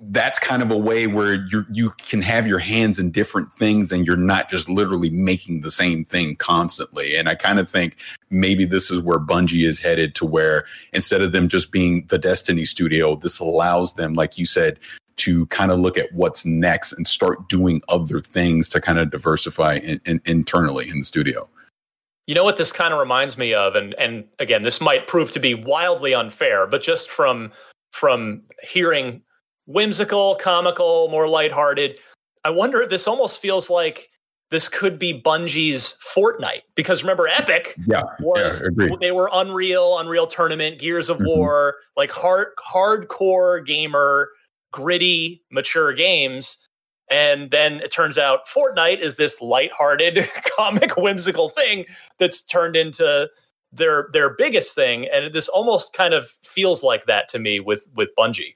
that's 0.00 0.38
kind 0.38 0.62
of 0.62 0.70
a 0.70 0.76
way 0.76 1.06
where 1.06 1.34
you 1.50 1.64
you 1.72 1.90
can 1.98 2.22
have 2.22 2.46
your 2.46 2.60
hands 2.60 2.98
in 2.98 3.10
different 3.10 3.52
things 3.52 3.90
and 3.90 4.06
you're 4.06 4.16
not 4.16 4.48
just 4.48 4.68
literally 4.68 5.10
making 5.10 5.60
the 5.60 5.70
same 5.70 6.04
thing 6.04 6.36
constantly. 6.36 7.16
And 7.16 7.28
I 7.28 7.34
kind 7.34 7.58
of 7.58 7.68
think 7.68 7.96
maybe 8.30 8.64
this 8.64 8.90
is 8.90 9.00
where 9.00 9.18
Bungie 9.18 9.66
is 9.66 9.80
headed 9.80 10.14
to 10.16 10.24
where 10.24 10.64
instead 10.92 11.20
of 11.20 11.32
them 11.32 11.48
just 11.48 11.72
being 11.72 12.06
the 12.08 12.18
Destiny 12.18 12.64
studio, 12.64 13.16
this 13.16 13.40
allows 13.40 13.94
them, 13.94 14.14
like 14.14 14.38
you 14.38 14.46
said, 14.46 14.78
to 15.16 15.46
kind 15.46 15.72
of 15.72 15.80
look 15.80 15.98
at 15.98 16.12
what's 16.12 16.46
next 16.46 16.92
and 16.92 17.08
start 17.08 17.48
doing 17.48 17.82
other 17.88 18.20
things 18.20 18.68
to 18.68 18.80
kind 18.80 19.00
of 19.00 19.10
diversify 19.10 19.74
in, 19.76 20.00
in, 20.06 20.20
internally 20.26 20.88
in 20.88 21.00
the 21.00 21.04
studio. 21.04 21.48
You 22.28 22.34
know 22.34 22.44
what 22.44 22.56
this 22.56 22.72
kind 22.72 22.92
of 22.92 23.00
reminds 23.00 23.38
me 23.38 23.54
of, 23.54 23.74
and 23.74 23.94
and 23.94 24.24
again, 24.38 24.62
this 24.62 24.80
might 24.80 25.06
prove 25.06 25.32
to 25.32 25.40
be 25.40 25.54
wildly 25.54 26.14
unfair, 26.14 26.66
but 26.66 26.82
just 26.82 27.10
from 27.10 27.50
from 27.90 28.42
hearing 28.62 29.22
whimsical, 29.68 30.34
comical, 30.36 31.08
more 31.08 31.28
lighthearted. 31.28 31.98
I 32.44 32.50
wonder 32.50 32.82
if 32.82 32.90
this 32.90 33.06
almost 33.06 33.40
feels 33.40 33.70
like 33.70 34.10
this 34.50 34.68
could 34.68 34.98
be 34.98 35.20
Bungie's 35.20 35.96
Fortnite 36.16 36.62
because 36.74 37.02
remember 37.02 37.28
Epic 37.28 37.74
yeah, 37.86 38.02
was 38.20 38.62
yeah, 38.78 38.88
they 38.98 39.12
were 39.12 39.28
Unreal, 39.32 39.98
Unreal 39.98 40.26
Tournament, 40.26 40.78
Gears 40.78 41.10
of 41.10 41.18
mm-hmm. 41.18 41.26
War, 41.26 41.76
like 41.96 42.10
hard 42.10 42.48
hardcore 42.58 43.64
gamer, 43.64 44.30
gritty, 44.72 45.44
mature 45.52 45.92
games. 45.92 46.56
And 47.10 47.50
then 47.50 47.80
it 47.80 47.90
turns 47.92 48.16
out 48.18 48.46
Fortnite 48.48 49.00
is 49.00 49.16
this 49.16 49.40
lighthearted, 49.40 50.28
comic, 50.56 50.96
whimsical 50.96 51.50
thing 51.50 51.84
that's 52.18 52.40
turned 52.40 52.76
into 52.76 53.28
their 53.70 54.08
their 54.14 54.34
biggest 54.34 54.74
thing. 54.74 55.06
And 55.12 55.34
this 55.34 55.48
almost 55.48 55.92
kind 55.92 56.14
of 56.14 56.28
feels 56.42 56.82
like 56.82 57.04
that 57.04 57.28
to 57.30 57.38
me 57.38 57.60
with 57.60 57.86
with 57.94 58.08
Bungie. 58.18 58.54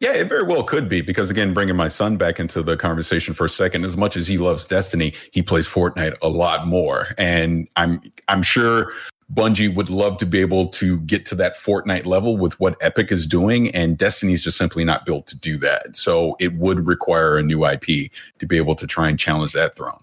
Yeah, 0.00 0.14
it 0.14 0.28
very 0.28 0.44
well 0.44 0.62
could 0.62 0.88
be 0.88 1.02
because 1.02 1.28
again, 1.28 1.52
bringing 1.52 1.76
my 1.76 1.88
son 1.88 2.16
back 2.16 2.40
into 2.40 2.62
the 2.62 2.74
conversation 2.74 3.34
for 3.34 3.44
a 3.44 3.50
second, 3.50 3.84
as 3.84 3.98
much 3.98 4.16
as 4.16 4.26
he 4.26 4.38
loves 4.38 4.64
Destiny, 4.64 5.12
he 5.30 5.42
plays 5.42 5.68
Fortnite 5.68 6.16
a 6.22 6.28
lot 6.28 6.66
more, 6.66 7.08
and 7.18 7.68
I'm 7.76 8.00
I'm 8.26 8.42
sure 8.42 8.92
Bungie 9.32 9.72
would 9.74 9.90
love 9.90 10.16
to 10.16 10.26
be 10.26 10.40
able 10.40 10.68
to 10.68 11.00
get 11.00 11.26
to 11.26 11.34
that 11.36 11.54
Fortnite 11.54 12.06
level 12.06 12.38
with 12.38 12.58
what 12.58 12.76
Epic 12.80 13.12
is 13.12 13.26
doing, 13.26 13.70
and 13.74 13.98
Destiny 13.98 14.32
is 14.32 14.42
just 14.42 14.56
simply 14.56 14.84
not 14.84 15.04
built 15.04 15.26
to 15.28 15.38
do 15.38 15.58
that. 15.58 15.94
So 15.96 16.34
it 16.40 16.54
would 16.54 16.86
require 16.86 17.36
a 17.36 17.42
new 17.42 17.66
IP 17.66 18.10
to 18.38 18.46
be 18.46 18.56
able 18.56 18.76
to 18.76 18.86
try 18.86 19.06
and 19.10 19.18
challenge 19.18 19.52
that 19.52 19.76
throne. 19.76 20.00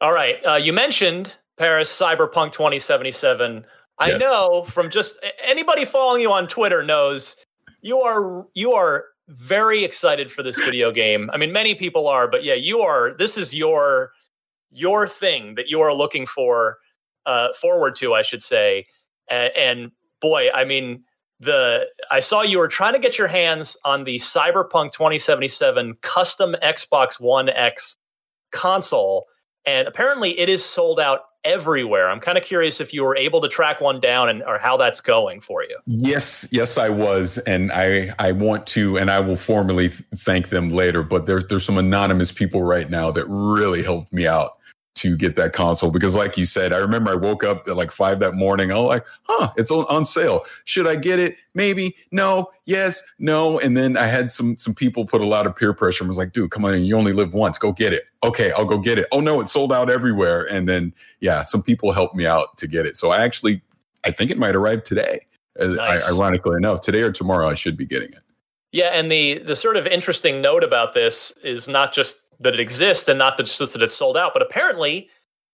All 0.00 0.12
right, 0.12 0.44
uh, 0.44 0.56
you 0.56 0.72
mentioned 0.72 1.34
Parris 1.56 1.96
Cyberpunk 1.96 2.52
2077 2.52 3.64
I 3.98 4.10
yes. 4.10 4.20
know 4.20 4.66
from 4.68 4.90
just 4.90 5.16
anybody 5.42 5.84
following 5.84 6.20
you 6.20 6.30
on 6.30 6.48
Twitter 6.48 6.82
knows 6.82 7.36
you 7.80 8.00
are 8.00 8.46
you 8.54 8.72
are 8.72 9.06
very 9.28 9.84
excited 9.84 10.30
for 10.30 10.42
this 10.42 10.56
video 10.56 10.92
game. 10.92 11.30
I 11.32 11.36
mean, 11.36 11.52
many 11.52 11.74
people 11.74 12.06
are, 12.08 12.28
but 12.28 12.44
yeah, 12.44 12.54
you 12.54 12.80
are. 12.80 13.16
This 13.16 13.36
is 13.38 13.54
your 13.54 14.12
your 14.70 15.08
thing 15.08 15.54
that 15.54 15.68
you 15.68 15.80
are 15.80 15.94
looking 15.94 16.26
for 16.26 16.78
uh, 17.24 17.52
forward 17.54 17.96
to, 17.96 18.14
I 18.14 18.22
should 18.22 18.42
say. 18.42 18.86
And, 19.28 19.52
and 19.56 19.90
boy, 20.20 20.48
I 20.54 20.64
mean, 20.64 21.04
the 21.40 21.86
I 22.10 22.20
saw 22.20 22.42
you 22.42 22.58
were 22.58 22.68
trying 22.68 22.94
to 22.94 22.98
get 22.98 23.18
your 23.18 23.28
hands 23.28 23.76
on 23.84 24.04
the 24.04 24.16
Cyberpunk 24.16 24.92
2077 24.92 25.96
custom 26.02 26.54
Xbox 26.62 27.20
One 27.20 27.48
X 27.48 27.94
console, 28.52 29.26
and 29.66 29.88
apparently 29.88 30.38
it 30.38 30.48
is 30.48 30.64
sold 30.64 31.00
out 31.00 31.20
everywhere. 31.46 32.10
I'm 32.10 32.20
kind 32.20 32.36
of 32.36 32.44
curious 32.44 32.80
if 32.80 32.92
you 32.92 33.04
were 33.04 33.16
able 33.16 33.40
to 33.40 33.48
track 33.48 33.80
one 33.80 34.00
down 34.00 34.28
and 34.28 34.42
or 34.42 34.58
how 34.58 34.76
that's 34.76 35.00
going 35.00 35.40
for 35.40 35.62
you. 35.62 35.78
Yes, 35.86 36.46
yes, 36.50 36.76
I 36.76 36.90
was, 36.90 37.38
and 37.38 37.72
I 37.72 38.12
I 38.18 38.32
want 38.32 38.66
to, 38.68 38.98
and 38.98 39.10
I 39.10 39.20
will 39.20 39.36
formally 39.36 39.88
thank 39.88 40.48
them 40.50 40.70
later. 40.70 41.02
But 41.02 41.26
there's 41.26 41.46
there's 41.46 41.64
some 41.64 41.78
anonymous 41.78 42.32
people 42.32 42.62
right 42.62 42.90
now 42.90 43.10
that 43.12 43.24
really 43.28 43.82
helped 43.82 44.12
me 44.12 44.26
out 44.26 44.58
to 44.96 45.16
get 45.16 45.36
that 45.36 45.52
console 45.52 45.90
because 45.90 46.16
like 46.16 46.36
you 46.36 46.46
said 46.46 46.72
i 46.72 46.78
remember 46.78 47.10
i 47.10 47.14
woke 47.14 47.44
up 47.44 47.68
at 47.68 47.76
like 47.76 47.90
five 47.90 48.18
that 48.18 48.34
morning 48.34 48.72
i 48.72 48.74
was 48.74 48.86
like 48.86 49.06
huh 49.24 49.52
it's 49.56 49.70
on, 49.70 49.84
on 49.88 50.04
sale. 50.04 50.44
Should 50.64 50.86
i 50.86 50.96
get 50.96 51.18
it? 51.18 51.36
Maybe. 51.54 51.96
No. 52.10 52.50
Yes. 52.64 53.02
No. 53.18 53.58
And 53.60 53.76
then 53.76 53.96
i 53.96 54.06
had 54.06 54.30
some 54.30 54.56
some 54.58 54.74
people 54.74 55.06
put 55.06 55.20
a 55.20 55.26
lot 55.26 55.46
of 55.46 55.54
peer 55.56 55.72
pressure 55.72 56.04
and 56.04 56.08
was 56.08 56.18
like 56.18 56.32
dude 56.32 56.50
come 56.50 56.64
on 56.64 56.84
you 56.84 56.96
only 56.96 57.12
live 57.12 57.34
once. 57.34 57.58
Go 57.58 57.72
get 57.72 57.92
it. 57.92 58.04
Okay 58.24 58.52
i'll 58.52 58.64
go 58.64 58.78
get 58.78 58.98
it. 58.98 59.06
Oh 59.12 59.20
no 59.20 59.40
it's 59.40 59.52
sold 59.52 59.72
out 59.72 59.90
everywhere. 59.90 60.46
And 60.50 60.68
then 60.68 60.94
yeah 61.20 61.42
some 61.42 61.62
people 61.62 61.92
helped 61.92 62.14
me 62.14 62.26
out 62.26 62.56
to 62.58 62.66
get 62.66 62.86
it. 62.86 62.96
So 62.96 63.10
i 63.10 63.22
actually 63.22 63.62
i 64.04 64.10
think 64.10 64.30
it 64.30 64.38
might 64.38 64.56
arrive 64.56 64.84
today 64.84 65.20
uh, 65.60 65.66
nice. 65.68 66.10
I, 66.10 66.14
ironically 66.14 66.56
enough. 66.56 66.80
Today 66.80 67.02
or 67.02 67.12
tomorrow 67.12 67.48
i 67.48 67.54
should 67.54 67.76
be 67.76 67.86
getting 67.86 68.10
it. 68.10 68.20
Yeah 68.72 68.88
and 68.88 69.10
the 69.10 69.38
the 69.38 69.56
sort 69.56 69.76
of 69.76 69.86
interesting 69.86 70.40
note 70.40 70.64
about 70.64 70.94
this 70.94 71.32
is 71.42 71.68
not 71.68 71.92
just 71.92 72.18
that 72.40 72.54
it 72.54 72.60
exists 72.60 73.08
and 73.08 73.18
not 73.18 73.38
just 73.38 73.72
that 73.72 73.82
it's 73.82 73.94
sold 73.94 74.16
out. 74.16 74.32
But 74.32 74.42
apparently, 74.42 75.08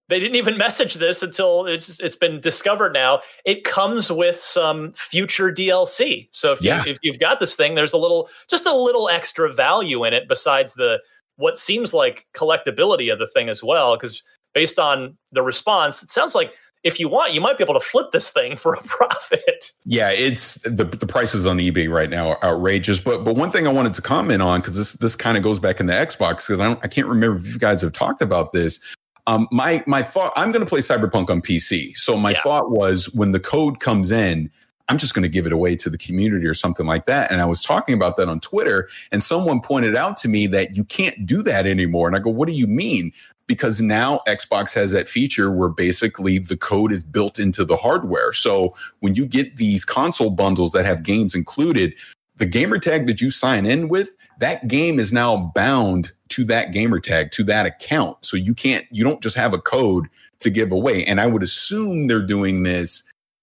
they 0.08 0.20
didn't 0.20 0.36
even 0.36 0.56
message 0.66 0.94
this 0.94 1.22
until 1.22 1.66
it's 1.66 2.00
it's 2.00 2.16
been 2.16 2.40
discovered 2.40 2.92
now. 2.92 3.20
It 3.44 3.64
comes 3.64 4.10
with 4.10 4.38
some 4.38 4.92
future 4.92 5.52
DLC. 5.52 6.28
So 6.30 6.52
if, 6.52 6.62
yeah. 6.62 6.82
you, 6.84 6.92
if 6.92 6.98
you've 7.02 7.18
got 7.18 7.40
this 7.40 7.54
thing, 7.54 7.74
there's 7.74 7.92
a 7.92 7.98
little 7.98 8.28
just 8.48 8.66
a 8.66 8.74
little 8.74 9.08
extra 9.08 9.52
value 9.52 10.04
in 10.04 10.12
it 10.12 10.28
besides 10.28 10.74
the 10.74 11.00
what 11.36 11.56
seems 11.56 11.94
like 11.94 12.26
collectability 12.34 13.12
of 13.12 13.18
the 13.18 13.26
thing 13.26 13.48
as 13.48 13.62
well. 13.62 13.96
Because 13.96 14.22
based 14.54 14.78
on 14.78 15.16
the 15.32 15.42
response, 15.42 16.02
it 16.02 16.10
sounds 16.10 16.34
like 16.34 16.54
if 16.84 16.98
you 16.98 17.08
want, 17.08 17.32
you 17.32 17.40
might 17.40 17.56
be 17.56 17.64
able 17.64 17.74
to 17.74 17.80
flip 17.80 18.12
this 18.12 18.30
thing 18.30 18.56
for 18.56 18.74
a 18.74 18.82
profit. 18.84 19.72
Yeah, 19.84 20.10
it's 20.10 20.54
the 20.62 20.84
the 20.84 21.06
prices 21.06 21.46
on 21.46 21.58
eBay 21.58 21.88
right 21.88 22.10
now 22.10 22.30
are 22.30 22.44
outrageous. 22.44 23.00
But 23.00 23.24
but 23.24 23.36
one 23.36 23.50
thing 23.50 23.66
I 23.66 23.72
wanted 23.72 23.94
to 23.94 24.02
comment 24.02 24.42
on 24.42 24.60
because 24.60 24.76
this 24.76 24.94
this 24.94 25.16
kind 25.16 25.36
of 25.36 25.42
goes 25.42 25.58
back 25.58 25.80
in 25.80 25.86
the 25.86 25.92
Xbox 25.92 26.46
because 26.46 26.60
I 26.60 26.64
don't 26.64 26.80
I 26.82 26.88
can't 26.88 27.06
remember 27.06 27.38
if 27.38 27.52
you 27.52 27.58
guys 27.58 27.80
have 27.82 27.92
talked 27.92 28.22
about 28.22 28.52
this. 28.52 28.80
Um, 29.28 29.46
my 29.52 29.84
my 29.86 30.02
thought 30.02 30.32
I'm 30.34 30.50
going 30.50 30.64
to 30.64 30.68
play 30.68 30.80
Cyberpunk 30.80 31.30
on 31.30 31.40
PC. 31.40 31.96
So 31.96 32.16
my 32.16 32.32
yeah. 32.32 32.42
thought 32.42 32.70
was 32.70 33.06
when 33.14 33.30
the 33.30 33.40
code 33.40 33.78
comes 33.78 34.10
in, 34.10 34.50
I'm 34.88 34.98
just 34.98 35.14
going 35.14 35.22
to 35.22 35.28
give 35.28 35.46
it 35.46 35.52
away 35.52 35.76
to 35.76 35.88
the 35.88 35.98
community 35.98 36.46
or 36.46 36.54
something 36.54 36.86
like 36.86 37.06
that. 37.06 37.30
And 37.30 37.40
I 37.40 37.44
was 37.44 37.62
talking 37.62 37.94
about 37.94 38.16
that 38.16 38.28
on 38.28 38.40
Twitter, 38.40 38.88
and 39.12 39.22
someone 39.22 39.60
pointed 39.60 39.94
out 39.94 40.16
to 40.18 40.28
me 40.28 40.48
that 40.48 40.76
you 40.76 40.84
can't 40.84 41.24
do 41.24 41.42
that 41.44 41.66
anymore. 41.66 42.08
And 42.08 42.16
I 42.16 42.18
go, 42.18 42.30
What 42.30 42.48
do 42.48 42.54
you 42.54 42.66
mean? 42.66 43.12
Because 43.52 43.82
now 43.82 44.22
Xbox 44.26 44.72
has 44.72 44.92
that 44.92 45.06
feature 45.06 45.50
where 45.50 45.68
basically 45.68 46.38
the 46.38 46.56
code 46.56 46.90
is 46.90 47.04
built 47.04 47.38
into 47.38 47.66
the 47.66 47.76
hardware. 47.76 48.32
So 48.32 48.74
when 49.00 49.14
you 49.14 49.26
get 49.26 49.58
these 49.58 49.84
console 49.84 50.30
bundles 50.30 50.72
that 50.72 50.86
have 50.86 51.02
games 51.02 51.34
included, 51.34 51.92
the 52.38 52.46
gamer 52.46 52.78
tag 52.78 53.06
that 53.08 53.20
you 53.20 53.30
sign 53.30 53.66
in 53.66 53.88
with, 53.88 54.08
that 54.40 54.68
game 54.68 54.98
is 54.98 55.12
now 55.12 55.52
bound 55.54 56.12
to 56.30 56.44
that 56.44 56.72
gamer 56.72 56.98
tag, 56.98 57.30
to 57.32 57.44
that 57.44 57.66
account. 57.66 58.24
So 58.24 58.38
you 58.38 58.54
can't, 58.54 58.86
you 58.90 59.04
don't 59.04 59.22
just 59.22 59.36
have 59.36 59.52
a 59.52 59.58
code 59.58 60.06
to 60.40 60.48
give 60.48 60.72
away. 60.72 61.04
And 61.04 61.20
I 61.20 61.26
would 61.26 61.42
assume 61.42 62.06
they're 62.06 62.26
doing 62.26 62.62
this 62.62 63.02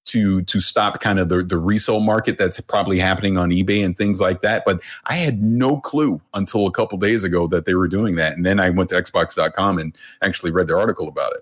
to 0.10 0.42
to 0.44 0.60
stop 0.60 1.00
kind 1.00 1.20
of 1.20 1.30
the, 1.30 1.44
the 1.44 1.58
resale 1.58 2.00
market 2.00 2.38
that's 2.38 2.60
probably 2.62 3.00
happening 3.00 3.38
on 3.38 3.50
eBay 3.50 3.84
and 3.84 3.98
things 3.98 4.20
like 4.20 4.42
that. 4.42 4.64
But 4.66 4.82
I 5.06 5.16
had 5.16 5.42
no 5.42 5.80
clue 5.80 6.22
until 6.34 6.68
a 6.68 6.72
couple 6.72 6.98
days 6.98 7.24
ago 7.24 7.48
that 7.48 7.66
they 7.66 7.76
were 7.76 7.88
doing 7.88 8.16
that. 8.16 8.34
And 8.34 8.46
then 8.46 8.60
I 8.60 8.70
went 8.70 8.90
to 8.90 8.96
Xbox.com 8.96 9.80
and 9.80 9.96
actually 10.22 10.52
read 10.52 10.68
their 10.68 10.80
article 10.80 11.08
about 11.08 11.34
it. 11.34 11.42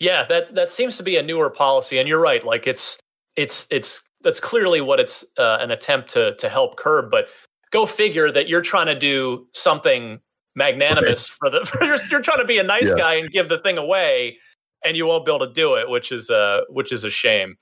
Yeah, 0.00 0.24
that 0.28 0.54
that 0.54 0.70
seems 0.70 0.96
to 0.96 1.02
be 1.02 1.16
a 1.16 1.22
newer 1.22 1.50
policy. 1.50 1.98
And 1.98 2.08
you're 2.08 2.20
right. 2.20 2.44
Like 2.44 2.66
it's 2.66 2.98
it's 3.36 3.66
it's 3.70 4.02
that's 4.22 4.40
clearly 4.40 4.80
what 4.80 5.00
it's 5.00 5.24
uh, 5.38 5.58
an 5.60 5.70
attempt 5.70 6.10
to 6.10 6.34
to 6.36 6.48
help 6.48 6.76
curb. 6.76 7.10
But 7.10 7.26
go 7.70 7.86
figure 7.86 8.30
that 8.30 8.48
you're 8.48 8.62
trying 8.62 8.86
to 8.86 8.98
do 8.98 9.46
something 9.52 10.20
magnanimous 10.56 11.30
right. 11.42 11.50
for 11.52 11.58
the 11.58 11.66
for, 11.66 11.84
you're, 11.84 11.98
you're 12.10 12.22
trying 12.22 12.38
to 12.38 12.44
be 12.44 12.58
a 12.58 12.62
nice 12.62 12.88
yeah. 12.88 12.96
guy 12.96 13.14
and 13.14 13.30
give 13.30 13.48
the 13.48 13.58
thing 13.58 13.78
away 13.78 14.38
and 14.84 14.96
you 14.96 15.06
won't 15.06 15.24
be 15.24 15.32
able 15.32 15.46
to 15.46 15.52
do 15.52 15.74
it, 15.74 15.88
which 15.88 16.12
is 16.12 16.30
uh 16.30 16.60
which 16.68 16.92
is 16.92 17.04
a 17.04 17.10
shame. 17.10 17.56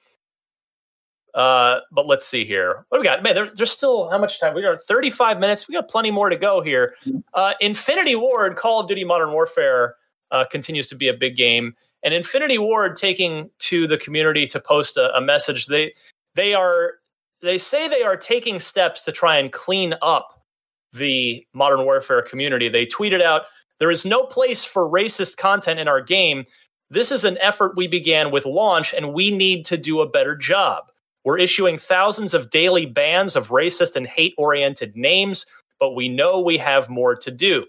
Uh, 1.35 1.81
but 1.91 2.07
let's 2.07 2.27
see 2.27 2.45
here. 2.45 2.85
What 2.89 2.99
do 2.99 3.01
we 3.01 3.05
got? 3.05 3.23
Man, 3.23 3.35
there, 3.35 3.51
there's 3.55 3.73
still 3.73 4.11
how 4.11 4.19
much 4.19 4.39
time? 4.39 4.55
We 4.55 4.63
got 4.63 4.83
35 4.83 5.39
minutes. 5.39 5.67
We 5.67 5.75
got 5.75 5.89
plenty 5.89 6.11
more 6.11 6.29
to 6.29 6.37
go 6.37 6.61
here. 6.61 6.95
Uh, 7.33 7.55
Infinity 7.61 8.17
Ward, 8.17 8.57
Call 8.57 8.81
of 8.81 8.89
Duty 8.89 9.05
Modern 9.05 9.33
Warfare 9.33 9.97
uh, 10.31 10.45
continues 10.45 10.89
to 10.89 10.95
be 10.95 11.09
a 11.09 11.15
big 11.15 11.37
game, 11.37 11.75
and 12.03 12.13
Infinity 12.13 12.59
Ward 12.59 12.97
taking 12.97 13.51
to 13.61 13.87
the 13.87 13.97
community 13.97 14.47
to 14.49 14.61
post 14.61 14.97
a, 14.97 15.15
a 15.17 15.21
message. 15.21 15.67
They 15.67 15.95
they 16.35 16.53
are 16.53 16.95
they 17.41 17.59
say 17.59 17.89
they 17.89 18.03
are 18.03 18.17
taking 18.17 18.61
steps 18.61 19.03
to 19.03 19.13
try 19.13 19.39
and 19.39 19.51
clean 19.53 19.95
up 20.03 20.43
the 20.93 21.47
Modern 21.55 21.85
Warfare 21.85 22.23
community. 22.23 22.69
They 22.69 22.85
tweeted 22.85 23.23
out, 23.23 23.43
"There 23.79 23.91
is 23.91 24.05
no 24.05 24.25
place 24.25 24.65
for 24.65 24.87
racist 24.87 25.39
content 25.39 25.81
in 25.81 25.89
our 25.89 26.03
game." 26.03 26.45
This 26.91 27.11
is 27.11 27.25
an 27.25 27.39
effort 27.39 27.75
we 27.75 27.89
began 27.89 28.31
with 28.31 28.45
launch, 28.45 28.93
and 28.93 29.15
we 29.15 29.31
need 29.31 29.65
to 29.65 29.79
do 29.79 30.03
a 30.03 30.09
better 30.09 30.37
job. 30.37 30.92
We're 31.25 31.39
issuing 31.39 31.79
thousands 31.79 32.35
of 32.35 32.51
daily 32.51 32.87
bans 32.87 33.37
of 33.37 33.49
racist 33.49 33.97
and 33.97 34.07
hate 34.07 34.35
oriented 34.37 34.97
names, 34.97 35.47
but 35.79 35.95
we 35.95 36.09
know 36.09 36.41
we 36.41 36.59
have 36.59 36.89
more 36.89 37.15
to 37.17 37.31
do. 37.31 37.67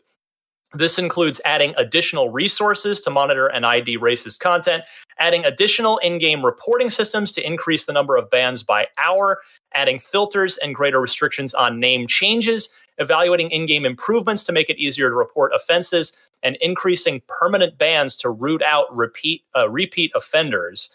This 0.75 0.97
includes 0.97 1.39
adding 1.45 1.75
additional 1.77 2.29
resources 2.29 2.99
to 3.01 3.11
monitor 3.11 3.45
and 3.45 3.63
ID 3.63 3.99
racist 3.99 4.39
content, 4.39 4.83
adding 5.19 5.45
additional 5.45 5.99
in 5.99 6.17
game 6.17 6.43
reporting 6.43 6.89
systems 6.89 7.31
to 7.33 7.45
increase 7.45 7.85
the 7.85 7.93
number 7.93 8.17
of 8.17 8.31
bans 8.31 8.63
by 8.63 8.87
hour, 8.97 9.41
adding 9.75 9.99
filters 9.99 10.57
and 10.57 10.73
greater 10.73 10.99
restrictions 10.99 11.53
on 11.53 11.79
name 11.79 12.07
changes, 12.07 12.69
evaluating 12.97 13.51
in 13.51 13.67
game 13.67 13.85
improvements 13.85 14.41
to 14.43 14.51
make 14.51 14.67
it 14.67 14.79
easier 14.79 15.09
to 15.09 15.15
report 15.15 15.51
offenses, 15.53 16.11
and 16.41 16.55
increasing 16.55 17.21
permanent 17.27 17.77
bans 17.77 18.15
to 18.15 18.31
root 18.31 18.63
out 18.63 18.85
repeat, 18.95 19.43
uh, 19.55 19.69
repeat 19.69 20.11
offenders. 20.15 20.89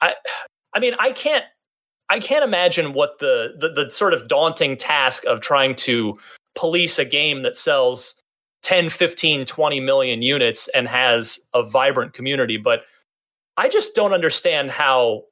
I, 0.00 0.14
I 0.72 0.80
mean, 0.80 0.94
I 0.98 1.12
can't 1.12 1.44
I 2.08 2.20
can't 2.20 2.44
imagine 2.44 2.92
what 2.92 3.18
the, 3.18 3.54
the 3.58 3.68
the 3.68 3.90
sort 3.90 4.14
of 4.14 4.28
daunting 4.28 4.76
task 4.76 5.24
of 5.26 5.40
trying 5.40 5.74
to 5.76 6.16
police 6.54 6.98
a 6.98 7.04
game 7.04 7.42
that 7.42 7.56
sells 7.56 8.20
10, 8.62 8.90
15, 8.90 9.44
20 9.44 9.80
million 9.80 10.22
units 10.22 10.68
and 10.68 10.88
has 10.88 11.38
a 11.54 11.62
vibrant 11.62 12.14
community. 12.14 12.56
But 12.56 12.82
I 13.56 13.68
just 13.68 13.94
don't 13.94 14.12
understand 14.12 14.70
how 14.70 15.24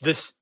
this 0.00 0.34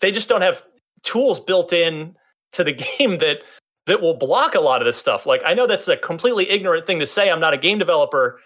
they 0.00 0.10
just 0.10 0.28
don't 0.28 0.42
have 0.42 0.62
tools 1.02 1.40
built 1.40 1.72
in 1.72 2.16
to 2.52 2.64
the 2.64 2.72
game 2.98 3.18
that 3.18 3.38
that 3.86 4.00
will 4.00 4.14
block 4.14 4.54
a 4.54 4.60
lot 4.60 4.80
of 4.80 4.86
this 4.86 4.96
stuff. 4.96 5.26
Like 5.26 5.42
I 5.44 5.54
know 5.54 5.66
that's 5.66 5.88
a 5.88 5.96
completely 5.96 6.48
ignorant 6.48 6.86
thing 6.86 7.00
to 7.00 7.06
say. 7.06 7.30
I'm 7.30 7.40
not 7.40 7.54
a 7.54 7.58
game 7.58 7.78
developer, 7.78 8.40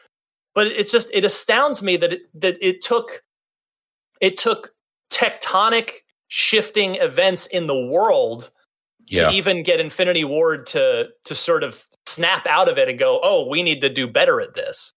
but 0.54 0.66
it's 0.66 0.90
just 0.90 1.10
it 1.12 1.24
astounds 1.24 1.82
me 1.82 1.96
that 1.98 2.12
it 2.12 2.22
that 2.40 2.56
it 2.60 2.82
took 2.82 3.22
it 4.20 4.38
took 4.38 4.72
tectonic 5.10 6.02
shifting 6.28 6.96
events 6.96 7.46
in 7.46 7.66
the 7.66 7.86
world 7.86 8.50
yeah. 9.06 9.30
to 9.30 9.36
even 9.36 9.62
get 9.62 9.80
Infinity 9.80 10.24
Ward 10.24 10.66
to 10.66 11.08
to 11.24 11.34
sort 11.34 11.62
of 11.62 11.84
snap 12.06 12.46
out 12.46 12.68
of 12.68 12.78
it 12.78 12.88
and 12.88 12.98
go, 12.98 13.20
"Oh, 13.22 13.46
we 13.48 13.62
need 13.62 13.80
to 13.82 13.88
do 13.88 14.06
better 14.06 14.40
at 14.40 14.54
this." 14.54 14.92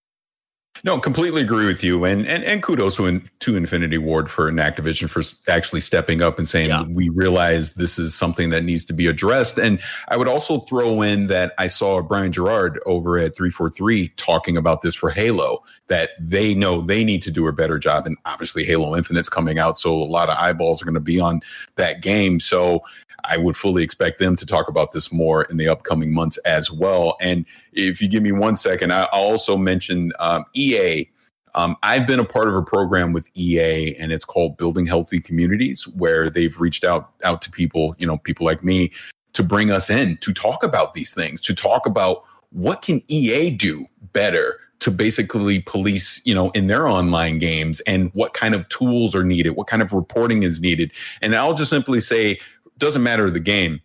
No, 0.82 0.98
completely 0.98 1.42
agree 1.42 1.66
with 1.66 1.84
you, 1.84 2.04
and 2.04 2.26
and 2.26 2.42
and 2.44 2.62
kudos 2.62 2.96
to, 2.96 3.20
to 3.20 3.56
Infinity 3.56 3.98
Ward 3.98 4.30
for 4.30 4.48
an 4.48 4.56
Activision 4.56 5.10
for 5.10 5.22
actually 5.50 5.80
stepping 5.80 6.22
up 6.22 6.38
and 6.38 6.48
saying 6.48 6.70
yeah. 6.70 6.84
we 6.84 7.10
realize 7.10 7.74
this 7.74 7.98
is 7.98 8.14
something 8.14 8.48
that 8.50 8.64
needs 8.64 8.84
to 8.86 8.94
be 8.94 9.06
addressed. 9.06 9.58
And 9.58 9.80
I 10.08 10.16
would 10.16 10.28
also 10.28 10.60
throw 10.60 11.02
in 11.02 11.26
that 11.26 11.52
I 11.58 11.66
saw 11.66 12.00
Brian 12.00 12.32
Jarrard 12.32 12.78
over 12.86 13.18
at 13.18 13.36
three 13.36 13.50
four 13.50 13.70
three 13.70 14.08
talking 14.16 14.56
about 14.56 14.80
this 14.80 14.94
for 14.94 15.10
Halo 15.10 15.62
that 15.88 16.10
they 16.18 16.54
know 16.54 16.80
they 16.80 17.04
need 17.04 17.20
to 17.22 17.30
do 17.30 17.46
a 17.46 17.52
better 17.52 17.78
job, 17.78 18.06
and 18.06 18.16
obviously 18.24 18.64
Halo 18.64 18.96
Infinite's 18.96 19.28
coming 19.28 19.58
out, 19.58 19.78
so 19.78 19.92
a 19.92 20.04
lot 20.04 20.30
of 20.30 20.38
eyeballs 20.38 20.80
are 20.80 20.86
going 20.86 20.94
to 20.94 21.00
be 21.00 21.20
on 21.20 21.42
that 21.76 22.00
game. 22.00 22.40
So 22.40 22.82
I 23.24 23.36
would 23.36 23.56
fully 23.56 23.82
expect 23.82 24.18
them 24.18 24.36
to 24.36 24.46
talk 24.46 24.68
about 24.68 24.92
this 24.92 25.12
more 25.12 25.44
in 25.44 25.56
the 25.56 25.68
upcoming 25.68 26.12
months 26.12 26.36
as 26.38 26.70
well. 26.70 27.16
And 27.20 27.46
if 27.72 28.00
you 28.00 28.08
give 28.08 28.22
me 28.22 28.32
one 28.32 28.56
second, 28.56 28.92
I, 28.92 29.00
will 29.00 29.08
also 29.12 29.56
mention 29.56 30.12
um, 30.18 30.44
EA. 30.54 31.08
Um, 31.54 31.76
I've 31.82 32.06
been 32.06 32.20
a 32.20 32.24
part 32.24 32.48
of 32.48 32.54
a 32.54 32.62
program 32.62 33.12
with 33.12 33.28
EA, 33.34 33.96
and 33.96 34.12
it's 34.12 34.24
called 34.24 34.56
Building 34.56 34.86
Healthy 34.86 35.20
Communities, 35.20 35.86
where 35.88 36.30
they've 36.30 36.58
reached 36.60 36.84
out 36.84 37.12
out 37.24 37.42
to 37.42 37.50
people, 37.50 37.96
you 37.98 38.06
know, 38.06 38.18
people 38.18 38.46
like 38.46 38.62
me, 38.62 38.92
to 39.32 39.42
bring 39.42 39.70
us 39.70 39.90
in 39.90 40.16
to 40.18 40.32
talk 40.32 40.62
about 40.62 40.94
these 40.94 41.12
things, 41.12 41.40
to 41.42 41.54
talk 41.54 41.86
about 41.86 42.22
what 42.50 42.82
can 42.82 43.02
EA 43.08 43.50
do 43.50 43.86
better 44.12 44.58
to 44.80 44.90
basically 44.90 45.60
police, 45.60 46.20
you 46.24 46.34
know, 46.34 46.50
in 46.50 46.66
their 46.66 46.88
online 46.88 47.38
games 47.38 47.80
and 47.80 48.10
what 48.14 48.32
kind 48.32 48.54
of 48.54 48.68
tools 48.70 49.14
are 49.14 49.22
needed, 49.22 49.50
what 49.50 49.66
kind 49.66 49.82
of 49.82 49.92
reporting 49.92 50.42
is 50.42 50.60
needed. 50.60 50.90
And 51.20 51.36
I'll 51.36 51.54
just 51.54 51.70
simply 51.70 52.00
say 52.00 52.38
doesn't 52.80 53.02
matter 53.02 53.30
the 53.30 53.40
game. 53.40 53.80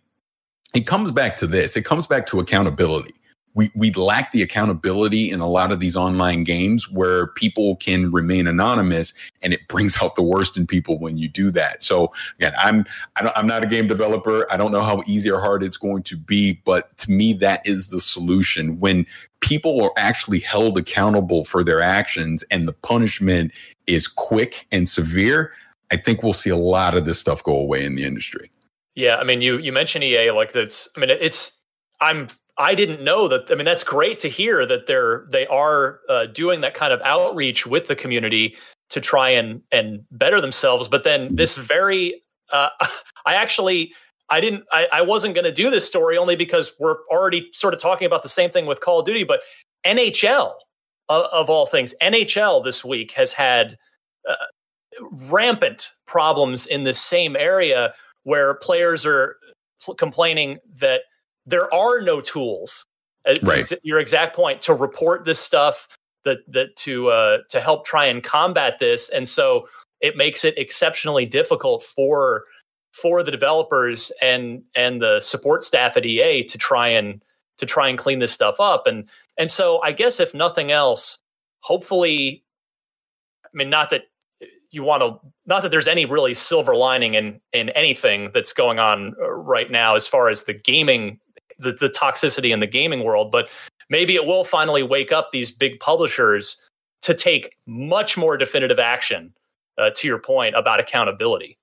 It 0.74 0.86
comes 0.86 1.10
back 1.10 1.36
to 1.36 1.46
this. 1.46 1.76
It 1.76 1.84
comes 1.84 2.06
back 2.06 2.26
to 2.26 2.40
accountability. 2.40 3.14
We 3.54 3.70
we 3.74 3.90
lack 3.92 4.32
the 4.32 4.42
accountability 4.42 5.30
in 5.30 5.40
a 5.40 5.48
lot 5.48 5.72
of 5.72 5.80
these 5.80 5.96
online 5.96 6.44
games 6.44 6.90
where 6.90 7.28
people 7.28 7.76
can 7.76 8.12
remain 8.12 8.46
anonymous 8.46 9.14
and 9.40 9.54
it 9.54 9.66
brings 9.68 10.02
out 10.02 10.14
the 10.14 10.22
worst 10.22 10.58
in 10.58 10.66
people 10.66 10.98
when 10.98 11.16
you 11.16 11.28
do 11.28 11.50
that. 11.52 11.82
So 11.82 12.12
again 12.38 12.52
i'm 12.58 12.84
I 13.16 13.22
don't, 13.22 13.34
i'm 13.34 13.46
not 13.46 13.64
a 13.64 13.66
game 13.66 13.86
developer. 13.86 14.46
I 14.52 14.58
don't 14.58 14.72
know 14.72 14.82
how 14.82 15.02
easy 15.06 15.30
or 15.30 15.40
hard 15.40 15.62
it's 15.62 15.78
going 15.78 16.02
to 16.02 16.18
be 16.18 16.60
but 16.66 16.98
to 16.98 17.10
me 17.10 17.32
that 17.34 17.66
is 17.66 17.88
the 17.88 18.00
solution. 18.00 18.78
When 18.78 19.06
people 19.40 19.80
are 19.80 19.92
actually 19.96 20.40
held 20.40 20.76
accountable 20.76 21.46
for 21.46 21.64
their 21.64 21.80
actions 21.80 22.44
and 22.50 22.68
the 22.68 22.72
punishment 22.72 23.52
is 23.86 24.08
quick 24.08 24.66
and 24.72 24.88
severe 24.88 25.52
i 25.90 25.96
think 25.96 26.22
we'll 26.22 26.32
see 26.32 26.50
a 26.50 26.56
lot 26.56 26.96
of 26.96 27.04
this 27.04 27.18
stuff 27.18 27.42
go 27.44 27.56
away 27.56 27.84
in 27.84 27.94
the 27.94 28.04
industry 28.04 28.50
yeah, 28.96 29.16
I 29.16 29.24
mean, 29.24 29.42
you 29.42 29.58
you 29.58 29.72
mentioned 29.72 30.02
EA 30.02 30.30
like 30.32 30.52
that's. 30.52 30.88
I 30.96 31.00
mean, 31.00 31.10
it's. 31.10 31.52
I'm. 32.00 32.28
I 32.58 32.74
didn't 32.74 33.04
know 33.04 33.28
that. 33.28 33.50
I 33.50 33.54
mean, 33.54 33.66
that's 33.66 33.84
great 33.84 34.18
to 34.20 34.28
hear 34.28 34.64
that 34.64 34.86
they're 34.86 35.26
they 35.30 35.46
are 35.48 36.00
uh, 36.08 36.26
doing 36.26 36.62
that 36.62 36.72
kind 36.72 36.92
of 36.92 37.00
outreach 37.04 37.66
with 37.66 37.88
the 37.88 37.94
community 37.94 38.56
to 38.88 39.00
try 39.00 39.28
and 39.28 39.60
and 39.70 40.04
better 40.10 40.40
themselves. 40.40 40.88
But 40.88 41.04
then 41.04 41.36
this 41.36 41.56
very, 41.58 42.22
uh, 42.50 42.70
I 43.26 43.34
actually. 43.34 43.92
I 44.28 44.40
didn't. 44.40 44.64
I, 44.72 44.88
I 44.92 45.02
wasn't 45.02 45.36
going 45.36 45.44
to 45.44 45.52
do 45.52 45.70
this 45.70 45.86
story 45.86 46.18
only 46.18 46.34
because 46.34 46.72
we're 46.80 46.96
already 47.12 47.48
sort 47.52 47.74
of 47.74 47.80
talking 47.80 48.06
about 48.06 48.24
the 48.24 48.28
same 48.28 48.50
thing 48.50 48.66
with 48.66 48.80
Call 48.80 48.98
of 48.98 49.06
Duty. 49.06 49.22
But 49.22 49.42
NHL, 49.86 50.52
of, 51.08 51.26
of 51.26 51.48
all 51.48 51.66
things, 51.66 51.94
NHL 52.02 52.64
this 52.64 52.84
week 52.84 53.12
has 53.12 53.32
had 53.32 53.78
uh, 54.28 54.34
rampant 55.00 55.92
problems 56.06 56.66
in 56.66 56.82
the 56.82 56.92
same 56.92 57.36
area 57.36 57.94
where 58.26 58.54
players 58.54 59.06
are 59.06 59.36
complaining 59.98 60.58
that 60.80 61.02
there 61.46 61.72
are 61.72 62.00
no 62.00 62.20
tools. 62.20 62.84
Uh, 63.24 63.36
right. 63.44 63.72
Your 63.84 64.00
exact 64.00 64.34
point 64.34 64.60
to 64.62 64.74
report 64.74 65.24
this 65.24 65.38
stuff 65.38 65.86
that 66.24 66.38
that 66.48 66.74
to 66.78 67.08
uh, 67.08 67.38
to 67.50 67.60
help 67.60 67.86
try 67.86 68.04
and 68.06 68.24
combat 68.24 68.80
this, 68.80 69.08
and 69.10 69.28
so 69.28 69.68
it 70.00 70.16
makes 70.16 70.44
it 70.44 70.58
exceptionally 70.58 71.24
difficult 71.24 71.84
for 71.84 72.44
for 72.92 73.22
the 73.22 73.30
developers 73.30 74.10
and 74.20 74.62
and 74.74 75.00
the 75.00 75.20
support 75.20 75.62
staff 75.62 75.96
at 75.96 76.04
EA 76.04 76.42
to 76.48 76.58
try 76.58 76.88
and 76.88 77.22
to 77.58 77.64
try 77.64 77.88
and 77.88 77.96
clean 77.96 78.18
this 78.18 78.32
stuff 78.32 78.56
up. 78.58 78.88
And 78.88 79.08
and 79.38 79.48
so 79.48 79.80
I 79.82 79.92
guess 79.92 80.18
if 80.18 80.34
nothing 80.34 80.72
else, 80.72 81.18
hopefully, 81.60 82.44
I 83.44 83.48
mean, 83.54 83.70
not 83.70 83.90
that 83.90 84.02
you 84.70 84.82
want 84.82 85.02
to 85.02 85.18
not 85.46 85.62
that 85.62 85.70
there's 85.70 85.88
any 85.88 86.04
really 86.04 86.34
silver 86.34 86.74
lining 86.74 87.14
in 87.14 87.40
in 87.52 87.70
anything 87.70 88.30
that's 88.34 88.52
going 88.52 88.78
on 88.78 89.14
uh, 89.20 89.30
right 89.30 89.70
now 89.70 89.94
as 89.94 90.06
far 90.06 90.28
as 90.28 90.44
the 90.44 90.52
gaming 90.52 91.18
the, 91.58 91.72
the 91.72 91.88
toxicity 91.88 92.52
in 92.52 92.60
the 92.60 92.66
gaming 92.66 93.04
world 93.04 93.30
but 93.30 93.48
maybe 93.88 94.14
it 94.14 94.26
will 94.26 94.44
finally 94.44 94.82
wake 94.82 95.12
up 95.12 95.30
these 95.32 95.50
big 95.50 95.78
publishers 95.80 96.60
to 97.02 97.14
take 97.14 97.56
much 97.66 98.16
more 98.16 98.36
definitive 98.36 98.78
action 98.78 99.32
uh, 99.78 99.90
to 99.94 100.08
your 100.08 100.18
point 100.18 100.54
about 100.56 100.80
accountability 100.80 101.58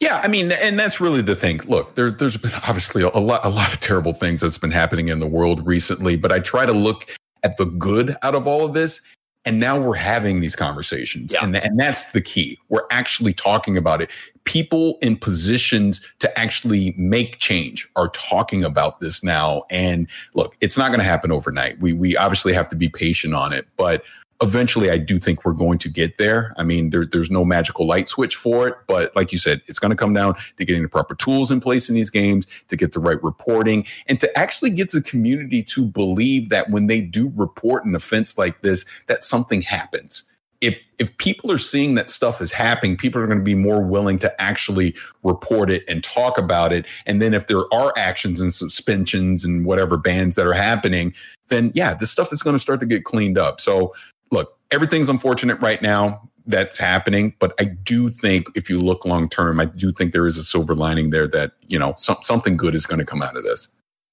yeah, 0.00 0.20
I 0.22 0.28
mean, 0.28 0.50
and 0.50 0.78
that's 0.78 1.00
really 1.00 1.22
the 1.22 1.36
thing. 1.36 1.60
Look, 1.66 1.94
there, 1.94 2.10
has 2.10 2.36
been 2.36 2.52
obviously 2.68 3.02
a, 3.02 3.10
a 3.14 3.20
lot, 3.20 3.44
a 3.44 3.48
lot 3.48 3.72
of 3.72 3.80
terrible 3.80 4.12
things 4.12 4.40
that's 4.40 4.58
been 4.58 4.72
happening 4.72 5.08
in 5.08 5.20
the 5.20 5.26
world 5.26 5.66
recently. 5.66 6.16
But 6.16 6.32
I 6.32 6.40
try 6.40 6.66
to 6.66 6.72
look 6.72 7.14
at 7.44 7.56
the 7.58 7.66
good 7.66 8.16
out 8.22 8.34
of 8.34 8.48
all 8.48 8.64
of 8.64 8.72
this, 8.72 9.00
and 9.44 9.60
now 9.60 9.78
we're 9.78 9.94
having 9.94 10.40
these 10.40 10.56
conversations. 10.56 11.32
Yeah. 11.32 11.44
And, 11.44 11.56
and 11.56 11.78
that's 11.78 12.12
the 12.12 12.20
key. 12.20 12.58
We're 12.68 12.86
actually 12.90 13.32
talking 13.32 13.76
about 13.76 14.00
it. 14.00 14.10
People 14.44 14.98
in 15.02 15.16
positions 15.16 16.00
to 16.18 16.38
actually 16.38 16.94
make 16.96 17.38
change 17.38 17.88
are 17.96 18.08
talking 18.10 18.64
about 18.64 19.00
this 19.00 19.22
now. 19.22 19.64
And 19.70 20.08
look, 20.34 20.56
it's 20.60 20.76
not 20.76 20.88
going 20.88 21.00
to 21.00 21.04
happen 21.04 21.30
overnight. 21.30 21.78
We, 21.80 21.92
we 21.92 22.16
obviously 22.16 22.52
have 22.52 22.68
to 22.70 22.76
be 22.76 22.88
patient 22.88 23.34
on 23.34 23.52
it, 23.52 23.66
but 23.76 24.04
eventually 24.44 24.90
I 24.90 24.98
do 24.98 25.18
think 25.18 25.44
we're 25.44 25.52
going 25.52 25.78
to 25.78 25.88
get 25.88 26.18
there. 26.18 26.54
I 26.56 26.62
mean, 26.62 26.90
there, 26.90 27.04
there's 27.04 27.30
no 27.30 27.44
magical 27.44 27.86
light 27.86 28.08
switch 28.08 28.36
for 28.36 28.68
it, 28.68 28.76
but 28.86 29.14
like 29.16 29.32
you 29.32 29.38
said, 29.38 29.62
it's 29.66 29.78
going 29.78 29.90
to 29.90 29.96
come 29.96 30.14
down 30.14 30.36
to 30.56 30.64
getting 30.64 30.82
the 30.82 30.88
proper 30.88 31.14
tools 31.14 31.50
in 31.50 31.60
place 31.60 31.88
in 31.88 31.94
these 31.94 32.10
games, 32.10 32.46
to 32.68 32.76
get 32.76 32.92
the 32.92 33.00
right 33.00 33.22
reporting, 33.24 33.84
and 34.06 34.20
to 34.20 34.38
actually 34.38 34.70
get 34.70 34.92
the 34.92 35.02
community 35.02 35.62
to 35.64 35.86
believe 35.86 36.50
that 36.50 36.70
when 36.70 36.86
they 36.86 37.00
do 37.00 37.32
report 37.34 37.84
an 37.84 37.94
offense 37.96 38.38
like 38.38 38.62
this, 38.62 38.84
that 39.08 39.24
something 39.24 39.62
happens. 39.62 40.22
If 40.60 40.78
if 40.98 41.14
people 41.18 41.50
are 41.50 41.58
seeing 41.58 41.96
that 41.96 42.08
stuff 42.08 42.40
is 42.40 42.52
happening, 42.52 42.96
people 42.96 43.20
are 43.20 43.26
going 43.26 43.38
to 43.38 43.44
be 43.44 43.56
more 43.56 43.82
willing 43.82 44.18
to 44.20 44.40
actually 44.40 44.94
report 45.22 45.68
it 45.68 45.82
and 45.88 46.02
talk 46.02 46.38
about 46.38 46.72
it. 46.72 46.86
And 47.04 47.20
then 47.20 47.34
if 47.34 47.48
there 47.48 47.62
are 47.72 47.92
actions 47.96 48.40
and 48.40 48.54
suspensions 48.54 49.44
and 49.44 49.66
whatever 49.66 49.96
bans 49.96 50.36
that 50.36 50.46
are 50.46 50.54
happening, 50.54 51.12
then 51.48 51.72
yeah, 51.74 51.94
this 51.94 52.10
stuff 52.10 52.32
is 52.32 52.42
going 52.42 52.54
to 52.54 52.60
start 52.60 52.80
to 52.80 52.86
get 52.86 53.04
cleaned 53.04 53.36
up. 53.36 53.60
So 53.60 53.92
look, 54.30 54.58
everything's 54.70 55.08
unfortunate 55.08 55.60
right 55.60 55.80
now 55.82 56.28
that's 56.46 56.78
happening, 56.78 57.34
but 57.38 57.54
I 57.58 57.64
do 57.64 58.10
think 58.10 58.48
if 58.54 58.68
you 58.68 58.80
look 58.80 59.04
long 59.04 59.28
term, 59.28 59.60
I 59.60 59.64
do 59.64 59.92
think 59.92 60.12
there 60.12 60.26
is 60.26 60.36
a 60.36 60.44
silver 60.44 60.74
lining 60.74 61.10
there 61.10 61.26
that, 61.28 61.52
you 61.62 61.78
know, 61.78 61.94
some, 61.96 62.18
something 62.20 62.56
good 62.56 62.74
is 62.74 62.86
going 62.86 62.98
to 62.98 63.06
come 63.06 63.22
out 63.22 63.36
of 63.36 63.44
this. 63.44 63.68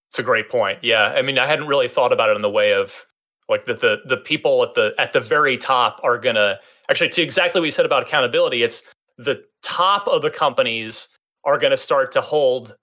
It's 0.10 0.20
a 0.20 0.24
great 0.24 0.50
point. 0.50 0.80
Yeah. 0.82 1.14
I 1.16 1.22
mean, 1.22 1.38
I 1.38 1.46
hadn't 1.46 1.68
really 1.68 1.88
thought 1.88 2.14
about 2.14 2.30
it 2.30 2.36
in 2.36 2.42
the 2.42 2.50
way 2.50 2.74
of 2.74 3.06
like 3.50 3.66
the 3.66 3.74
the, 3.74 3.98
the 4.06 4.18
people 4.18 4.64
at 4.64 4.76
the 4.76 4.94
at 4.98 5.14
the 5.14 5.20
very 5.20 5.58
top 5.58 6.00
are 6.04 6.18
going 6.18 6.36
to 6.36 6.60
actually 6.90 7.10
to 7.10 7.22
exactly 7.22 7.60
what 7.60 7.66
you 7.66 7.72
said 7.72 7.86
about 7.86 8.04
accountability, 8.04 8.64
it's 8.64 8.84
the 9.18 9.44
top 9.62 10.08
of 10.08 10.22
the 10.22 10.32
companies 10.32 11.08
are 11.44 11.58
going 11.58 11.72
to 11.72 11.78
start 11.78 12.12
to 12.14 12.22
hold 12.22 12.76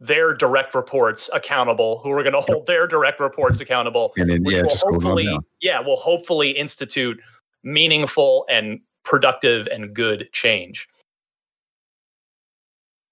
their 0.00 0.34
direct 0.34 0.74
reports 0.74 1.28
accountable, 1.32 2.00
who 2.02 2.10
are 2.10 2.22
going 2.22 2.32
to 2.32 2.40
hold 2.40 2.66
their 2.66 2.86
direct 2.86 3.20
reports 3.20 3.60
accountable, 3.60 4.12
and 4.16 4.30
then, 4.30 4.44
yeah, 4.44 4.62
will 4.62 4.76
hopefully, 4.76 5.38
yeah, 5.60 5.80
will 5.80 5.96
hopefully 5.96 6.50
institute 6.50 7.20
meaningful 7.62 8.46
and 8.48 8.80
productive 9.04 9.68
and 9.68 9.94
good 9.94 10.28
change. 10.32 10.88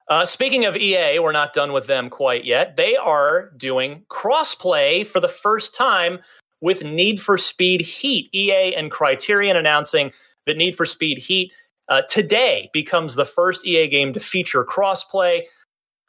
Uh, 0.09 0.25
speaking 0.25 0.65
of 0.65 0.75
EA, 0.75 1.19
we're 1.19 1.33
not 1.33 1.53
done 1.53 1.73
with 1.73 1.87
them 1.87 2.09
quite 2.09 2.47
yet. 2.47 2.77
They 2.77 2.97
are 2.97 3.51
doing 3.59 4.05
crossplay 4.09 5.07
for 5.07 5.21
the 5.21 5.29
first 5.29 5.75
time 5.75 6.21
with 6.63 6.83
Need 6.83 7.21
for 7.21 7.37
Speed 7.37 7.83
Heat. 7.83 8.31
EA 8.35 8.75
and 8.75 8.91
Criterion 8.91 9.57
announcing 9.57 10.11
that 10.47 10.57
Need 10.57 10.77
for 10.77 10.87
Speed 10.87 11.19
Heat 11.19 11.53
uh, 11.91 12.03
today 12.09 12.71
becomes 12.73 13.15
the 13.15 13.27
first 13.27 13.67
EA 13.67 13.87
game 13.87 14.15
to 14.15 14.21
feature 14.21 14.65
crossplay. 14.65 15.43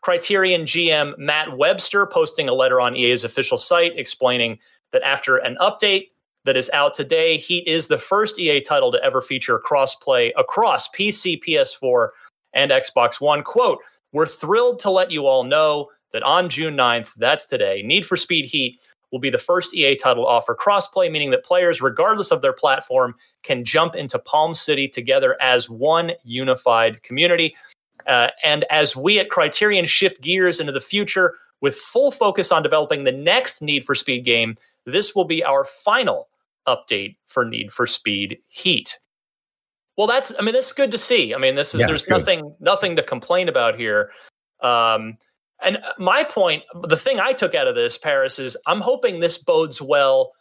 Criterion 0.01 0.63
GM 0.63 1.17
Matt 1.17 1.57
Webster 1.57 2.05
posting 2.05 2.47
a 2.47 2.53
letter 2.53 2.79
on 2.79 2.95
EA's 2.95 3.23
official 3.23 3.57
site 3.57 3.93
explaining 3.97 4.59
that 4.91 5.03
after 5.03 5.37
an 5.37 5.57
update 5.59 6.09
that 6.45 6.55
is 6.55 6.69
out 6.73 6.93
today, 6.93 7.37
Heat 7.37 7.67
is 7.67 7.87
the 7.87 7.97
first 7.97 8.39
EA 8.39 8.61
title 8.61 8.91
to 8.91 9.03
ever 9.03 9.21
feature 9.21 9.59
crossplay 9.59 10.31
across 10.37 10.87
PC, 10.89 11.41
PS4, 11.43 12.09
and 12.53 12.71
Xbox 12.71 13.19
One. 13.19 13.43
Quote, 13.43 13.79
We're 14.13 14.25
thrilled 14.25 14.79
to 14.79 14.89
let 14.89 15.11
you 15.11 15.27
all 15.27 15.43
know 15.43 15.89
that 16.13 16.23
on 16.23 16.49
June 16.49 16.75
9th, 16.75 17.13
that's 17.15 17.45
today, 17.45 17.83
Need 17.83 18.05
for 18.05 18.17
Speed 18.17 18.45
Heat 18.45 18.79
will 19.11 19.19
be 19.19 19.29
the 19.29 19.37
first 19.37 19.73
EA 19.73 19.95
title 19.95 20.23
to 20.23 20.27
offer 20.27 20.55
crossplay, 20.55 21.11
meaning 21.11 21.31
that 21.31 21.43
players, 21.43 21.81
regardless 21.81 22.31
of 22.31 22.41
their 22.41 22.53
platform, 22.53 23.15
can 23.43 23.63
jump 23.63 23.95
into 23.95 24.19
Palm 24.19 24.53
City 24.53 24.87
together 24.87 25.35
as 25.41 25.69
one 25.69 26.13
unified 26.23 27.01
community. 27.03 27.55
Uh, 28.09 28.29
and 28.43 28.65
as 28.71 28.95
we 28.95 29.19
at 29.19 29.29
Criterion 29.29 29.85
shift 29.85 30.19
gears 30.19 30.59
into 30.59 30.71
the 30.71 30.81
future 30.81 31.35
with 31.61 31.75
full 31.75 32.11
focus 32.11 32.51
on 32.51 32.63
developing 32.63 33.03
the 33.03 33.11
next 33.11 33.61
Need 33.61 33.85
for 33.85 33.93
Speed 33.93 34.25
game, 34.25 34.57
this 34.85 35.13
will 35.13 35.25
be 35.25 35.43
our 35.43 35.63
final 35.63 36.27
update 36.67 37.17
for 37.27 37.45
Need 37.45 37.71
for 37.71 37.85
Speed 37.85 38.39
Heat. 38.47 38.99
Well, 39.95 40.07
that's 40.07 40.33
I 40.39 40.41
mean, 40.41 40.53
this 40.53 40.67
is 40.67 40.73
good 40.73 40.91
to 40.91 40.97
see. 40.97 41.35
I 41.35 41.37
mean, 41.37 41.55
this 41.55 41.75
is 41.75 41.81
yeah, 41.81 41.87
there's 41.87 42.07
nothing 42.07 42.55
nothing 42.59 42.95
to 42.95 43.03
complain 43.03 43.47
about 43.47 43.77
here. 43.77 44.11
Um, 44.61 45.17
and 45.61 45.77
my 45.97 46.23
point, 46.23 46.63
the 46.83 46.97
thing 46.97 47.19
I 47.19 47.33
took 47.33 47.53
out 47.53 47.67
of 47.67 47.75
this, 47.75 47.97
Parris, 47.97 48.39
is 48.39 48.57
I'm 48.65 48.81
hoping 48.81 49.19
this 49.19 49.37
bodes 49.37 49.81
well 49.81 50.31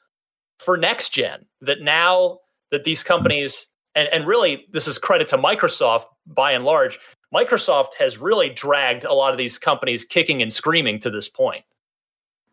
for 0.58 0.76
next 0.76 1.10
gen. 1.10 1.44
That 1.60 1.82
now 1.82 2.38
that 2.70 2.84
these 2.84 3.02
companies 3.02 3.66
and, 3.94 4.08
and 4.12 4.26
really 4.26 4.64
this 4.70 4.86
is 4.86 4.96
credit 4.96 5.28
to 5.28 5.38
Microsoft 5.38 6.04
by 6.26 6.52
and 6.52 6.64
large, 6.64 7.00
Microsoft 7.34 7.94
has 7.98 8.18
really 8.18 8.48
dragged 8.48 9.04
a 9.04 9.12
lot 9.12 9.32
of 9.32 9.38
these 9.38 9.58
companies 9.58 10.04
kicking 10.04 10.40
and 10.42 10.52
screaming 10.52 10.98
to 11.00 11.10
this 11.10 11.28
point. 11.28 11.64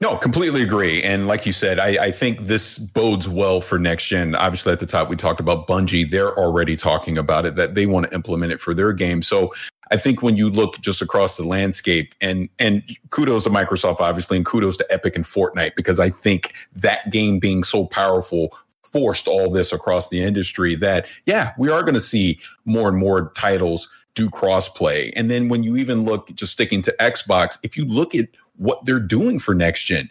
No, 0.02 0.18
completely 0.18 0.62
agree. 0.62 1.02
And 1.02 1.26
like 1.26 1.46
you 1.46 1.54
said, 1.54 1.80
I, 1.80 2.06
I, 2.06 2.12
think 2.12 2.42
this 2.42 2.78
bodes 2.78 3.30
well 3.30 3.62
for 3.62 3.80
next 3.80 4.10
gen. 4.10 4.36
Obviously, 4.36 4.74
at 4.74 4.82
the 4.82 4.86
top, 4.86 5.10
we 5.10 5.16
talked 5.16 5.40
about 5.40 5.70
Bungie. 5.70 6.10
They're 6.10 6.38
already 6.38 6.76
talking 6.76 7.18
about 7.18 7.46
it, 7.46 7.56
that 7.56 7.76
they 7.76 7.86
want 7.86 8.08
to 8.08 8.14
implement 8.14 8.52
it 8.52 8.60
for 8.60 8.74
their 8.74 8.92
game. 8.92 9.22
So 9.22 9.54
I 9.92 9.98
think 9.98 10.22
when 10.22 10.36
you 10.36 10.50
look 10.50 10.82
just 10.82 11.02
across 11.02 11.38
the 11.38 11.46
landscape 11.46 12.14
and 12.20 12.50
and 12.60 12.84
kudos 13.12 13.46
to 13.46 13.50
Microsoft, 13.50 14.02
obviously, 14.02 14.36
and 14.36 14.46
kudos 14.46 14.76
to 14.78 14.94
Epic 14.94 15.16
and 15.16 15.24
Fortnite, 15.24 15.78
because 15.78 16.00
I 16.00 16.10
think 16.10 16.54
that 16.74 17.10
game 17.10 17.40
being 17.40 17.64
so 17.64 17.86
powerful 17.86 18.50
forced 18.84 19.28
all 19.28 19.50
this 19.50 19.72
across 19.72 20.10
the 20.10 20.22
industry 20.22 20.76
that, 20.76 21.06
yeah, 21.26 21.54
we 21.58 21.70
are 21.70 21.82
going 21.82 21.96
to 21.96 22.02
see 22.02 22.40
more 22.66 22.90
and 22.90 22.98
more 22.98 23.32
titles 23.36 23.88
do 24.16 24.30
crossplay. 24.30 25.12
And 25.16 25.30
then 25.30 25.50
when 25.50 25.64
you 25.64 25.78
even 25.78 26.04
look, 26.04 26.34
just 26.34 26.54
sticking 26.54 26.82
to 26.84 26.96
Xbox, 27.00 27.60
if 27.64 27.78
you 27.78 27.86
look 27.86 28.16
at 28.16 28.28
what 28.58 28.84
they're 28.86 29.00
doing 29.00 29.38
for 29.40 29.54
next 29.54 29.86
gen, 29.86 30.10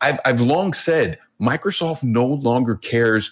I've 0.00 0.20
I've 0.24 0.40
long 0.40 0.72
said 0.72 1.18
Microsoft 1.40 2.04
no 2.04 2.26
longer 2.26 2.76
cares 2.76 3.30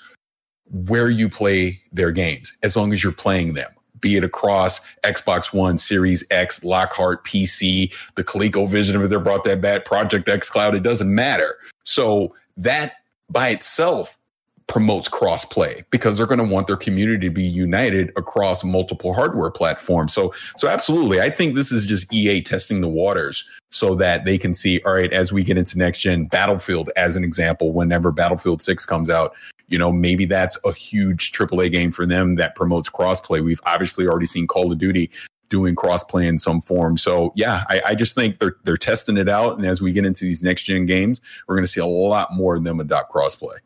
where 0.70 1.10
you 1.10 1.28
play 1.28 1.80
their 1.92 2.12
games 2.12 2.52
as 2.62 2.76
long 2.76 2.92
as 2.92 3.02
you're 3.02 3.12
playing 3.12 3.54
them. 3.54 3.70
Be 4.00 4.16
it 4.16 4.24
across 4.24 4.80
Xbox 5.04 5.52
One, 5.52 5.76
Series 5.76 6.24
X, 6.30 6.64
Lockhart, 6.64 7.24
PC, 7.24 7.92
the 8.16 8.24
ColecoVision, 8.24 9.00
if 9.02 9.10
they 9.10 9.16
brought 9.16 9.44
that 9.44 9.60
back, 9.60 9.84
Project 9.84 10.26
xCloud, 10.26 10.74
it 10.74 10.82
doesn't 10.82 11.14
matter. 11.14 11.56
So 11.84 12.34
that 12.56 12.94
by 13.30 13.50
itself 13.50 14.18
promotes 14.66 15.08
crossplay 15.08 15.84
because 15.90 16.16
they're 16.16 16.26
going 16.26 16.38
to 16.38 16.44
want 16.44 16.66
their 16.66 16.76
community 16.76 17.26
to 17.26 17.32
be 17.32 17.42
united 17.42 18.12
across 18.16 18.64
multiple 18.64 19.14
hardware 19.14 19.50
platforms. 19.50 20.12
So, 20.12 20.32
so 20.56 20.68
absolutely, 20.68 21.20
I 21.20 21.30
think 21.30 21.54
this 21.54 21.72
is 21.72 21.86
just 21.86 22.12
EA 22.12 22.40
testing 22.42 22.80
the 22.80 22.88
waters 22.88 23.44
so 23.70 23.94
that 23.96 24.24
they 24.24 24.38
can 24.38 24.54
see, 24.54 24.80
all 24.84 24.94
right, 24.94 25.12
as 25.12 25.32
we 25.32 25.42
get 25.42 25.58
into 25.58 25.78
next 25.78 26.00
gen 26.00 26.26
Battlefield, 26.26 26.90
as 26.96 27.16
an 27.16 27.24
example, 27.24 27.72
whenever 27.72 28.12
Battlefield 28.12 28.62
6 28.62 28.84
comes 28.86 29.10
out, 29.10 29.34
you 29.68 29.78
know, 29.78 29.90
maybe 29.90 30.26
that's 30.26 30.58
a 30.64 30.72
huge 30.72 31.32
AAA 31.32 31.72
game 31.72 31.90
for 31.90 32.04
them 32.04 32.36
that 32.36 32.54
promotes 32.54 32.90
crossplay. 32.90 33.42
We've 33.42 33.60
obviously 33.64 34.06
already 34.06 34.26
seen 34.26 34.46
Call 34.46 34.70
of 34.70 34.78
Duty 34.78 35.10
doing 35.48 35.74
crossplay 35.74 36.26
in 36.26 36.38
some 36.38 36.60
form. 36.60 36.96
So 36.96 37.32
yeah, 37.36 37.64
I, 37.68 37.82
I, 37.88 37.94
just 37.94 38.14
think 38.14 38.38
they're 38.38 38.56
they're 38.64 38.78
testing 38.78 39.18
it 39.18 39.28
out, 39.28 39.58
and 39.58 39.66
as 39.66 39.82
we 39.82 39.92
get 39.92 40.06
into 40.06 40.24
these 40.24 40.42
next 40.42 40.62
gen 40.62 40.86
games, 40.86 41.20
we're 41.46 41.54
going 41.54 41.64
to 41.64 41.70
see 41.70 41.80
a 41.80 41.86
lot 41.86 42.34
more 42.34 42.56
of 42.56 42.64
them 42.64 42.80
adopt 42.80 43.12
crossplay. 43.12 43.58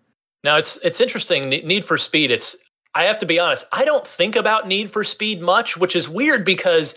Now 0.44 0.56
it's 0.56 0.76
it's 0.78 1.00
interesting. 1.00 1.48
Need 1.48 1.84
for 1.84 1.98
Speed. 1.98 2.30
It's 2.30 2.56
I 2.94 3.04
have 3.04 3.18
to 3.18 3.26
be 3.26 3.38
honest. 3.38 3.66
I 3.72 3.84
don't 3.84 4.06
think 4.06 4.36
about 4.36 4.68
Need 4.68 4.90
for 4.90 5.04
Speed 5.04 5.40
much, 5.40 5.76
which 5.76 5.94
is 5.94 6.08
weird 6.08 6.44
because 6.44 6.94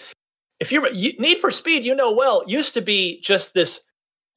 if 0.60 0.72
you're 0.72 0.90
you, 0.92 1.14
Need 1.20 1.40
for 1.40 1.52
Speed, 1.52 1.84
you 1.84 1.96
know 1.96 2.12
well, 2.12 2.44
used 2.48 2.74
to 2.76 2.82
be 2.82 3.22
just 3.22 3.54
this 3.54 3.82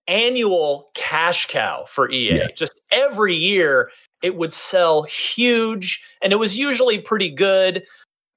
annual 0.08 0.90
cash 0.94 1.46
cow 1.46 1.84
for 1.86 2.10
EA. 2.10 2.36
Yes. 2.36 2.52
Just 2.54 2.80
every 2.90 3.34
year 3.34 3.90
it 4.22 4.36
would 4.36 4.52
sell 4.52 5.02
huge 5.02 6.02
and 6.22 6.32
it 6.32 6.36
was 6.36 6.56
usually 6.56 6.98
pretty 6.98 7.30
good. 7.30 7.84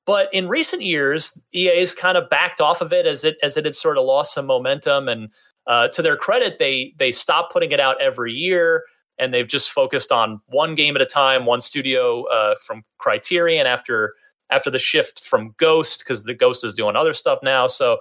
But 0.06 0.32
in 0.34 0.48
recent 0.48 0.84
years, 0.84 1.40
EA's 1.54 1.96
kind 1.96 2.18
of 2.18 2.30
backed 2.30 2.62
off 2.62 2.82
of 2.82 2.94
it 2.94 3.08
as 3.08 3.24
it 3.24 3.38
as 3.42 3.58
it 3.58 3.66
had 3.66 3.76
sort 3.76 3.98
of 3.98 4.06
lost 4.06 4.34
some 4.34 4.46
momentum. 4.46 5.08
And 5.08 5.30
uh, 5.66 5.88
to 5.90 6.02
their 6.02 6.16
credit, 6.16 6.60
they 6.60 6.94
they 6.98 7.12
stopped 7.12 7.52
putting 7.52 7.72
it 7.72 7.80
out 7.80 8.00
every 8.00 8.32
year, 8.32 8.84
and 9.18 9.34
they've 9.34 9.48
just 9.48 9.72
focused 9.72 10.12
on 10.12 10.42
one 10.48 10.76
game 10.76 10.96
at 10.96 11.02
a 11.02 11.06
time, 11.06 11.46
one 11.46 11.62
studio 11.62 12.24
uh, 12.26 12.56
from 12.62 12.84
Criterion 12.98 13.68
after 13.68 14.14
after 14.52 14.70
the 14.70 14.80
shift 14.80 15.24
from 15.24 15.56
Ghost 15.58 16.00
because 16.00 16.24
the 16.24 16.34
Ghost 16.34 16.64
is 16.64 16.74
doing 16.74 16.96
other 16.96 17.14
stuff 17.14 17.40
now. 17.42 17.68
So 17.68 18.00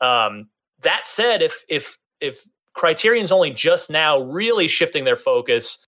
um, 0.00 0.48
that 0.82 1.06
said, 1.06 1.42
if 1.42 1.64
if 1.68 1.98
if 2.20 2.48
Criterion's 2.74 3.32
only 3.32 3.50
just 3.50 3.90
now 3.90 4.20
really 4.20 4.68
shifting 4.68 5.04
their 5.04 5.16
focus 5.16 5.84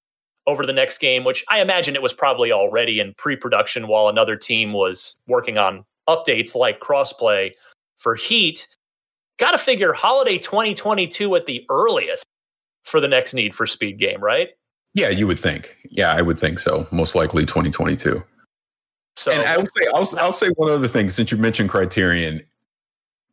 over 0.47 0.65
the 0.65 0.73
next 0.73 0.99
game, 0.99 1.25
which 1.25 1.45
I 1.49 1.61
imagine 1.61 1.95
it 1.95 2.03
was 2.03 2.13
probably 2.13 2.53
already 2.53 3.01
in 3.01 3.15
pre 3.17 3.37
production 3.37 3.89
while 3.89 4.09
another 4.09 4.37
team 4.37 4.73
was 4.73 5.17
working 5.27 5.59
on 5.59 5.85
updates 6.09 6.55
like 6.55 6.81
crossplay 6.81 7.53
for 7.97 8.15
Heat. 8.15 8.69
Got 9.39 9.53
to 9.53 9.59
figure 9.59 9.93
holiday 9.93 10.39
2022 10.39 11.35
at 11.37 11.47
the 11.47 11.65
earliest 11.69 12.25
for 12.85 13.01
the 13.01 13.09
next 13.09 13.35
Need 13.35 13.55
for 13.55 13.67
Speed 13.67 13.99
game, 13.99 14.23
right? 14.23 14.51
Yeah, 14.97 15.11
you 15.11 15.27
would 15.27 15.39
think. 15.39 15.77
Yeah, 15.91 16.13
I 16.13 16.23
would 16.23 16.39
think 16.39 16.59
so. 16.59 16.89
Most 16.91 17.15
likely 17.15 17.47
2022. 17.47 18.23
So, 19.15 19.31
and 19.31 19.43
I 19.43 19.57
would 19.57 19.69
say, 19.77 19.87
I'll, 19.95 20.09
I'll 20.19 20.33
say 20.33 20.49
one 20.57 20.71
other 20.71 20.89
thing 20.89 21.11
since 21.11 21.31
you 21.31 21.39
mentioned 21.39 21.71
Criterion. 21.71 22.43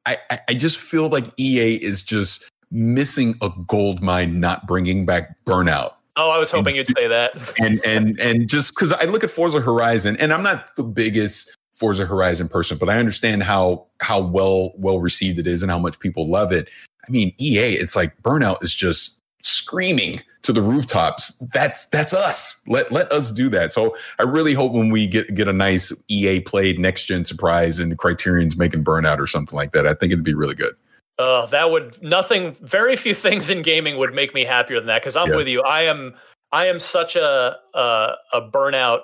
I, 0.05 0.17
I 0.49 0.53
just 0.53 0.77
feel 0.77 1.09
like 1.09 1.25
EA 1.39 1.75
is 1.75 2.03
just 2.03 2.49
missing 2.69 3.35
a 3.41 3.49
gold 3.67 4.01
mine 4.01 4.39
not 4.39 4.67
bringing 4.67 5.05
back 5.05 5.35
Burnout 5.45 5.93
Oh, 6.15 6.29
I 6.29 6.37
was 6.37 6.51
hoping 6.51 6.77
and, 6.77 6.87
you'd 6.89 6.97
say 6.97 7.07
that. 7.07 7.31
and 7.59 7.83
and 7.85 8.19
and 8.19 8.47
just 8.47 8.75
because 8.75 8.93
I 8.93 9.05
look 9.05 9.23
at 9.23 9.31
Forza 9.31 9.59
Horizon, 9.59 10.17
and 10.17 10.31
I'm 10.31 10.43
not 10.43 10.75
the 10.75 10.83
biggest 10.83 11.55
Forza 11.71 12.05
Horizon 12.05 12.47
person, 12.47 12.77
but 12.77 12.89
I 12.89 12.97
understand 12.97 13.43
how 13.43 13.87
how 13.99 14.21
well 14.21 14.73
well 14.77 14.99
received 14.99 15.39
it 15.39 15.47
is 15.47 15.63
and 15.63 15.71
how 15.71 15.79
much 15.79 15.99
people 15.99 16.29
love 16.29 16.51
it. 16.51 16.69
I 17.07 17.11
mean, 17.11 17.33
EA, 17.39 17.73
it's 17.73 17.95
like 17.95 18.15
Burnout 18.21 18.63
is 18.63 18.73
just 18.73 19.21
screaming 19.43 20.21
to 20.43 20.53
the 20.53 20.61
rooftops. 20.61 21.31
That's 21.53 21.85
that's 21.87 22.13
us. 22.13 22.61
Let 22.67 22.91
let 22.91 23.11
us 23.11 23.31
do 23.31 23.49
that. 23.49 23.73
So 23.73 23.95
I 24.19 24.23
really 24.23 24.53
hope 24.53 24.73
when 24.73 24.89
we 24.89 25.07
get 25.07 25.33
get 25.33 25.47
a 25.47 25.53
nice 25.53 25.93
EA 26.07 26.41
played 26.41 26.79
next 26.79 27.05
gen 27.05 27.25
surprise 27.25 27.79
and 27.79 27.97
Criterion's 27.97 28.57
making 28.57 28.83
Burnout 28.83 29.19
or 29.19 29.27
something 29.27 29.55
like 29.55 29.71
that, 29.71 29.87
I 29.87 29.93
think 29.93 30.11
it'd 30.11 30.23
be 30.23 30.33
really 30.33 30.55
good. 30.55 30.73
Uh, 31.19 31.45
that 31.47 31.71
would 31.71 32.01
nothing. 32.01 32.53
Very 32.61 32.95
few 32.95 33.15
things 33.25 33.49
in 33.49 33.61
gaming 33.61 33.97
would 33.97 34.13
make 34.13 34.33
me 34.33 34.45
happier 34.45 34.79
than 34.79 34.87
that. 34.87 35.01
Because 35.01 35.15
I'm 35.15 35.29
yeah. 35.29 35.37
with 35.37 35.47
you. 35.47 35.61
I 35.61 35.83
am. 35.83 36.13
I 36.51 36.67
am 36.67 36.79
such 36.79 37.15
a, 37.15 37.57
a 37.73 38.15
a 38.33 38.41
burnout 38.41 39.01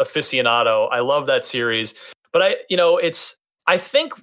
aficionado. 0.00 0.88
I 0.90 1.00
love 1.00 1.26
that 1.26 1.44
series. 1.44 1.94
But 2.32 2.42
I, 2.42 2.56
you 2.68 2.76
know, 2.76 2.98
it's. 2.98 3.36
I 3.66 3.76
think 3.76 4.14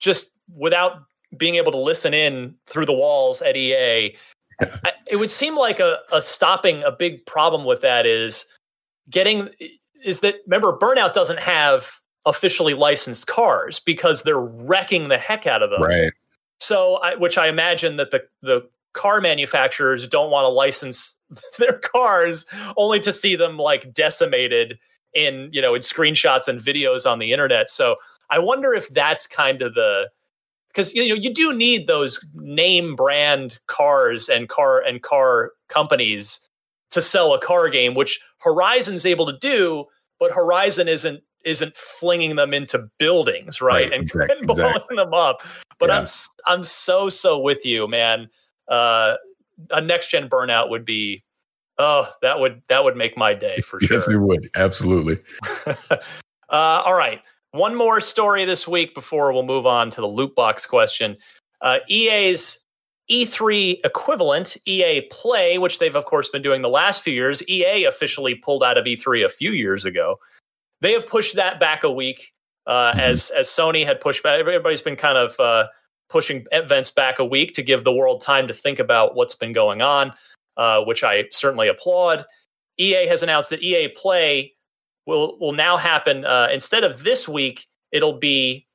just 0.00 0.32
without 0.56 1.02
being 1.36 1.56
able 1.56 1.72
to 1.72 1.78
listen 1.78 2.14
in 2.14 2.54
through 2.66 2.86
the 2.86 2.92
walls 2.92 3.42
at 3.42 3.54
EA, 3.56 4.16
I, 4.60 4.92
it 5.10 5.16
would 5.16 5.30
seem 5.30 5.56
like 5.56 5.80
a, 5.80 5.98
a 6.12 6.22
stopping 6.22 6.82
a 6.82 6.92
big 6.92 7.24
problem 7.26 7.64
with 7.64 7.80
that 7.82 8.06
is 8.06 8.44
getting 9.10 9.48
is 10.04 10.20
that 10.20 10.36
remember 10.46 10.76
burnout 10.76 11.12
doesn't 11.12 11.40
have 11.40 12.00
officially 12.26 12.74
licensed 12.74 13.26
cars 13.26 13.80
because 13.80 14.22
they're 14.22 14.40
wrecking 14.40 15.08
the 15.08 15.18
heck 15.18 15.46
out 15.46 15.62
of 15.62 15.70
them. 15.70 15.82
Right. 15.82 16.12
So, 16.60 16.96
I, 16.96 17.14
which 17.14 17.38
I 17.38 17.48
imagine 17.48 17.96
that 17.96 18.10
the 18.10 18.22
the 18.42 18.68
car 18.94 19.20
manufacturers 19.20 20.08
don't 20.08 20.30
want 20.30 20.44
to 20.44 20.48
license 20.48 21.16
their 21.58 21.78
cars 21.78 22.46
only 22.76 23.00
to 23.00 23.12
see 23.12 23.36
them 23.36 23.58
like 23.58 23.92
decimated 23.92 24.78
in 25.14 25.48
you 25.52 25.62
know 25.62 25.74
in 25.74 25.82
screenshots 25.82 26.48
and 26.48 26.60
videos 26.60 27.10
on 27.10 27.18
the 27.18 27.32
internet. 27.32 27.70
So, 27.70 27.96
I 28.30 28.38
wonder 28.38 28.74
if 28.74 28.88
that's 28.88 29.26
kind 29.26 29.62
of 29.62 29.74
the 29.74 30.10
because 30.78 30.94
you 30.94 31.08
know 31.08 31.16
you 31.16 31.34
do 31.34 31.52
need 31.52 31.88
those 31.88 32.24
name 32.34 32.94
brand 32.94 33.58
cars 33.66 34.28
and 34.28 34.48
car 34.48 34.80
and 34.80 35.02
car 35.02 35.50
companies 35.68 36.38
to 36.90 37.02
sell 37.02 37.34
a 37.34 37.40
car 37.40 37.68
game, 37.68 37.94
which 37.94 38.20
Horizon's 38.40 39.04
able 39.04 39.26
to 39.26 39.36
do, 39.38 39.86
but 40.20 40.30
Horizon 40.30 40.86
isn't 40.86 41.20
isn't 41.44 41.74
flinging 41.74 42.36
them 42.36 42.54
into 42.54 42.88
buildings, 42.98 43.60
right, 43.60 43.90
right 43.90 43.92
and, 43.92 44.04
exactly, 44.04 44.36
and 44.38 44.46
blowing 44.46 44.66
exactly. 44.68 44.96
them 44.96 45.12
up. 45.12 45.42
But 45.80 45.90
yeah. 45.90 45.98
I'm 45.98 46.06
I'm 46.46 46.64
so 46.64 47.08
so 47.08 47.40
with 47.40 47.66
you, 47.66 47.88
man. 47.88 48.28
Uh, 48.68 49.16
a 49.70 49.80
next 49.80 50.10
gen 50.10 50.28
burnout 50.28 50.70
would 50.70 50.84
be 50.84 51.24
oh 51.78 52.08
that 52.22 52.38
would 52.38 52.62
that 52.68 52.84
would 52.84 52.96
make 52.96 53.16
my 53.16 53.34
day 53.34 53.62
for 53.62 53.80
sure. 53.80 53.96
Yes, 53.96 54.08
it 54.08 54.18
would 54.18 54.48
absolutely. 54.54 55.18
uh, 55.66 55.96
all 56.50 56.94
right, 56.94 57.20
one 57.52 57.74
more 57.74 58.00
story 58.00 58.44
this 58.44 58.68
week 58.68 58.94
before 58.94 59.32
we'll 59.32 59.42
move 59.42 59.66
on 59.66 59.90
to 59.90 60.00
the 60.00 60.06
loot 60.06 60.34
box 60.34 60.66
question. 60.66 61.16
Uh, 61.60 61.78
EA's 61.88 62.60
E3 63.10 63.80
equivalent, 63.84 64.56
EA 64.66 65.02
Play, 65.10 65.58
which 65.58 65.78
they've 65.78 65.96
of 65.96 66.04
course 66.04 66.28
been 66.28 66.42
doing 66.42 66.62
the 66.62 66.68
last 66.68 67.02
few 67.02 67.12
years. 67.12 67.46
EA 67.48 67.84
officially 67.84 68.34
pulled 68.34 68.62
out 68.62 68.76
of 68.76 68.84
E3 68.84 69.24
a 69.24 69.30
few 69.30 69.52
years 69.52 69.84
ago. 69.84 70.18
They 70.80 70.92
have 70.92 71.06
pushed 71.06 71.36
that 71.36 71.58
back 71.58 71.84
a 71.84 71.90
week, 71.90 72.32
uh, 72.66 72.90
mm-hmm. 72.90 73.00
as 73.00 73.30
as 73.30 73.48
Sony 73.48 73.84
had 73.84 74.00
pushed 74.00 74.22
back. 74.22 74.38
Everybody's 74.38 74.82
been 74.82 74.96
kind 74.96 75.16
of 75.16 75.38
uh, 75.40 75.68
pushing 76.08 76.44
events 76.52 76.90
back 76.90 77.18
a 77.18 77.24
week 77.24 77.54
to 77.54 77.62
give 77.62 77.84
the 77.84 77.92
world 77.92 78.20
time 78.20 78.46
to 78.48 78.54
think 78.54 78.78
about 78.78 79.16
what's 79.16 79.34
been 79.34 79.52
going 79.52 79.80
on, 79.80 80.12
uh, 80.56 80.82
which 80.84 81.02
I 81.02 81.24
certainly 81.32 81.68
applaud. 81.68 82.24
EA 82.78 83.06
has 83.08 83.22
announced 83.22 83.50
that 83.50 83.62
EA 83.62 83.88
Play 83.88 84.52
will 85.08 85.36
will 85.40 85.52
now 85.52 85.76
happen 85.76 86.24
uh, 86.24 86.48
instead 86.52 86.84
of 86.84 87.02
this 87.02 87.26
week. 87.26 87.66
It'll 87.90 88.18
be 88.18 88.66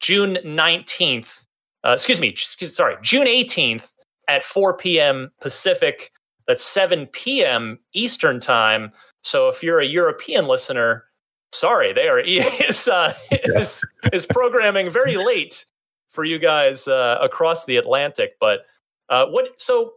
June 0.00 0.38
nineteenth. 0.44 1.46
Uh, 1.84 1.92
excuse 1.92 2.20
me, 2.20 2.28
Excuse, 2.28 2.76
sorry, 2.76 2.96
June 3.00 3.26
eighteenth 3.26 3.90
at 4.28 4.44
4 4.44 4.76
p.m. 4.76 5.30
Pacific. 5.40 6.10
That's 6.48 6.64
7 6.64 7.06
p.m. 7.06 7.78
Eastern 7.92 8.40
time. 8.40 8.92
So 9.22 9.48
if 9.48 9.62
you're 9.62 9.78
a 9.78 9.86
European 9.86 10.46
listener, 10.46 11.04
sorry, 11.52 11.92
they 11.92 12.08
are 12.08 12.18
is, 12.24 12.88
uh, 12.88 13.14
is 13.30 13.84
is 14.12 14.26
programming 14.26 14.90
very 14.90 15.16
late 15.30 15.64
for 16.10 16.24
you 16.24 16.38
guys 16.38 16.88
uh, 16.88 17.18
across 17.20 17.64
the 17.64 17.76
Atlantic. 17.76 18.36
But 18.40 18.66
uh, 19.08 19.26
what? 19.26 19.60
So 19.60 19.94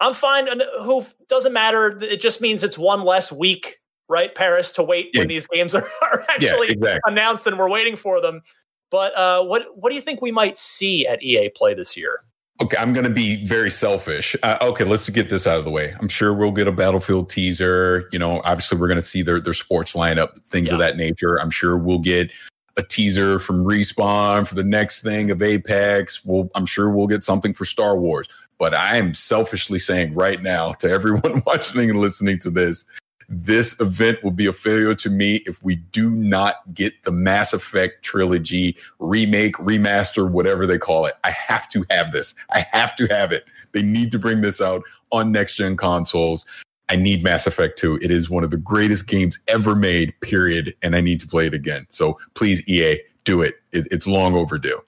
I'm 0.00 0.14
fine. 0.14 0.48
Who 0.82 1.04
doesn't 1.28 1.52
matter. 1.52 1.98
It 2.02 2.20
just 2.20 2.40
means 2.40 2.62
it's 2.62 2.78
one 2.78 3.02
less 3.04 3.32
week, 3.32 3.80
right, 4.08 4.34
Parris, 4.34 4.70
to 4.72 4.82
wait 4.82 5.10
yeah. 5.12 5.20
when 5.20 5.28
these 5.28 5.46
games 5.46 5.74
are, 5.74 5.88
are 6.02 6.24
actually 6.28 6.68
yeah, 6.68 6.74
exactly. 6.74 7.00
announced 7.06 7.46
and 7.46 7.58
we're 7.58 7.70
waiting 7.70 7.96
for 7.96 8.20
them. 8.20 8.42
But 8.90 9.16
uh, 9.16 9.44
what 9.44 9.66
what 9.76 9.90
do 9.90 9.96
you 9.96 10.00
think 10.00 10.22
we 10.22 10.32
might 10.32 10.58
see 10.58 11.06
at 11.06 11.22
EA 11.22 11.50
Play 11.50 11.74
this 11.74 11.96
year? 11.96 12.20
Okay, 12.60 12.76
I'm 12.76 12.92
going 12.92 13.04
to 13.04 13.10
be 13.10 13.44
very 13.44 13.70
selfish. 13.70 14.34
Uh, 14.42 14.58
okay, 14.60 14.82
let's 14.82 15.08
get 15.10 15.30
this 15.30 15.46
out 15.46 15.60
of 15.60 15.64
the 15.64 15.70
way. 15.70 15.94
I'm 16.00 16.08
sure 16.08 16.34
we'll 16.34 16.50
get 16.50 16.66
a 16.66 16.72
Battlefield 16.72 17.30
teaser. 17.30 18.08
You 18.10 18.18
know, 18.18 18.40
obviously 18.44 18.78
we're 18.78 18.88
going 18.88 18.98
to 18.98 19.06
see 19.06 19.22
their 19.22 19.40
their 19.40 19.52
sports 19.52 19.94
lineup, 19.94 20.38
things 20.48 20.68
yeah. 20.68 20.74
of 20.74 20.80
that 20.80 20.96
nature. 20.96 21.40
I'm 21.40 21.50
sure 21.50 21.78
we'll 21.78 22.00
get 22.00 22.32
a 22.78 22.82
teaser 22.82 23.38
from 23.38 23.64
Respawn 23.64 24.46
for 24.46 24.54
the 24.54 24.64
next 24.64 25.02
thing 25.02 25.30
of 25.30 25.42
Apex. 25.42 26.24
We'll, 26.24 26.48
I'm 26.54 26.64
sure 26.64 26.90
we'll 26.90 27.08
get 27.08 27.24
something 27.24 27.52
for 27.52 27.64
Star 27.64 27.98
Wars. 27.98 28.28
But 28.58 28.72
I 28.72 28.96
am 28.96 29.14
selfishly 29.14 29.78
saying 29.78 30.14
right 30.14 30.42
now 30.42 30.72
to 30.74 30.90
everyone 30.90 31.42
watching 31.46 31.90
and 31.90 32.00
listening 32.00 32.38
to 32.40 32.50
this, 32.50 32.84
this 33.28 33.78
event 33.80 34.22
will 34.24 34.30
be 34.30 34.46
a 34.46 34.52
failure 34.52 34.94
to 34.94 35.10
me 35.10 35.36
if 35.46 35.62
we 35.62 35.76
do 35.76 36.10
not 36.10 36.56
get 36.72 37.02
the 37.04 37.12
Mass 37.12 37.52
Effect 37.52 38.02
trilogy 38.02 38.76
remake, 38.98 39.54
remaster, 39.56 40.30
whatever 40.30 40.66
they 40.66 40.78
call 40.78 41.04
it. 41.04 41.14
I 41.24 41.30
have 41.30 41.68
to 41.70 41.84
have 41.90 42.12
this. 42.12 42.34
I 42.50 42.60
have 42.72 42.96
to 42.96 43.06
have 43.08 43.30
it. 43.32 43.44
They 43.72 43.82
need 43.82 44.10
to 44.12 44.18
bring 44.18 44.40
this 44.40 44.60
out 44.62 44.82
on 45.12 45.30
next 45.30 45.56
gen 45.56 45.76
consoles. 45.76 46.46
I 46.88 46.96
need 46.96 47.22
Mass 47.22 47.46
Effect 47.46 47.78
2. 47.78 47.98
It 48.00 48.10
is 48.10 48.30
one 48.30 48.44
of 48.44 48.50
the 48.50 48.56
greatest 48.56 49.06
games 49.06 49.38
ever 49.46 49.76
made, 49.76 50.18
period. 50.22 50.74
And 50.80 50.96
I 50.96 51.02
need 51.02 51.20
to 51.20 51.26
play 51.26 51.46
it 51.46 51.52
again. 51.52 51.86
So 51.90 52.18
please, 52.34 52.66
EA, 52.66 52.98
do 53.24 53.42
it. 53.42 53.56
it 53.72 53.86
it's 53.90 54.06
long 54.06 54.34
overdue. 54.34 54.80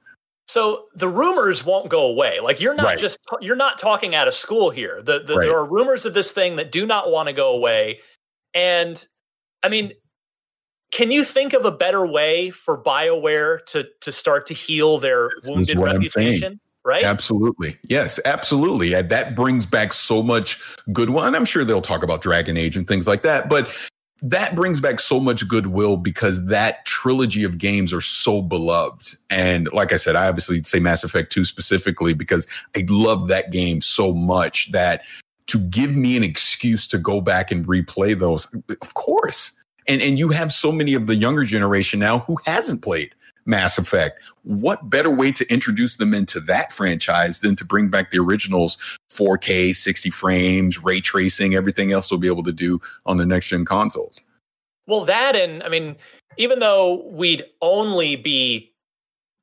So 0.51 0.87
the 0.97 1.09
rumors 1.09 1.65
won't 1.65 1.91
go 1.91 2.07
away. 2.07 2.41
Like 2.41 2.61
you're 2.61 2.75
not 2.75 2.87
right. 2.87 2.99
just 2.99 3.21
you're 3.41 3.55
not 3.55 3.79
talking 3.79 4.17
out 4.17 4.27
of 4.27 4.35
school 4.35 4.71
here. 4.71 5.01
The, 5.01 5.21
the 5.21 5.37
right. 5.37 5.47
there 5.47 5.57
are 5.57 5.65
rumors 5.65 6.05
of 6.05 6.13
this 6.13 6.33
thing 6.33 6.57
that 6.57 6.73
do 6.73 6.87
not 6.87 7.09
want 7.09 7.29
to 7.29 7.33
go 7.33 7.55
away. 7.55 8.01
And 8.55 9.05
I 9.63 9.69
mean, 9.69 9.93
can 10.91 11.11
you 11.13 11.25
think 11.25 11.53
of 11.53 11.65
a 11.65 11.71
better 11.71 12.07
way 12.07 12.51
for 12.51 12.83
BioWare 12.83 13.65
to 13.67 13.87
to 14.01 14.13
start 14.13 14.47
to 14.47 14.55
heal 14.55 14.99
their 14.99 15.31
this 15.37 15.51
wounded 15.51 15.79
reputation? 15.79 16.61
Right? 16.83 17.05
Absolutely. 17.05 17.77
Yes, 17.85 18.19
absolutely. 18.25 18.95
And 18.95 19.11
that 19.11 19.35
brings 19.35 19.67
back 19.67 19.93
so 19.93 20.23
much 20.23 20.59
goodwill. 20.93 21.25
And 21.25 21.37
I'm 21.37 21.45
sure 21.45 21.63
they'll 21.63 21.83
talk 21.83 22.03
about 22.03 22.23
Dragon 22.23 22.57
Age 22.57 22.75
and 22.75 22.89
things 22.89 23.07
like 23.07 23.21
that. 23.23 23.51
But 23.51 23.71
that 24.23 24.55
brings 24.55 24.81
back 24.81 25.01
so 25.01 25.21
much 25.21 25.47
goodwill 25.47 25.97
because 25.97 26.47
that 26.47 26.85
trilogy 26.87 27.45
of 27.45 27.59
games 27.59 27.93
are 27.93 28.01
so 28.01 28.43
beloved. 28.43 29.15
And 29.29 29.71
like 29.73 29.93
I 29.93 29.97
said, 29.97 30.17
I 30.17 30.29
obviously 30.29 30.63
say 30.63 30.81
Mass 30.81 31.05
Effect 31.05 31.33
2 31.33 31.45
specifically 31.45 32.15
because 32.15 32.47
I 32.77 32.85
love 32.89 33.29
that 33.29 33.51
game 33.51 33.81
so 33.81 34.13
much 34.13 34.73
that 34.73 35.05
to 35.51 35.59
give 35.59 35.97
me 35.97 36.17
an 36.17 36.23
excuse 36.23 36.87
to 36.87 36.99
go 36.99 37.21
back 37.21 37.51
and 37.51 37.67
replay 37.67 38.17
those, 38.19 38.47
of 38.81 38.95
course. 38.95 39.53
And 39.89 40.01
and 40.01 40.19
you 40.19 40.29
have 40.29 40.53
so 40.53 40.71
many 40.71 40.95
of 40.95 41.09
the 41.09 41.17
younger 41.17 41.45
generation 41.45 41.99
now 41.99 42.21
who 42.21 42.37
hasn't 42.47 42.83
played 42.83 43.15
Mass 43.47 43.77
Effect. 43.77 44.23
What 44.45 44.89
better 44.89 45.11
way 45.11 45.33
to 45.33 45.53
introduce 45.53 45.97
them 45.97 46.15
into 46.15 46.39
that 46.41 46.73
franchise 46.73 47.41
than 47.41 47.57
to 47.57 47.65
bring 47.65 47.89
back 47.89 48.13
the 48.13 48.19
originals 48.19 48.77
4K, 49.11 49.75
60 49.75 50.11
frames, 50.11 50.85
ray 50.85 51.01
tracing, 51.01 51.55
everything 51.55 51.91
else 51.91 52.11
we'll 52.11 52.21
be 52.21 52.29
able 52.29 52.45
to 52.45 52.53
do 52.53 52.79
on 53.05 53.17
the 53.17 53.27
next 53.27 53.49
gen 53.49 53.65
consoles? 53.65 54.21
Well, 54.87 55.05
that 55.07 55.35
and 55.35 55.65
I 55.65 55.69
mean, 55.69 55.97
even 56.37 56.61
though 56.61 57.05
we'd 57.09 57.45
only 57.61 58.15
be 58.15 58.73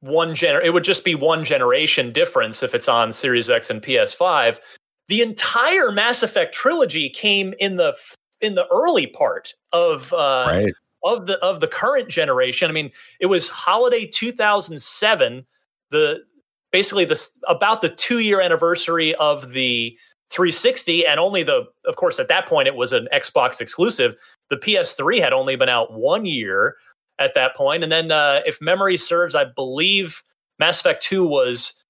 one 0.01 0.29
gener 0.29 0.63
it 0.63 0.69
would 0.69 0.83
just 0.83 1.03
be 1.03 1.15
one 1.15 1.43
generation 1.43 2.13
difference 2.13 2.63
if 2.63 2.73
it's 2.73 2.87
on 2.87 3.11
Series 3.11 3.49
X 3.49 3.69
and 3.69 3.81
PS5 3.81 4.59
the 5.07 5.21
entire 5.21 5.91
Mass 5.91 6.23
Effect 6.23 6.53
trilogy 6.53 7.09
came 7.09 7.53
in 7.59 7.77
the 7.77 7.95
in 8.41 8.55
the 8.55 8.67
early 8.71 9.07
part 9.07 9.53
of 9.73 10.11
uh, 10.13 10.45
right. 10.49 10.73
of 11.03 11.27
the 11.27 11.37
of 11.39 11.59
the 11.59 11.67
current 11.67 12.09
generation. 12.09 12.69
I 12.69 12.73
mean, 12.73 12.91
it 13.19 13.27
was 13.27 13.49
holiday 13.49 14.05
2007, 14.05 15.45
the 15.91 16.23
basically 16.71 17.05
the 17.05 17.27
about 17.47 17.81
the 17.81 17.89
2 17.89 18.19
year 18.19 18.41
anniversary 18.41 19.15
of 19.15 19.51
the 19.51 19.97
360 20.29 21.05
and 21.07 21.19
only 21.19 21.41
the 21.43 21.65
of 21.85 21.95
course 21.95 22.19
at 22.19 22.27
that 22.27 22.45
point 22.47 22.67
it 22.67 22.75
was 22.75 22.91
an 22.93 23.07
Xbox 23.13 23.61
exclusive. 23.61 24.15
The 24.49 24.57
PS3 24.57 25.19
had 25.19 25.33
only 25.33 25.55
been 25.55 25.69
out 25.69 25.93
1 25.93 26.25
year 26.25 26.75
at 27.19 27.33
that 27.35 27.55
point 27.55 27.83
and 27.83 27.91
then 27.91 28.11
uh, 28.11 28.41
if 28.45 28.61
memory 28.61 28.97
serves 28.97 29.35
I 29.35 29.45
believe 29.45 30.23
Mass 30.59 30.79
Effect 30.79 31.01
2 31.03 31.25
was 31.25 31.81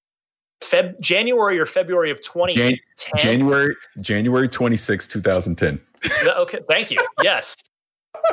Feb 0.60 0.98
January 1.00 1.58
or 1.58 1.66
February 1.66 2.10
of 2.10 2.20
2010. 2.22 2.78
January 3.16 3.74
January 4.00 4.48
26, 4.48 5.06
2010. 5.06 5.80
okay, 6.28 6.58
thank 6.68 6.90
you. 6.90 6.98
Yes. 7.22 7.56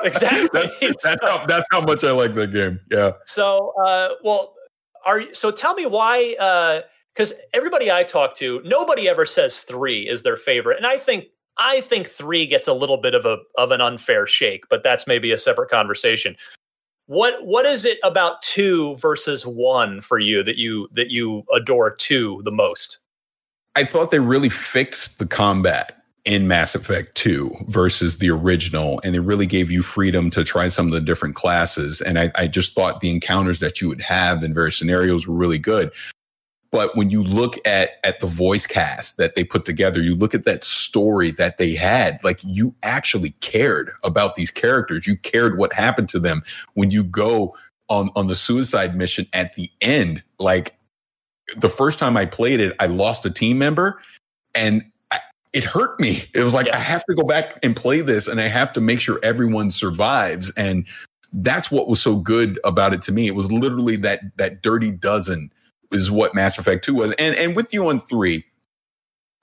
Exactly. 0.03 0.49
that's, 0.81 1.03
that's, 1.03 1.23
how, 1.23 1.45
that's 1.45 1.67
how 1.71 1.79
much 1.79 2.03
I 2.03 2.11
like 2.11 2.33
that 2.35 2.51
game. 2.51 2.79
Yeah. 2.91 3.11
So, 3.25 3.71
uh, 3.85 4.09
well, 4.23 4.55
are 5.05 5.33
so 5.33 5.51
tell 5.51 5.73
me 5.73 5.85
why 5.85 6.35
uh 6.39 6.81
because 7.13 7.33
everybody 7.53 7.89
I 7.89 8.03
talk 8.03 8.35
to, 8.37 8.61
nobody 8.65 9.07
ever 9.07 9.25
says 9.25 9.61
three 9.61 10.01
is 10.01 10.23
their 10.23 10.35
favorite. 10.35 10.77
And 10.77 10.85
I 10.85 10.97
think 10.97 11.25
I 11.57 11.79
think 11.81 12.07
three 12.07 12.45
gets 12.45 12.67
a 12.67 12.73
little 12.73 12.97
bit 12.97 13.15
of 13.15 13.25
a 13.25 13.37
of 13.57 13.71
an 13.71 13.79
unfair 13.79 14.27
shake, 14.27 14.67
but 14.69 14.83
that's 14.83 15.07
maybe 15.07 15.31
a 15.31 15.37
separate 15.37 15.69
conversation. 15.69 16.35
What 17.07 17.45
what 17.45 17.65
is 17.65 17.85
it 17.85 17.99
about 18.03 18.41
two 18.41 18.95
versus 18.95 19.45
one 19.45 20.01
for 20.01 20.17
you 20.17 20.41
that 20.43 20.57
you 20.57 20.87
that 20.93 21.11
you 21.11 21.43
adore 21.53 21.93
two 21.93 22.41
the 22.45 22.51
most? 22.51 22.99
I 23.75 23.83
thought 23.83 24.09
they 24.09 24.19
really 24.19 24.49
fixed 24.49 25.19
the 25.19 25.27
combat 25.27 26.01
in 26.25 26.47
Mass 26.47 26.73
Effect 26.73 27.15
2 27.15 27.65
versus 27.67 28.17
the 28.17 28.31
original. 28.31 28.99
And 29.03 29.13
they 29.13 29.19
really 29.19 29.45
gave 29.45 29.69
you 29.69 29.83
freedom 29.83 30.31
to 30.31 30.43
try 30.43 30.67
some 30.69 30.87
of 30.87 30.93
the 30.93 31.01
different 31.01 31.35
classes. 31.35 32.01
And 32.01 32.17
I, 32.17 32.31
I, 32.33 32.47
just 32.47 32.73
thought 32.73 32.99
the 32.99 33.11
encounters 33.11 33.59
that 33.59 33.79
you 33.79 33.87
would 33.89 34.01
have 34.01 34.43
in 34.43 34.53
various 34.53 34.75
scenarios 34.75 35.27
were 35.27 35.35
really 35.35 35.59
good. 35.59 35.91
But 36.75 36.93
when 36.93 37.09
you 37.09 37.23
look 37.23 37.55
at 37.65 37.91
at 38.03 38.19
the 38.19 38.27
voice 38.27 38.67
cast 38.67 39.15
that 39.15 39.35
they 39.35 39.45
put 39.45 39.63
together, 39.63 40.01
you 40.01 40.13
look 40.13 40.35
at 40.35 40.43
that 40.43 40.65
story 40.65 41.31
that 41.31 41.57
they 41.57 41.73
had, 41.73 42.21
like 42.21 42.41
you 42.43 42.75
actually 42.83 43.29
cared 43.39 43.91
about 44.03 44.35
these 44.35 44.51
characters. 44.51 45.07
You 45.07 45.15
cared 45.15 45.57
what 45.57 45.71
happened 45.71 46.09
to 46.09 46.19
them 46.19 46.43
when 46.73 46.91
you 46.91 47.05
go 47.05 47.55
on 47.87 48.09
on 48.17 48.27
the 48.27 48.35
suicide 48.35 48.93
mission 48.93 49.25
at 49.31 49.55
the 49.55 49.71
end. 49.79 50.21
Like 50.37 50.75
the 51.55 51.69
first 51.69 51.97
time 51.97 52.17
I 52.17 52.25
played 52.25 52.59
it, 52.59 52.75
I 52.77 52.87
lost 52.87 53.25
a 53.25 53.31
team 53.31 53.57
member 53.57 54.01
and 54.53 54.83
it 55.53 55.63
hurt 55.63 55.97
me. 56.01 56.25
It 56.35 56.43
was 56.43 56.53
like 56.53 56.67
yeah. 56.67 56.75
I 56.75 56.79
have 56.79 57.05
to 57.05 57.15
go 57.15 57.23
back 57.23 57.57
and 57.63 57.73
play 57.73 58.01
this 58.01 58.27
and 58.27 58.41
I 58.41 58.49
have 58.49 58.73
to 58.73 58.81
make 58.81 58.99
sure 58.99 59.17
everyone 59.23 59.71
survives 59.71 60.51
and 60.57 60.85
that's 61.31 61.71
what 61.71 61.87
was 61.87 62.01
so 62.01 62.17
good 62.17 62.59
about 62.65 62.93
it 62.93 63.01
to 63.03 63.13
me. 63.13 63.27
It 63.27 63.35
was 63.35 63.49
literally 63.49 63.95
that 63.95 64.19
that 64.35 64.61
dirty 64.61 64.91
dozen 64.91 65.51
is 65.91 66.11
what 66.11 66.35
Mass 66.35 66.57
Effect 66.57 66.83
2 66.85 66.93
was. 66.95 67.11
And 67.13 67.35
and 67.35 67.55
with 67.55 67.73
you 67.73 67.87
on 67.89 67.99
3, 67.99 68.43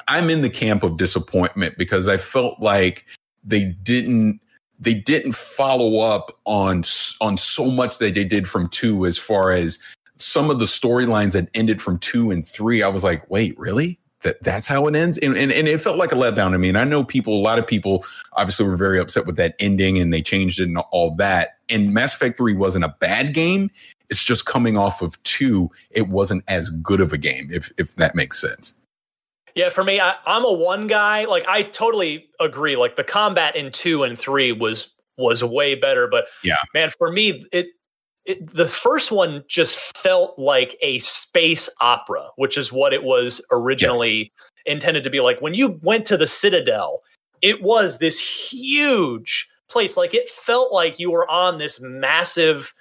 I'm 0.09 0.30
in 0.30 0.43
the 0.43 0.51
camp 0.51 0.82
of 0.82 0.97
disappointment 0.97 1.76
because 1.78 2.09
I 2.09 2.16
felt 2.16 2.61
like 2.61 3.07
they 3.45 3.64
didn't 3.82 4.40
they 4.78 4.95
didn't 4.95 5.32
follow 5.32 6.01
up 6.01 6.32
on 6.45 6.84
on 7.20 7.36
so 7.38 7.70
much 7.70 7.99
that 7.99 8.14
they 8.14 8.24
did 8.24 8.49
from 8.49 8.68
2 8.68 9.07
as 9.07 9.18
far 9.18 9.51
as 9.51 9.78
some 10.18 10.51
of 10.51 10.59
the 10.59 10.64
storylines 10.66 11.32
that 11.32 11.49
ended 11.55 11.82
from 11.82 11.99
2 11.99 12.30
and 12.30 12.47
3. 12.47 12.82
I 12.82 12.88
was 12.88 13.05
like, 13.05 13.28
"Wait, 13.30 13.59
really?" 13.59 13.99
That 14.22 14.43
that's 14.45 14.68
how 14.68 14.86
it 14.86 14.95
ends, 14.95 15.18
and, 15.18 15.36
and 15.36 15.51
and 15.51 15.66
it 15.66 15.80
felt 15.80 15.97
like 15.97 16.12
a 16.12 16.14
letdown 16.14 16.53
to 16.53 16.59
me. 16.59 16.68
And 16.68 16.78
I 16.78 16.84
know 16.84 17.03
people, 17.03 17.34
a 17.34 17.43
lot 17.43 17.59
of 17.59 17.66
people, 17.66 18.05
obviously 18.34 18.66
were 18.66 18.76
very 18.76 19.01
upset 19.01 19.26
with 19.26 19.36
that 19.36 19.57
ending, 19.59 19.99
and 19.99 20.12
they 20.12 20.22
changed 20.22 20.61
it 20.61 20.64
and 20.64 20.78
all 20.93 21.14
that. 21.16 21.59
And 21.68 21.93
Mass 21.93 22.14
Effect 22.14 22.36
Three 22.36 22.55
wasn't 22.55 22.84
a 22.84 22.95
bad 23.01 23.34
game. 23.34 23.68
It's 24.12 24.22
just 24.22 24.44
coming 24.44 24.76
off 24.76 25.00
of 25.00 25.20
two, 25.22 25.70
it 25.90 26.08
wasn't 26.08 26.44
as 26.46 26.68
good 26.68 27.00
of 27.00 27.14
a 27.14 27.18
game, 27.18 27.48
if 27.50 27.72
if 27.78 27.94
that 27.96 28.14
makes 28.14 28.38
sense. 28.38 28.74
Yeah, 29.54 29.70
for 29.70 29.82
me, 29.82 30.00
I, 30.00 30.14
I'm 30.26 30.44
a 30.44 30.52
one 30.52 30.86
guy. 30.86 31.24
Like 31.24 31.44
I 31.48 31.62
totally 31.62 32.28
agree. 32.38 32.76
Like 32.76 32.96
the 32.96 33.04
combat 33.04 33.56
in 33.56 33.72
two 33.72 34.02
and 34.02 34.18
three 34.18 34.52
was 34.52 34.88
was 35.16 35.42
way 35.42 35.74
better, 35.74 36.06
but 36.06 36.26
yeah, 36.44 36.56
man, 36.74 36.90
for 36.98 37.10
me, 37.10 37.46
it 37.52 37.68
it, 38.26 38.54
the 38.54 38.66
first 38.66 39.10
one 39.10 39.44
just 39.48 39.78
felt 39.96 40.38
like 40.38 40.76
a 40.82 40.98
space 40.98 41.70
opera, 41.80 42.28
which 42.36 42.58
is 42.58 42.70
what 42.70 42.92
it 42.92 43.02
was 43.02 43.44
originally 43.50 44.18
yes. 44.18 44.30
intended 44.66 45.04
to 45.04 45.10
be 45.10 45.20
like. 45.20 45.40
When 45.40 45.54
you 45.54 45.80
went 45.82 46.06
to 46.06 46.18
the 46.18 46.26
Citadel, 46.26 47.00
it 47.40 47.62
was 47.62 47.98
this 47.98 48.20
huge 48.20 49.48
place. 49.68 49.96
Like 49.96 50.14
it 50.14 50.28
felt 50.28 50.72
like 50.72 50.98
you 50.98 51.10
were 51.10 51.28
on 51.30 51.58
this 51.58 51.80
massive 51.80 52.74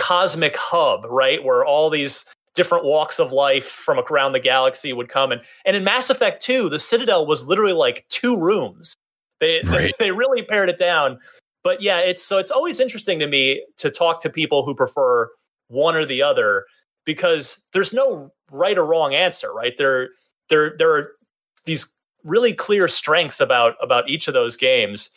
cosmic 0.00 0.56
hub, 0.56 1.04
right? 1.04 1.44
Where 1.44 1.64
all 1.64 1.90
these 1.90 2.24
different 2.54 2.84
walks 2.84 3.20
of 3.20 3.32
life 3.32 3.66
from 3.66 4.00
around 4.10 4.32
the 4.32 4.40
galaxy 4.40 4.92
would 4.92 5.08
come. 5.08 5.30
And, 5.30 5.42
and 5.64 5.76
in 5.76 5.84
Mass 5.84 6.10
Effect 6.10 6.42
2, 6.42 6.68
the 6.68 6.80
Citadel 6.80 7.26
was 7.26 7.44
literally 7.44 7.74
like 7.74 8.06
two 8.08 8.36
rooms. 8.36 8.94
They, 9.40 9.60
right. 9.64 9.92
they, 9.98 10.06
they 10.06 10.10
really 10.10 10.42
pared 10.42 10.70
it 10.70 10.78
down. 10.78 11.18
But 11.62 11.82
yeah, 11.82 11.98
it's 11.98 12.22
so 12.22 12.38
it's 12.38 12.50
always 12.50 12.80
interesting 12.80 13.18
to 13.18 13.28
me 13.28 13.64
to 13.76 13.90
talk 13.90 14.22
to 14.22 14.30
people 14.30 14.64
who 14.64 14.74
prefer 14.74 15.28
one 15.68 15.94
or 15.94 16.06
the 16.06 16.22
other 16.22 16.64
because 17.04 17.62
there's 17.74 17.92
no 17.92 18.32
right 18.50 18.78
or 18.78 18.86
wrong 18.86 19.14
answer, 19.14 19.52
right? 19.52 19.76
There 19.76 20.08
there 20.48 20.74
there 20.78 20.90
are 20.90 21.12
these 21.66 21.92
really 22.24 22.54
clear 22.54 22.88
strengths 22.88 23.40
about 23.40 23.74
about 23.82 24.08
each 24.08 24.26
of 24.26 24.32
those 24.32 24.56
games. 24.56 25.10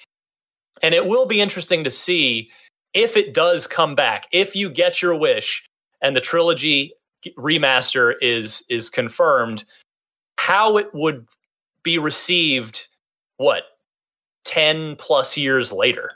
And 0.81 0.93
it 0.93 1.05
will 1.05 1.25
be 1.25 1.39
interesting 1.39 1.85
to 1.85 1.91
see 1.91 2.49
if 2.93 3.17
it 3.17 3.33
does 3.33 3.67
come 3.67 3.95
back, 3.95 4.27
if 4.31 4.55
you 4.55 4.69
get 4.69 5.01
your 5.01 5.15
wish 5.15 5.67
and 6.01 6.15
the 6.15 6.21
trilogy 6.21 6.93
remaster 7.37 8.13
is 8.21 8.63
is 8.69 8.89
confirmed, 8.89 9.63
how 10.37 10.77
it 10.77 10.93
would 10.93 11.27
be 11.83 11.97
received 11.97 12.87
what 13.37 13.63
10 14.45 14.95
plus 14.97 15.37
years 15.37 15.71
later. 15.71 16.11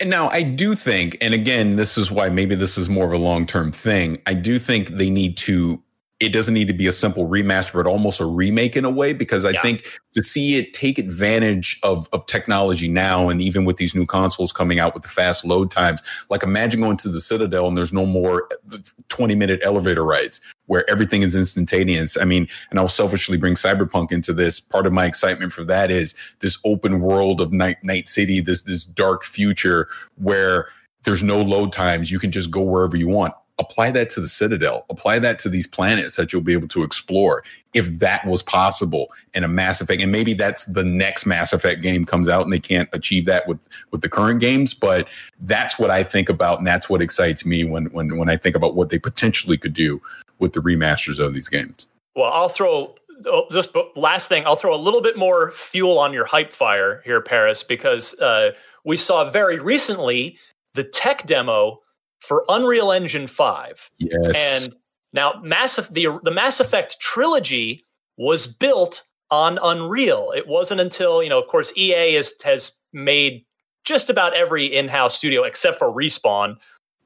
And 0.00 0.10
now 0.10 0.28
I 0.28 0.42
do 0.42 0.74
think, 0.74 1.16
and 1.20 1.32
again, 1.32 1.76
this 1.76 1.96
is 1.96 2.10
why 2.10 2.28
maybe 2.28 2.54
this 2.54 2.76
is 2.76 2.88
more 2.88 3.06
of 3.06 3.12
a 3.12 3.18
long 3.18 3.46
term 3.46 3.72
thing. 3.72 4.20
I 4.26 4.34
do 4.34 4.58
think 4.58 4.88
they 4.88 5.10
need 5.10 5.36
to 5.38 5.82
it 6.18 6.30
doesn't 6.30 6.54
need 6.54 6.66
to 6.66 6.72
be 6.72 6.86
a 6.86 6.92
simple 6.92 7.28
remaster, 7.28 7.74
but 7.74 7.86
almost 7.86 8.20
a 8.20 8.24
remake 8.24 8.74
in 8.74 8.86
a 8.86 8.90
way, 8.90 9.12
because 9.12 9.44
I 9.44 9.50
Yeah. 9.50 9.60
think 9.60 9.84
to 10.14 10.22
see 10.22 10.56
it 10.56 10.72
take 10.72 10.98
advantage 10.98 11.78
of, 11.82 12.08
of 12.12 12.24
technology 12.24 12.88
now, 12.88 13.28
and 13.28 13.42
even 13.42 13.66
with 13.66 13.76
these 13.76 13.94
new 13.94 14.06
consoles 14.06 14.50
coming 14.50 14.80
out 14.80 14.94
with 14.94 15.02
the 15.02 15.10
fast 15.10 15.44
load 15.44 15.70
times, 15.70 16.00
like 16.30 16.42
imagine 16.42 16.80
going 16.80 16.96
to 16.98 17.10
the 17.10 17.20
Citadel 17.20 17.68
and 17.68 17.76
there's 17.76 17.92
no 17.92 18.06
more 18.06 18.48
uh, 18.72 18.78
20 19.10 19.34
minute 19.34 19.60
elevator 19.62 20.04
rides 20.04 20.40
where 20.66 20.88
everything 20.88 21.20
is 21.20 21.36
instantaneous. 21.36 22.16
I 22.16 22.24
mean, 22.24 22.48
and 22.70 22.78
I'll 22.78 22.88
selfishly 22.88 23.36
bring 23.36 23.54
Cyberpunk 23.54 24.10
into 24.10 24.32
this. 24.32 24.58
Part 24.58 24.86
of 24.86 24.94
my 24.94 25.04
excitement 25.04 25.52
for 25.52 25.64
that 25.64 25.90
is 25.90 26.14
this 26.40 26.58
open 26.64 27.00
world 27.00 27.42
of 27.42 27.52
Night, 27.52 27.76
Night 27.84 28.08
City, 28.08 28.40
this, 28.40 28.62
this 28.62 28.84
dark 28.84 29.22
future 29.22 29.86
where 30.16 30.68
there's 31.04 31.22
no 31.22 31.42
load 31.42 31.72
times. 31.72 32.10
You 32.10 32.18
can 32.18 32.32
just 32.32 32.50
go 32.50 32.62
wherever 32.62 32.96
you 32.96 33.06
want 33.06 33.34
apply 33.58 33.90
that 33.90 34.10
to 34.10 34.20
the 34.20 34.28
citadel 34.28 34.84
apply 34.90 35.18
that 35.18 35.38
to 35.38 35.48
these 35.48 35.66
planets 35.66 36.16
that 36.16 36.32
you'll 36.32 36.42
be 36.42 36.52
able 36.52 36.68
to 36.68 36.82
explore 36.82 37.42
if 37.74 37.98
that 37.98 38.24
was 38.26 38.42
possible 38.42 39.10
in 39.34 39.44
a 39.44 39.48
mass 39.48 39.80
effect 39.80 40.02
and 40.02 40.12
maybe 40.12 40.34
that's 40.34 40.64
the 40.66 40.84
next 40.84 41.26
mass 41.26 41.52
effect 41.52 41.82
game 41.82 42.04
comes 42.04 42.28
out 42.28 42.42
and 42.42 42.52
they 42.52 42.58
can't 42.58 42.88
achieve 42.92 43.24
that 43.24 43.46
with 43.48 43.58
with 43.90 44.02
the 44.02 44.08
current 44.08 44.40
games 44.40 44.74
but 44.74 45.08
that's 45.40 45.78
what 45.78 45.90
i 45.90 46.02
think 46.02 46.28
about 46.28 46.58
and 46.58 46.66
that's 46.66 46.88
what 46.90 47.00
excites 47.00 47.46
me 47.46 47.64
when 47.64 47.86
when 47.86 48.18
when 48.18 48.28
i 48.28 48.36
think 48.36 48.54
about 48.54 48.74
what 48.74 48.90
they 48.90 48.98
potentially 48.98 49.56
could 49.56 49.74
do 49.74 50.00
with 50.38 50.52
the 50.52 50.60
remasters 50.60 51.18
of 51.18 51.32
these 51.32 51.48
games 51.48 51.86
Well, 52.14 52.32
I'll 52.32 52.48
throw 52.48 52.94
oh, 53.26 53.46
just 53.50 53.70
last 53.94 54.28
thing. 54.28 54.44
I'll 54.46 54.56
throw 54.56 54.74
a 54.74 54.76
little 54.76 55.02
bit 55.02 55.16
more 55.16 55.52
fuel 55.52 55.98
on 55.98 56.12
your 56.12 56.24
hype 56.24 56.52
fire 56.52 57.02
here, 57.04 57.20
Parris, 57.20 57.62
because 57.62 58.14
uh, 58.20 58.52
we 58.84 58.96
saw 58.96 59.30
very 59.30 59.58
recently 59.58 60.38
the 60.74 60.84
tech 60.84 61.26
demo 61.26 61.80
for 62.20 62.44
Unreal 62.48 62.92
Engine 62.92 63.26
Five, 63.26 63.90
yes 63.98 64.64
and 64.64 64.76
now 65.12 65.40
Mass 65.42 65.76
the 65.88 66.18
the 66.22 66.30
Mass 66.30 66.60
Effect 66.60 66.98
trilogy 67.00 67.84
was 68.16 68.46
built 68.46 69.02
on 69.30 69.58
Unreal. 69.62 70.32
It 70.34 70.46
wasn't 70.46 70.80
until 70.80 71.22
you 71.22 71.28
know, 71.28 71.40
of 71.40 71.48
course, 71.48 71.72
EA 71.76 72.16
is, 72.16 72.34
has 72.44 72.72
made 72.92 73.44
just 73.84 74.10
about 74.10 74.34
every 74.34 74.66
in-house 74.66 75.16
studio 75.16 75.42
except 75.44 75.78
for 75.78 75.92
Respawn 75.92 76.56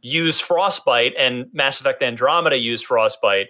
use 0.02 0.40
Frostbite, 0.40 1.14
and 1.18 1.46
Mass 1.52 1.80
Effect 1.80 2.02
Andromeda 2.02 2.56
used 2.56 2.86
Frostbite. 2.86 3.48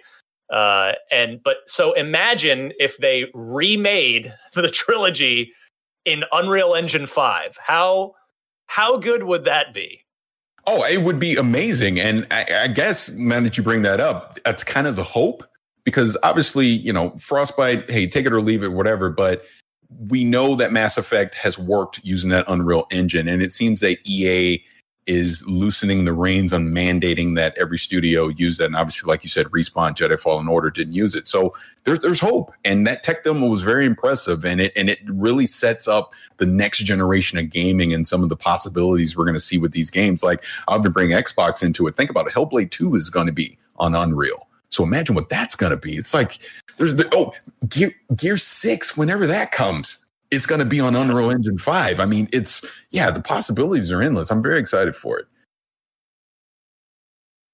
Uh, 0.49 0.93
and 1.11 1.41
but 1.43 1.57
so 1.65 1.93
imagine 1.93 2.73
if 2.77 2.97
they 2.97 3.27
remade 3.33 4.33
the 4.53 4.69
trilogy 4.69 5.51
in 6.05 6.23
Unreal 6.31 6.75
Engine 6.75 7.07
Five. 7.07 7.57
How 7.57 8.13
how 8.67 8.97
good 8.97 9.23
would 9.23 9.45
that 9.45 9.73
be? 9.73 10.03
Oh, 10.67 10.83
it 10.83 11.01
would 11.01 11.19
be 11.19 11.35
amazing. 11.35 11.99
And 11.99 12.27
I, 12.31 12.45
I 12.63 12.67
guess, 12.67 13.11
man, 13.11 13.43
that 13.43 13.57
you 13.57 13.63
bring 13.63 13.81
that 13.81 13.99
up, 13.99 14.37
that's 14.45 14.63
kind 14.63 14.87
of 14.87 14.95
the 14.95 15.03
hope 15.03 15.43
because 15.83 16.17
obviously, 16.23 16.67
you 16.67 16.93
know, 16.93 17.11
Frostbite, 17.17 17.89
hey, 17.89 18.07
take 18.07 18.25
it 18.25 18.33
or 18.33 18.41
leave 18.41 18.63
it, 18.63 18.71
whatever. 18.71 19.09
But 19.09 19.43
we 20.07 20.23
know 20.23 20.55
that 20.55 20.71
Mass 20.71 20.97
Effect 20.97 21.35
has 21.35 21.57
worked 21.57 21.99
using 22.03 22.29
that 22.29 22.45
Unreal 22.47 22.85
Engine. 22.91 23.27
And 23.27 23.41
it 23.41 23.51
seems 23.51 23.79
that 23.79 23.97
EA 24.05 24.63
is 25.07 25.45
loosening 25.47 26.05
the 26.05 26.13
reins 26.13 26.53
on 26.53 26.67
mandating 26.67 27.35
that 27.35 27.57
every 27.57 27.77
studio 27.77 28.27
use 28.27 28.57
that. 28.57 28.65
And 28.65 28.75
obviously, 28.75 29.07
like 29.09 29.23
you 29.23 29.29
said, 29.29 29.47
Respawn, 29.47 29.95
Jedi 29.95 30.19
Fallen 30.19 30.47
Order 30.47 30.69
didn't 30.69 30.93
use 30.93 31.15
it. 31.15 31.27
So 31.27 31.55
there's 31.83 31.99
there's 31.99 32.19
hope. 32.19 32.53
And 32.63 32.85
that 32.85 33.01
tech 33.01 33.23
demo 33.23 33.47
was 33.47 33.61
very 33.61 33.85
impressive. 33.85 34.45
And 34.45 34.61
it 34.61 34.71
and 34.75 34.89
it 34.89 34.99
really 35.07 35.47
sets 35.47 35.87
up 35.87 36.13
the 36.37 36.45
next 36.45 36.79
generation 36.79 37.37
of 37.39 37.49
gaming 37.49 37.93
and 37.93 38.05
some 38.05 38.23
of 38.23 38.29
the 38.29 38.35
possibilities 38.35 39.17
we're 39.17 39.25
going 39.25 39.33
to 39.33 39.39
see 39.39 39.57
with 39.57 39.71
these 39.71 39.89
games. 39.89 40.23
Like 40.23 40.43
I'll 40.67 40.79
even 40.79 40.91
bring 40.91 41.09
Xbox 41.09 41.63
into 41.63 41.87
it. 41.87 41.95
Think 41.95 42.09
about 42.09 42.27
it. 42.27 42.33
Hellblade 42.33 42.71
2 42.71 42.95
is 42.95 43.09
going 43.09 43.27
to 43.27 43.33
be 43.33 43.57
on 43.77 43.95
Unreal. 43.95 44.47
So 44.69 44.83
imagine 44.83 45.15
what 45.15 45.29
that's 45.29 45.55
going 45.55 45.71
to 45.71 45.77
be. 45.77 45.93
It's 45.93 46.13
like 46.13 46.39
there's 46.77 46.95
the 46.95 47.09
oh 47.13 47.33
Gear 47.67 47.93
Gear 48.15 48.37
6 48.37 48.95
whenever 48.95 49.25
that 49.25 49.51
comes. 49.51 49.97
It's 50.31 50.45
going 50.45 50.59
to 50.59 50.65
be 50.65 50.79
on 50.79 50.95
Unreal 50.95 51.29
Engine 51.29 51.57
5. 51.57 51.99
I 51.99 52.05
mean, 52.05 52.27
it's 52.31 52.65
yeah, 52.91 53.11
the 53.11 53.21
possibilities 53.21 53.91
are 53.91 54.01
endless. 54.01 54.31
I'm 54.31 54.41
very 54.41 54.59
excited 54.59 54.95
for 54.95 55.19
it. 55.19 55.25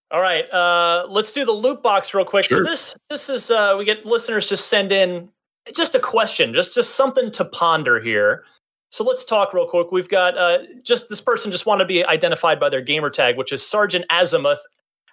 All 0.09 0.21
right, 0.21 0.49
uh, 0.53 1.05
let's 1.09 1.33
do 1.33 1.43
the 1.43 1.51
loot 1.51 1.83
box 1.83 2.13
real 2.13 2.23
quick. 2.23 2.45
Sure. 2.45 2.59
So 2.59 2.69
this 2.69 2.95
this 3.09 3.29
is 3.29 3.51
uh, 3.51 3.75
we 3.77 3.83
get 3.83 4.05
listeners 4.05 4.47
to 4.47 4.57
send 4.57 4.91
in 4.93 5.29
just 5.75 5.95
a 5.95 5.99
question, 5.99 6.53
just 6.53 6.73
just 6.73 6.95
something 6.95 7.29
to 7.31 7.43
ponder 7.43 7.99
here. 7.99 8.45
So 8.89 9.03
let's 9.03 9.25
talk 9.25 9.53
real 9.53 9.67
quick. 9.67 9.91
We've 9.91 10.07
got 10.07 10.37
uh, 10.37 10.59
just 10.81 11.09
this 11.09 11.19
person 11.19 11.51
just 11.51 11.65
want 11.65 11.79
to 11.79 11.85
be 11.85 12.05
identified 12.05 12.57
by 12.57 12.69
their 12.69 12.81
gamer 12.81 13.09
tag, 13.09 13.37
which 13.37 13.51
is 13.51 13.65
Sergeant 13.65 14.05
Azimuth. 14.09 14.59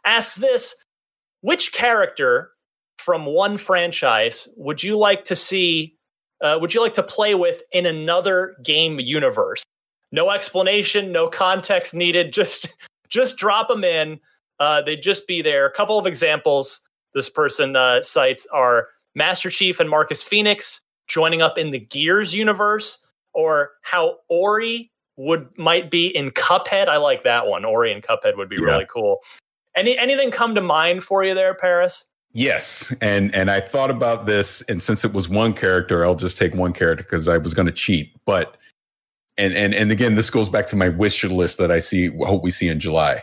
Asks 0.07 0.37
this: 0.37 0.77
Which 1.41 1.73
character 1.73 2.53
from 2.99 3.27
one 3.27 3.57
franchise 3.57 4.49
would 4.57 4.83
you 4.83 4.97
like 4.97 5.25
to 5.25 5.35
see? 5.35 5.93
Uh, 6.45 6.59
would 6.61 6.73
you 6.75 6.81
like 6.81 6.95
to 6.95 7.03
play 7.03 7.35
with 7.35 7.63
in 7.73 7.87
another 7.87 8.55
game 8.63 9.01
universe? 9.01 9.65
No 10.13 10.31
explanation, 10.31 11.11
no 11.11 11.27
context 11.29 11.95
needed. 11.95 12.33
Just 12.41 12.69
just 13.09 13.37
drop 13.37 13.69
them 13.69 13.83
in. 13.85 14.21
Uh, 14.61 14.83
they'd 14.83 15.03
just 15.03 15.27
be 15.27 15.41
there. 15.43 15.67
A 15.67 15.71
couple 15.73 15.99
of 15.99 16.07
examples 16.07 16.81
this 17.15 17.29
person 17.31 17.77
uh, 17.77 18.03
cites 18.03 18.47
are 18.53 18.89
Master 19.15 19.51
Chief 19.51 19.79
and 19.81 19.89
Marcus 19.89 20.23
Phoenix 20.23 20.81
joining 21.07 21.41
up 21.43 21.57
in 21.59 21.71
the 21.71 21.79
Gears 21.79 22.35
universe, 22.35 22.99
or 23.35 23.73
how 23.83 24.17
Ori 24.29 24.91
would 25.17 25.57
might 25.59 25.91
be 25.91 26.09
in 26.09 26.31
Cuphead. 26.33 26.89
I 26.89 26.97
like 26.97 27.23
that 27.25 27.47
one. 27.47 27.65
Ori 27.65 27.93
and 27.93 28.03
Cuphead 28.03 28.37
would 28.37 28.49
be 28.49 28.57
Yeah. 28.57 28.65
really 28.67 28.87
cool. 28.93 29.21
Any 29.77 29.97
anything 29.97 30.31
come 30.31 30.55
to 30.57 30.61
mind 30.63 31.05
for 31.05 31.23
you 31.25 31.35
there, 31.35 31.55
Parris? 31.55 32.07
Yes, 32.37 32.93
and 33.01 33.33
and 33.33 33.49
I 33.49 33.61
thought 33.61 33.93
about 33.93 34.27
this, 34.27 34.61
and 34.63 34.83
since 34.83 35.05
it 35.05 35.13
was 35.15 35.29
one 35.29 35.55
character, 35.55 36.05
I'll 36.05 36.17
just 36.17 36.37
take 36.37 36.53
one 36.53 36.73
character 36.73 37.05
because 37.05 37.29
I 37.29 37.39
was 37.39 37.55
going 37.55 37.67
to 37.67 37.73
cheat. 37.73 38.13
But 38.27 38.57
and 39.39 39.55
and 39.55 39.73
and 39.73 39.93
again, 39.93 40.17
this 40.17 40.31
goes 40.31 40.49
back 40.49 40.67
to 40.67 40.77
my 40.77 40.89
wish 40.89 41.23
list 41.23 41.59
that 41.59 41.71
I 41.71 41.79
see. 41.79 42.09
Hope 42.19 42.43
we 42.43 42.51
see 42.51 42.69
in 42.69 42.81
July. 42.81 43.23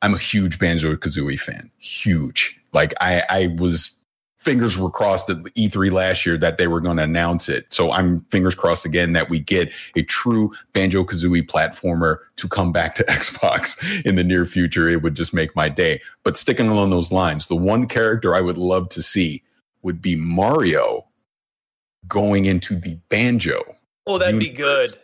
I'm 0.00 0.14
a 0.14 0.18
huge 0.18 0.60
Banjo 0.60 0.94
Kazooie 0.94 1.40
fan, 1.40 1.72
huge. 1.78 2.56
Like 2.72 2.94
I 3.00 3.24
I 3.28 3.56
was 3.58 3.98
fingers 4.46 4.78
were 4.78 4.88
crossed 4.88 5.28
at 5.28 5.38
E3 5.38 5.90
last 5.90 6.24
year 6.24 6.38
that 6.38 6.56
they 6.56 6.68
were 6.68 6.80
going 6.80 6.98
to 6.98 7.02
announce 7.02 7.48
it. 7.48 7.66
So 7.72 7.90
I'm 7.90 8.20
fingers 8.30 8.54
crossed 8.54 8.86
again 8.86 9.12
that 9.12 9.28
we 9.28 9.40
get 9.40 9.72
a 9.96 10.02
true 10.04 10.52
Banjo 10.72 11.02
Kazooie 11.02 11.44
platformer 11.44 12.18
to 12.36 12.46
come 12.46 12.70
back 12.70 12.94
to 12.94 13.04
Xbox 13.08 13.76
in 14.06 14.14
the 14.14 14.22
near 14.22 14.46
future. 14.46 14.88
It 14.88 15.02
would 15.02 15.16
just 15.16 15.34
make 15.34 15.56
my 15.56 15.68
day. 15.68 16.00
But 16.22 16.36
sticking 16.36 16.68
along 16.68 16.90
those 16.90 17.10
lines, 17.10 17.46
the 17.46 17.56
one 17.56 17.88
character 17.88 18.36
I 18.36 18.40
would 18.40 18.56
love 18.56 18.88
to 18.90 19.02
see 19.02 19.42
would 19.82 20.00
be 20.00 20.14
Mario 20.14 21.06
going 22.06 22.44
into 22.44 22.76
the 22.76 23.00
Banjo. 23.08 23.60
Oh, 24.06 24.16
that'd 24.16 24.38
be 24.38 24.50
good. 24.50 24.96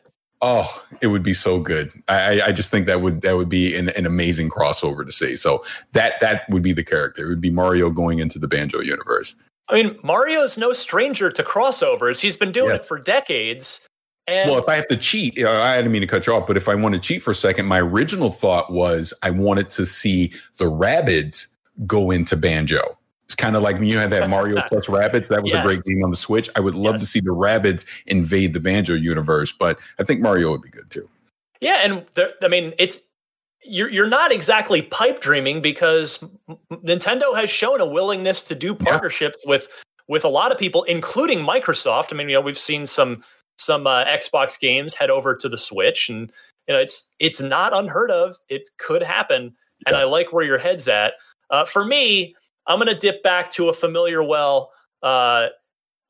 Oh, 0.45 0.85
it 1.01 1.07
would 1.07 1.23
be 1.23 1.33
so 1.33 1.61
good. 1.61 1.93
I, 2.09 2.43
I- 2.47 2.53
just 2.53 2.71
think 2.71 2.87
that 2.87 3.01
would 3.01 3.23
that 3.23 3.37
would 3.37 3.49
be 3.49 3.77
an, 3.77 3.91
an 3.91 4.05
amazing 4.07 4.51
crossover 4.51 5.07
to 5.07 5.13
see. 5.13 5.37
So 5.37 5.65
that 5.93 6.21
that 6.21 6.49
would 6.51 6.63
be 6.63 6.73
the 6.73 6.85
character. 6.85 7.25
It 7.25 7.29
would 7.29 7.41
be 7.41 7.51
Mario 7.51 7.91
going 7.91 8.19
into 8.19 8.39
the 8.39 8.49
Banjo 8.49 8.81
universe. 8.81 9.35
I 9.69 9.75
mean, 9.75 9.97
Mario's 10.03 10.59
no 10.59 10.73
stranger 10.73 11.31
to 11.31 11.43
crossovers. 11.43 12.19
He's 12.19 12.37
been 12.37 12.53
doing 12.53 12.75
it 12.75 12.85
for 12.85 12.99
decades. 12.99 13.81
And 14.27 14.51
Well, 14.51 14.59
if 14.59 14.69
I 14.69 14.75
have 14.75 14.87
to 14.89 14.97
cheat, 14.97 15.43
uh, 15.43 15.51
I 15.51 15.77
didn't 15.77 15.93
mean 15.93 16.03
to 16.03 16.07
cut 16.07 16.27
you 16.27 16.35
off, 16.35 16.47
but 16.47 16.57
if 16.57 16.69
I 16.69 16.75
want 16.75 16.95
to 16.95 17.01
cheat 17.01 17.23
for 17.23 17.31
a 17.31 17.35
second, 17.35 17.67
my 17.67 17.81
original 17.81 18.31
thought 18.31 18.73
was 18.73 19.15
I 19.23 19.31
wanted 19.31 19.69
to 19.71 19.87
see 19.87 20.33
the 20.59 20.67
Rabbids 20.67 21.47
go 21.87 22.11
into 22.11 22.37
Banjo. 22.37 22.81
It's 23.25 23.35
kind 23.35 23.57
of 23.57 23.63
like 23.63 23.77
when 23.77 23.85
you 23.89 23.99
had 23.99 24.11
that 24.11 24.29
Mario 24.29 24.61
plus 24.69 24.87
Rabbids. 24.87 25.29
That 25.29 25.43
was 25.43 25.53
Yes. 25.53 25.65
a 25.65 25.67
great 25.67 25.83
game 25.85 26.03
on 26.05 26.11
the 26.11 26.17
Switch. 26.17 26.51
I 26.57 26.61
would 26.61 26.75
love 26.75 26.95
Yes. 26.95 27.03
to 27.03 27.07
see 27.07 27.21
the 27.21 27.31
Rabbids 27.31 27.85
invade 28.07 28.53
the 28.53 28.61
Banjo 28.61 28.95
universe, 28.95 29.53
but 29.53 29.79
I 29.99 30.05
think 30.05 30.21
Mario 30.21 30.51
would 30.51 30.63
be 30.63 30.69
good 30.71 30.91
too. 30.91 31.09
Yeah, 31.61 31.81
and 31.83 32.05
there, 32.15 32.31
I 32.43 32.49
mean, 32.49 32.75
it's 32.79 33.01
you're 33.65 33.89
you're 33.89 34.09
not 34.09 34.33
exactly 34.33 34.83
pipe 34.83 35.21
dreaming 35.21 35.63
because 35.63 36.19
Nintendo 36.71 37.35
has 37.37 37.49
shown 37.49 37.81
a 37.81 37.87
willingness 37.87 38.43
to 38.45 38.55
do 38.55 38.75
partnerships 38.75 39.39
with 39.47 39.69
with 40.09 40.25
a 40.25 40.29
lot 40.29 40.51
of 40.53 40.59
people, 40.59 40.83
including 40.85 41.39
Microsoft. 41.39 42.13
I 42.13 42.17
mean, 42.17 42.29
you 42.29 42.35
know, 42.35 42.41
we've 42.41 42.59
seen 42.59 42.87
some 42.87 43.23
some 43.57 43.87
uh, 43.87 44.05
Xbox 44.07 44.59
games 44.59 44.95
head 44.95 45.11
over 45.11 45.37
to 45.37 45.49
the 45.49 45.57
Switch, 45.59 46.09
and 46.09 46.33
you 46.67 46.75
know, 46.75 46.81
it's 46.81 47.09
it's 47.21 47.41
not 47.41 47.73
unheard 47.73 48.11
of. 48.11 48.37
It 48.49 48.69
could 48.79 49.03
happen, 49.03 49.55
and 49.87 49.95
I 49.97 50.05
like 50.05 50.33
where 50.33 50.45
your 50.45 50.59
head's 50.59 50.89
at. 50.89 51.15
Uh, 51.51 51.65
for 51.65 51.85
me, 51.85 52.35
I'm 52.67 52.79
going 52.79 52.93
to 52.93 52.99
dip 52.99 53.23
back 53.23 53.51
to 53.53 53.69
a 53.69 53.73
familiar 53.75 54.23
well. 54.23 54.71
Uh, 55.03 55.49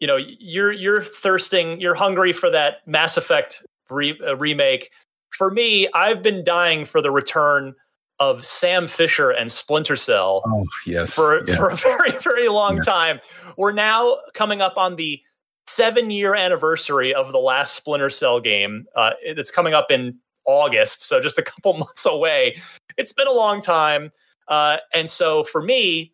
you 0.00 0.06
know, 0.06 0.16
you're 0.16 0.72
you're 0.72 1.02
thirsting, 1.02 1.80
you're 1.80 1.94
hungry 1.94 2.32
for 2.32 2.50
that 2.50 2.86
Mass 2.86 3.16
Effect 3.16 3.62
re- 3.90 4.18
uh, 4.26 4.36
remake 4.36 4.90
for 5.30 5.50
me, 5.50 5.88
I've 5.94 6.22
been 6.22 6.44
dying 6.44 6.84
for 6.84 7.00
the 7.00 7.10
return 7.10 7.74
of 8.20 8.44
Sam 8.46 8.86
Fisher 8.86 9.30
and 9.30 9.50
Splinter 9.50 9.96
Cell 9.96 10.42
Oh 10.46 10.66
yes, 10.86 11.14
for, 11.14 11.42
Yeah. 11.46 11.56
for 11.56 11.70
a 11.70 11.76
very, 11.98 12.10
very 12.18 12.48
long 12.48 12.76
Yeah. 12.76 12.82
time. 12.82 13.20
We're 13.56 13.72
now 13.72 14.18
coming 14.34 14.60
up 14.60 14.74
on 14.76 14.96
the 14.96 15.20
seven 15.66 16.10
year 16.10 16.34
anniversary 16.34 17.14
of 17.14 17.32
the 17.32 17.38
last 17.38 17.74
Splinter 17.74 18.10
Cell 18.10 18.40
game. 18.40 18.84
Uh, 18.94 19.12
it's 19.22 19.50
coming 19.50 19.72
up 19.72 19.90
in 19.90 20.18
August, 20.44 21.02
so 21.04 21.18
just 21.20 21.38
a 21.38 21.42
couple 21.42 21.72
months 21.78 22.04
away. 22.04 22.60
It's 22.98 23.12
been 23.14 23.26
a 23.26 23.32
long 23.32 23.62
time. 23.62 24.12
Uh, 24.48 24.76
and 24.92 25.08
so 25.08 25.44
for 25.44 25.62
me, 25.62 26.11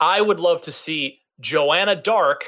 I 0.00 0.20
would 0.20 0.40
love 0.40 0.60
to 0.62 0.72
see 0.72 1.20
Joanna 1.40 1.96
Dark 1.96 2.44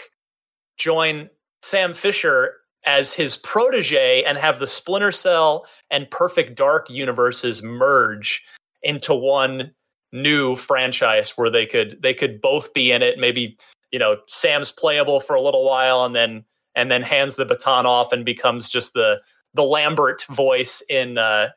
join 0.76 1.30
Sam 1.62 1.94
Fisher 1.94 2.55
as 2.84 3.12
his 3.12 3.36
protege 3.36 4.22
and 4.24 4.38
have 4.38 4.61
the 4.61 4.66
Splinter 4.66 5.12
Cell 5.12 5.66
and 5.90 6.11
Perfect 6.11 6.57
Dark 6.57 6.88
universes 6.88 7.62
merge 7.62 8.42
into 8.82 9.14
one 9.14 9.72
new 10.12 10.55
franchise 10.57 11.30
where 11.30 11.51
they 11.51 11.66
could 11.66 12.01
they 12.01 12.14
could 12.14 12.40
both 12.40 12.72
be 12.72 12.92
in 12.92 13.03
it. 13.03 13.18
Maybe 13.18 13.59
you 13.90 13.99
know 13.99 14.18
Sam's 14.28 14.70
playable 14.70 15.20
for 15.20 15.34
a 15.34 15.42
little 15.42 15.64
while 15.64 16.05
and 16.05 16.14
then 16.14 16.44
and 16.74 16.90
then 16.90 17.03
hands 17.03 17.34
the 17.34 17.44
baton 17.44 17.86
off 17.86 18.12
and 18.12 18.24
becomes 18.24 18.68
just 18.68 18.94
the 18.94 19.20
the 19.55 19.64
Lambert 19.64 20.24
voice 20.30 20.82
in 20.88 21.18
uh, 21.18 21.49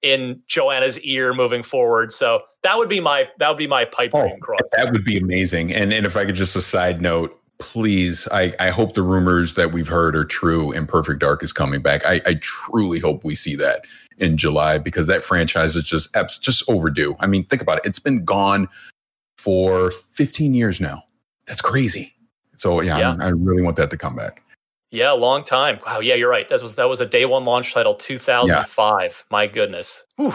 in 0.00 0.40
Joanna's 0.48 0.98
ear 1.00 1.34
moving 1.34 1.62
forward. 1.62 2.12
So 2.12 2.40
that 2.62 2.76
would 2.78 2.88
be 2.88 3.00
my 3.00 3.28
that 3.38 3.48
would 3.48 3.58
be 3.58 3.66
my 3.66 3.84
pipe 3.84 4.12
dream 4.12 4.32
Oh, 4.34 4.38
cross. 4.40 4.60
that 4.76 4.92
would 4.92 5.04
be 5.04 5.18
amazing. 5.18 5.72
And 5.72 5.92
and 5.92 6.06
if 6.06 6.16
I 6.16 6.24
could 6.24 6.34
just 6.34 6.54
a 6.56 6.60
side 6.60 7.00
note, 7.02 7.38
please, 7.58 8.26
I, 8.32 8.52
I 8.58 8.70
hope 8.70 8.94
the 8.94 9.02
rumors 9.02 9.54
that 9.54 9.72
we've 9.72 9.88
heard 9.88 10.16
are 10.16 10.24
true 10.24 10.72
and 10.72 10.88
Perfect 10.88 11.20
Dark 11.20 11.42
is 11.42 11.52
coming 11.52 11.80
back. 11.82 12.04
I, 12.06 12.20
I 12.26 12.34
truly 12.40 12.98
hope 12.98 13.24
we 13.24 13.34
see 13.34 13.54
that 13.56 13.84
in 14.18 14.36
July 14.36 14.78
because 14.78 15.06
that 15.06 15.22
franchise 15.22 15.74
is 15.76 15.84
just 15.84 16.14
just 16.40 16.68
overdue. 16.68 17.14
I 17.20 17.26
mean, 17.26 17.44
think 17.44 17.62
about 17.62 17.78
it. 17.78 17.86
It's 17.86 17.98
been 17.98 18.24
gone 18.24 18.68
for 19.38 19.90
15 19.90 20.54
years 20.54 20.80
now. 20.80 21.04
That's 21.46 21.62
crazy. 21.62 22.14
So 22.54 22.80
yeah, 22.80 22.98
Yeah. 22.98 23.16
I, 23.20 23.26
I 23.26 23.28
really 23.30 23.62
want 23.62 23.76
that 23.76 23.90
to 23.90 23.96
come 23.96 24.14
back. 24.14 24.42
Yeah, 24.90 25.12
long 25.12 25.42
time. 25.42 25.80
Wow. 25.86 26.00
Yeah, 26.00 26.14
you're 26.16 26.28
right. 26.28 26.48
That 26.50 26.60
was 26.60 26.74
that 26.74 26.88
was 26.88 27.00
a 27.00 27.06
day 27.06 27.24
one 27.24 27.44
launch 27.46 27.72
title, 27.72 27.94
2005. 27.94 29.24
My 29.30 29.46
goodness. 29.46 30.04
Whew. 30.16 30.34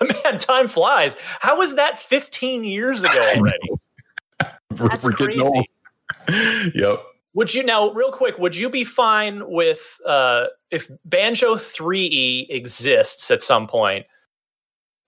Man, 0.24 0.38
time 0.38 0.68
flies. 0.68 1.16
How 1.40 1.58
was 1.58 1.76
that 1.76 1.98
15 1.98 2.64
years 2.64 3.02
ago 3.02 3.32
already? 3.36 3.70
We're, 4.78 4.88
That's 4.88 5.04
we're 5.04 5.12
crazy. 5.12 5.40
old. 5.40 5.64
yep. 6.74 7.02
Would 7.34 7.52
you 7.52 7.62
now, 7.64 7.90
real 7.90 8.12
quick, 8.12 8.38
would 8.38 8.54
you 8.56 8.70
be 8.70 8.84
fine 8.84 9.48
with 9.50 9.98
uh, 10.06 10.46
if 10.70 10.88
Banjo-Threeie 11.04 12.46
exists 12.48 13.30
at 13.30 13.42
some 13.42 13.66
point? 13.66 14.06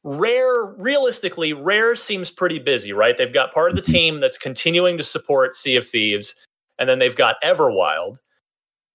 Rare, 0.05 0.65
realistically, 0.65 1.53
Rare 1.53 1.95
seems 1.95 2.31
pretty 2.31 2.59
busy, 2.59 2.93
right? 2.93 3.17
They've 3.17 3.33
got 3.33 3.53
part 3.53 3.71
of 3.71 3.77
the 3.77 3.83
team 3.83 4.19
that's 4.19 4.37
continuing 4.37 4.99
to 4.99 5.05
support 5.05 5.55
Sea 5.55 5.77
of 5.77 5.87
Thieves, 5.87 6.35
and 6.79 6.89
then 6.89 6.99
they've 6.99 7.17
got 7.17 7.37
Everwild. 7.43 8.17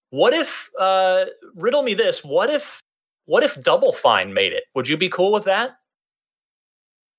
What 0.09 0.33
if, 0.33 0.69
uh, 0.77 1.25
riddle 1.55 1.81
me 1.83 1.93
this, 1.93 2.23
what 2.23 2.49
if, 2.49 2.79
what 3.27 3.43
if 3.43 3.61
Double 3.61 3.93
Fine 3.93 4.33
made 4.33 4.51
it? 4.53 4.63
Would 4.73 4.87
you 4.87 4.97
be 4.97 5.09
cool 5.09 5.31
with 5.31 5.43
that? 5.43 5.77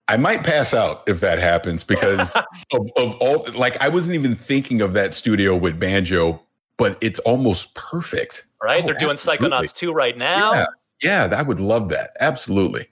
I 0.08 0.16
might 0.16 0.42
pass 0.42 0.72
out 0.72 1.02
if 1.06 1.20
that 1.20 1.38
happens 1.38 1.84
because 1.84 2.34
of, 2.72 2.90
of 2.96 3.14
all 3.16 3.46
like 3.54 3.80
I 3.82 3.88
wasn't 3.88 4.14
even 4.16 4.34
thinking 4.34 4.80
of 4.80 4.94
that 4.94 5.14
studio 5.14 5.54
with 5.56 5.78
banjo, 5.78 6.42
but 6.78 6.98
it's 7.02 7.18
almost 7.20 7.74
perfect. 7.74 8.46
Right? 8.62 8.82
Oh, 8.82 8.86
They're 8.86 8.94
doing 8.96 9.12
absolutely. 9.12 9.48
Psychonauts 9.48 9.74
2 9.74 9.92
right 9.92 10.16
now. 10.18 10.52
Yeah, 10.52 10.66
yeah, 11.02 11.34
I 11.38 11.42
would 11.42 11.60
love 11.60 11.90
that. 11.90 12.16
Absolutely. 12.20 12.86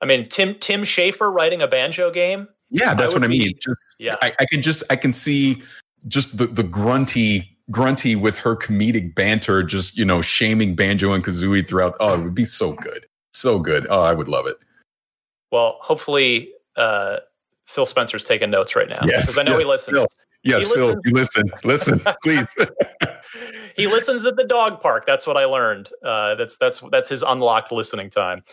I 0.00 0.06
mean, 0.06 0.28
Tim 0.28 0.56
Tim 0.58 0.82
Schafer 0.82 1.32
writing 1.32 1.62
a 1.62 1.68
banjo 1.68 2.10
game. 2.10 2.48
Yeah, 2.70 2.94
that's 2.94 3.12
would 3.12 3.22
what 3.22 3.26
I 3.26 3.28
mean. 3.30 3.48
be- 3.48 3.54
Just 3.54 3.80
Yeah. 3.98 4.16
I, 4.22 4.32
I 4.40 4.46
can 4.46 4.62
just 4.62 4.82
I 4.90 4.96
can 4.96 5.12
see 5.12 5.62
just 6.08 6.36
the 6.38 6.46
the 6.46 6.62
grunty 6.64 7.55
grunty 7.70 8.16
with 8.16 8.38
her 8.38 8.56
comedic 8.56 9.14
banter, 9.14 9.62
just 9.62 9.96
you 9.96 10.04
know, 10.04 10.22
shaming 10.22 10.74
banjo 10.74 11.12
and 11.12 11.24
kazooie 11.24 11.66
throughout. 11.66 11.96
Oh, 12.00 12.14
it 12.14 12.22
would 12.22 12.34
be 12.34 12.44
so 12.44 12.72
good, 12.74 13.06
so 13.34 13.58
good. 13.58 13.86
Oh, 13.90 14.02
I 14.02 14.14
would 14.14 14.28
love 14.28 14.46
it. 14.46 14.56
Well, 15.52 15.78
hopefully 15.80 16.52
uh, 16.76 17.18
Phil 17.66 17.86
Spencer's 17.86 18.24
taking 18.24 18.50
notes 18.50 18.74
right 18.76 18.88
now 18.88 19.00
Yes, 19.04 19.24
because 19.24 19.38
I 19.38 19.42
know 19.44 19.52
yes, 19.52 19.62
he 19.62 19.68
listens. 19.68 19.96
Phil. 19.96 20.06
Yes, 20.42 20.66
He 20.66 20.74
Phil, 20.74 20.86
listens. 20.86 21.02
you 21.04 21.12
listen, 21.12 21.52
listen, 21.64 22.02
please. 22.22 22.54
he 23.76 23.86
listens 23.88 24.24
at 24.24 24.36
the 24.36 24.44
dog 24.44 24.80
park. 24.80 25.04
That's 25.06 25.26
what 25.26 25.36
I 25.36 25.44
learned. 25.44 25.90
Uh, 26.04 26.34
that's 26.36 26.56
that's 26.58 26.80
that's 26.92 27.08
his 27.08 27.22
unlocked 27.22 27.72
listening 27.72 28.10
time. 28.10 28.44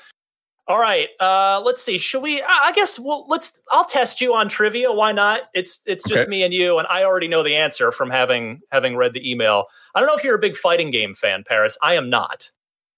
All 0.68 0.80
right, 0.80 1.10
uh, 1.20 1.62
let's 1.66 1.84
see. 1.84 1.98
Should 1.98 2.22
we? 2.24 2.42
I 2.42 2.72
guess 2.74 2.98
well, 2.98 3.26
let's. 3.28 3.60
I'll 3.72 3.84
test 3.84 4.22
you 4.22 4.34
on 4.34 4.48
trivia. 4.48 4.94
Why 4.94 5.12
not? 5.12 5.42
It's 5.54 5.82
it's 5.86 6.04
just 6.06 6.22
Okay. 6.22 6.30
me 6.30 6.42
and 6.44 6.54
you, 6.54 6.78
and 6.78 6.88
I 6.90 7.04
already 7.04 7.28
know 7.28 7.44
the 7.44 7.56
answer 7.56 7.92
from 7.92 8.10
having 8.10 8.62
having 8.72 8.96
read 8.96 9.14
the 9.14 9.30
email. 9.30 9.66
I 9.94 10.00
don't 10.00 10.08
know 10.08 10.16
if 10.16 10.24
you're 10.24 10.36
a 10.36 10.40
big 10.40 10.56
fighting 10.56 10.90
game 10.90 11.16
fan, 11.16 11.44
Parris. 11.46 11.78
I 11.82 11.96
am 11.96 12.10
not. 12.10 12.50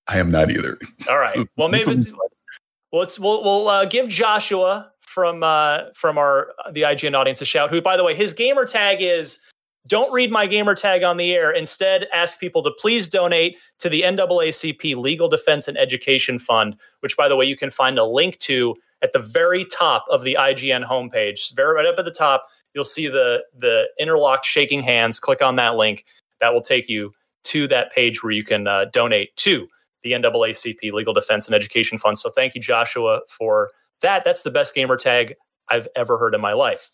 I 0.07 0.19
am 0.19 0.29
not 0.29 0.51
either. 0.51 0.77
All 1.09 1.17
right. 1.17 1.33
So- 1.33 1.45
Well, 1.57 1.69
maybe 1.69 1.95
be 1.95 2.11
well, 2.11 3.01
let's 3.01 3.17
we'll 3.17 3.43
we'll 3.43 3.67
uh, 3.67 3.85
give 3.85 4.09
Joshua 4.09 4.91
from 5.01 5.41
uh, 5.41 5.85
from 5.95 6.19
our 6.19 6.53
the 6.71 6.83
IGN 6.83 7.15
audience 7.17 7.41
a 7.41 7.45
shout. 7.45 7.71
Who, 7.71 7.81
by 7.81 7.97
the 7.97 8.03
way, 8.03 8.13
his 8.13 8.31
gamer 8.33 8.65
tag 8.65 8.99
is. 9.01 9.39
Don't 9.87 10.11
read 10.11 10.31
my 10.31 10.47
gamer 10.47 10.73
tag 10.73 11.03
on 11.03 11.17
the 11.17 11.33
air. 11.33 11.51
Instead, 11.51 12.07
ask 12.13 12.39
people 12.39 12.63
to 12.63 12.71
please 12.79 13.07
donate 13.07 13.57
to 13.79 13.89
the 13.89 14.01
NAACP 14.01 14.95
Legal 14.95 15.29
Defense 15.29 15.67
and 15.67 15.77
Education 15.77 16.39
Fund, 16.39 16.75
which, 17.01 17.15
by 17.15 17.27
the 17.27 17.35
way, 17.35 17.45
you 17.45 17.55
can 17.55 17.69
find 17.69 17.99
a 17.99 18.05
link 18.05 18.37
to 18.39 18.75
at 19.03 19.13
the 19.13 19.19
very 19.19 19.65
top 19.65 20.05
of 20.09 20.23
the 20.23 20.35
IGN 20.39 20.87
homepage. 20.87 21.53
Very 21.55 21.75
right 21.75 21.85
up 21.85 21.99
at 21.99 22.05
the 22.05 22.11
top, 22.11 22.47
you'll 22.73 22.83
see 22.83 23.07
the 23.07 23.43
the 23.57 23.85
interlocked 23.99 24.45
shaking 24.45 24.81
hands. 24.81 25.19
Click 25.19 25.41
on 25.41 25.55
that 25.57 25.75
link. 25.75 26.05
That 26.41 26.53
will 26.53 26.61
take 26.61 26.89
you 26.89 27.13
to 27.45 27.67
that 27.67 27.93
page 27.93 28.23
where 28.23 28.31
you 28.31 28.43
can 28.43 28.67
uh, 28.67 28.85
donate 28.85 29.35
to 29.37 29.67
the 30.03 30.13
NAACP 30.13 30.91
Legal 30.91 31.13
Defense 31.13 31.45
and 31.45 31.55
Education 31.55 31.97
Fund. 31.97 32.17
So 32.17 32.29
thank 32.29 32.55
you, 32.55 32.61
Joshua, 32.61 33.21
for 33.29 33.69
that. 34.01 34.23
That's 34.25 34.41
the 34.41 34.51
best 34.51 34.73
gamer 34.73 34.97
tag 34.97 35.35
I've 35.69 35.87
ever 35.95 36.17
heard 36.17 36.33
in 36.33 36.41
my 36.41 36.53
life. 36.53 36.89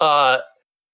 Uh, 0.00 0.38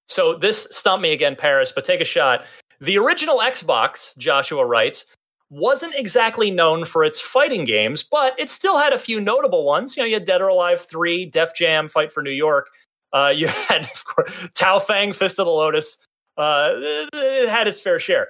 so 0.08 0.34
this 0.34 0.66
stumped 0.70 1.02
me 1.02 1.12
again, 1.12 1.36
Parris, 1.36 1.72
but 1.72 1.84
take 1.84 2.00
a 2.00 2.04
shot. 2.04 2.44
The 2.80 2.98
original 2.98 3.38
Xbox, 3.38 4.16
Joshua 4.18 4.64
writes, 4.64 5.06
wasn't 5.50 5.94
exactly 5.94 6.50
known 6.50 6.84
for 6.84 7.04
its 7.04 7.20
fighting 7.20 7.64
games, 7.64 8.02
but 8.02 8.38
it 8.38 8.50
still 8.50 8.76
had 8.76 8.92
a 8.92 8.98
few 8.98 9.20
notable 9.20 9.64
ones. 9.64 9.96
You 9.96 10.02
know, 10.02 10.06
you 10.06 10.14
had 10.14 10.26
Dead 10.26 10.42
or 10.42 10.48
Alive 10.48 10.82
3, 10.82 11.26
Def 11.26 11.54
Jam, 11.54 11.88
Fight 11.88 12.12
for 12.12 12.22
New 12.22 12.30
York. 12.30 12.68
Uh, 13.12 13.32
you 13.34 13.46
had, 13.68 13.82
of 13.84 14.04
course, 14.04 14.30
Tao 14.54 14.78
Feng, 14.78 15.12
Fist 15.12 15.38
of 15.38 15.46
the 15.46 15.52
Lotus. 15.52 15.96
Uh, 16.36 16.72
it- 16.76 17.48
had 17.48 17.66
its 17.66 17.80
fair 17.80 17.98
share 17.98 18.28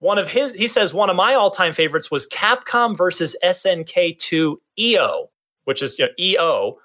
one 0.00 0.18
of 0.18 0.28
his 0.28 0.52
he 0.54 0.66
says 0.66 0.92
one 0.92 1.08
of 1.08 1.16
my 1.16 1.34
all-time 1.34 1.72
favorites 1.72 2.10
was 2.10 2.26
capcom 2.28 2.96
versus 2.96 3.36
snk2 3.44 4.56
eo 4.78 5.30
which 5.64 5.82
is 5.82 5.98
you 5.98 6.06
know, 6.06 6.10
eo 6.18 6.78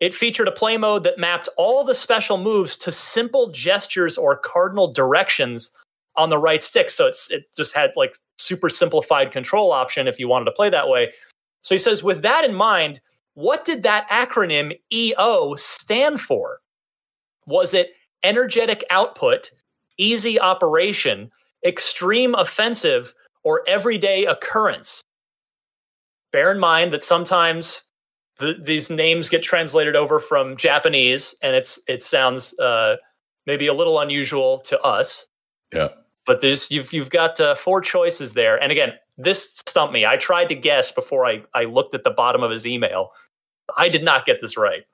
it 0.00 0.14
featured 0.14 0.48
a 0.48 0.52
play 0.52 0.76
mode 0.76 1.02
that 1.04 1.18
mapped 1.18 1.48
all 1.56 1.84
the 1.84 1.94
special 1.94 2.38
moves 2.38 2.76
to 2.76 2.92
simple 2.92 3.50
gestures 3.50 4.16
or 4.16 4.36
cardinal 4.36 4.92
directions 4.92 5.70
on 6.16 6.30
the 6.30 6.38
right 6.38 6.62
stick. 6.62 6.90
So 6.90 7.06
it's 7.06 7.30
it 7.30 7.44
just 7.56 7.74
had 7.74 7.90
like 7.96 8.16
super 8.38 8.68
simplified 8.68 9.32
control 9.32 9.72
option 9.72 10.06
if 10.06 10.18
you 10.18 10.28
wanted 10.28 10.46
to 10.46 10.52
play 10.52 10.70
that 10.70 10.88
way. 10.88 11.12
So 11.62 11.74
he 11.74 11.78
says 11.78 12.02
with 12.02 12.22
that 12.22 12.44
in 12.44 12.54
mind 12.54 13.00
what 13.34 13.64
did 13.64 13.84
that 13.84 14.08
acronym 14.08 14.76
eo 14.92 15.54
stand 15.54 16.20
for? 16.20 16.58
Was 17.46 17.72
it 17.72 17.92
energetic 18.24 18.82
output 18.90 19.52
easy 19.96 20.40
operation 20.40 21.30
extreme 21.64 22.34
offensive, 22.34 23.14
or 23.44 23.62
everyday 23.66 24.26
occurrence. 24.26 25.02
Bear 26.32 26.52
in 26.52 26.58
mind 26.58 26.92
that 26.92 27.04
sometimes 27.04 27.84
the, 28.38 28.54
these 28.62 28.90
names 28.90 29.28
get 29.28 29.42
translated 29.42 29.96
over 29.96 30.20
from 30.20 30.56
Japanese, 30.56 31.34
and 31.42 31.54
it's 31.56 31.80
it 31.88 32.02
sounds 32.02 32.58
uh, 32.58 32.96
maybe 33.46 33.66
a 33.66 33.74
little 33.74 33.98
unusual 34.00 34.58
to 34.60 34.80
us. 34.80 35.26
Yeah. 35.72 35.88
But 36.26 36.40
there's 36.40 36.70
you've 36.70 36.92
you've 36.92 37.10
got 37.10 37.40
uh, 37.40 37.54
four 37.54 37.80
choices 37.80 38.32
there, 38.34 38.62
and 38.62 38.70
again, 38.70 38.92
this 39.16 39.54
stumped 39.66 39.92
me. 39.94 40.04
I 40.06 40.16
tried 40.16 40.48
to 40.50 40.54
guess 40.54 40.92
before 40.92 41.26
I 41.26 41.42
I 41.54 41.64
looked 41.64 41.94
at 41.94 42.04
the 42.04 42.10
bottom 42.10 42.42
of 42.42 42.50
his 42.50 42.66
email. 42.66 43.10
I 43.76 43.88
did 43.88 44.02
not 44.04 44.24
get 44.24 44.40
this 44.40 44.56
right. 44.56 44.84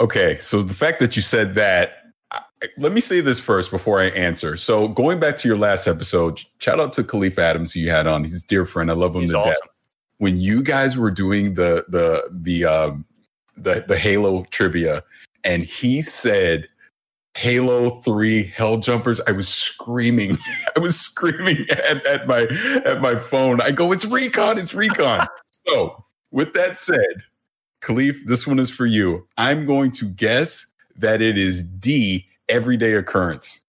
Okay, 0.00 0.38
so 0.38 0.62
the 0.62 0.74
fact 0.74 1.00
that 1.00 1.16
you 1.16 1.22
said 1.22 1.54
that, 1.56 2.04
I- 2.30 2.42
let 2.78 2.92
me 2.92 3.00
say 3.00 3.20
this 3.20 3.40
first 3.40 3.70
before 3.70 4.00
I 4.00 4.06
answer. 4.10 4.56
So 4.56 4.86
going 4.88 5.18
back 5.18 5.36
to 5.38 5.48
your 5.48 5.56
last 5.56 5.86
episode, 5.88 6.40
shout 6.58 6.78
out 6.78 6.92
to 6.94 7.02
Kahlief 7.02 7.38
Adams 7.38 7.72
who 7.72 7.80
you 7.80 7.90
had 7.90 8.06
on. 8.06 8.22
He's 8.22 8.42
a 8.42 8.46
dear 8.46 8.64
friend. 8.64 8.90
I 8.90 8.94
love 8.94 9.14
him 9.16 9.22
He's 9.22 9.32
to 9.32 9.38
awesome. 9.38 9.52
death. 9.52 9.70
When 10.18 10.36
you 10.36 10.62
guys 10.62 10.96
were 10.96 11.10
doing 11.10 11.54
the 11.54 11.84
the 11.88 12.28
the 12.30 12.64
um 12.64 13.04
the 13.56 13.84
the 13.86 13.96
Halo 13.96 14.44
trivia, 14.50 15.02
and 15.44 15.62
he 15.62 16.02
said 16.02 16.68
Halo 17.36 18.00
3 18.00 18.42
Hell 18.42 18.78
Jumpers, 18.78 19.20
I 19.28 19.30
was 19.30 19.48
screaming. 19.48 20.36
I 20.76 20.80
was 20.80 20.98
screaming 20.98 21.66
at, 21.70 22.04
at 22.04 22.26
my 22.26 22.48
at 22.84 23.00
my 23.00 23.14
phone. 23.14 23.60
I 23.60 23.70
go, 23.70 23.92
it's 23.92 24.04
recon, 24.04 24.58
it's 24.58 24.74
recon. 24.74 25.26
so 25.68 26.04
with 26.32 26.52
that 26.54 26.76
said, 26.76 27.22
Kahlief, 27.80 28.16
this 28.26 28.46
one 28.46 28.58
is 28.58 28.70
for 28.70 28.86
you. 28.86 29.26
I'm 29.36 29.66
going 29.66 29.92
to 29.92 30.06
guess 30.06 30.66
that 30.96 31.22
it 31.22 31.38
is 31.38 31.62
D, 31.62 32.26
everyday 32.48 32.94
occurrence. 32.94 33.60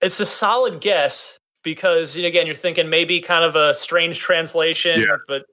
It's 0.00 0.20
a 0.20 0.26
solid 0.26 0.80
guess 0.80 1.38
because 1.74 2.16
you 2.16 2.22
know, 2.22 2.28
again, 2.28 2.46
you're 2.46 2.56
thinking 2.56 2.88
maybe 2.88 3.20
kind 3.20 3.44
of 3.44 3.54
a 3.56 3.74
strange 3.74 4.18
translation, 4.18 5.00
Yeah. 5.00 5.16
but 5.26 5.44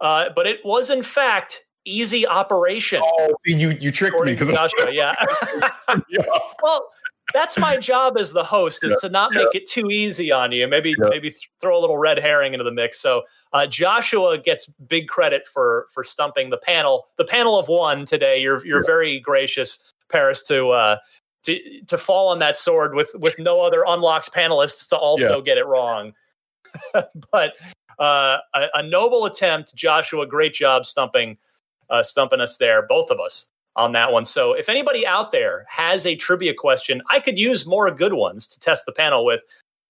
uh, 0.00 0.30
but 0.34 0.46
it 0.46 0.60
was 0.64 0.90
in 0.90 1.02
fact 1.02 1.62
easy 1.84 2.26
operation. 2.26 3.00
Oh, 3.02 3.34
see, 3.44 3.56
you 3.58 3.70
you 3.80 3.90
tricked 3.90 4.18
me 4.20 4.32
because 4.32 4.50
Joshua, 4.50 4.90
yeah. 4.92 5.14
yeah. 6.08 6.22
well, 6.62 6.88
that's 7.34 7.58
my 7.58 7.76
job 7.76 8.16
as 8.18 8.32
the 8.32 8.44
host 8.44 8.84
is 8.84 8.90
Yeah, 8.92 8.96
to 9.02 9.08
not 9.08 9.34
make 9.34 9.54
it 9.54 9.66
too 9.68 9.90
easy 9.90 10.30
on 10.30 10.52
you. 10.52 10.68
Maybe 10.68 10.94
maybe 10.98 11.30
th- 11.30 11.50
throw 11.60 11.76
a 11.76 11.80
little 11.80 11.98
red 11.98 12.18
herring 12.18 12.52
into 12.54 12.64
the 12.64 12.72
mix. 12.72 13.00
So 13.00 13.22
uh, 13.52 13.66
Joshua 13.66 14.38
gets 14.38 14.66
big 14.88 15.08
credit 15.08 15.46
for 15.46 15.86
for 15.92 16.04
stumping 16.04 16.50
the 16.50 16.58
panel, 16.58 17.08
the 17.18 17.24
panel 17.24 17.58
of 17.58 17.66
one 17.68 18.06
today. 18.06 18.38
You're 18.40 18.64
you're 18.66 18.84
very 18.84 19.18
gracious, 19.18 19.78
Parris, 20.10 20.42
to 20.44 20.70
uh, 20.70 20.96
to 21.46 21.80
to 21.86 21.98
fall 21.98 22.28
on 22.28 22.38
that 22.40 22.58
sword 22.58 22.94
with 22.94 23.10
with 23.14 23.38
no 23.38 23.60
other 23.60 23.84
unlocked 23.86 24.32
panelists 24.32 24.88
to 24.88 24.96
also 24.96 25.40
get 25.40 25.58
it 25.58 25.66
wrong. 25.66 26.12
but 26.92 27.54
uh, 27.98 28.38
a, 28.54 28.66
a 28.74 28.82
noble 28.82 29.24
attempt, 29.24 29.74
Joshua. 29.74 30.26
Great 30.26 30.54
job 30.54 30.86
stumping 30.86 31.38
uh, 31.88 32.02
stumping 32.02 32.40
us 32.40 32.56
there, 32.56 32.86
both 32.86 33.10
of 33.10 33.20
us 33.20 33.46
on 33.76 33.92
that 33.92 34.12
one. 34.12 34.24
So 34.24 34.52
if 34.54 34.68
anybody 34.68 35.06
out 35.06 35.32
there 35.32 35.66
has 35.68 36.06
a 36.06 36.16
trivia 36.16 36.54
question, 36.54 37.02
I 37.10 37.20
could 37.20 37.38
use 37.38 37.66
more 37.66 37.90
good 37.90 38.14
ones 38.14 38.48
to 38.48 38.58
test 38.58 38.86
the 38.86 38.92
panel 38.92 39.24
with. 39.24 39.40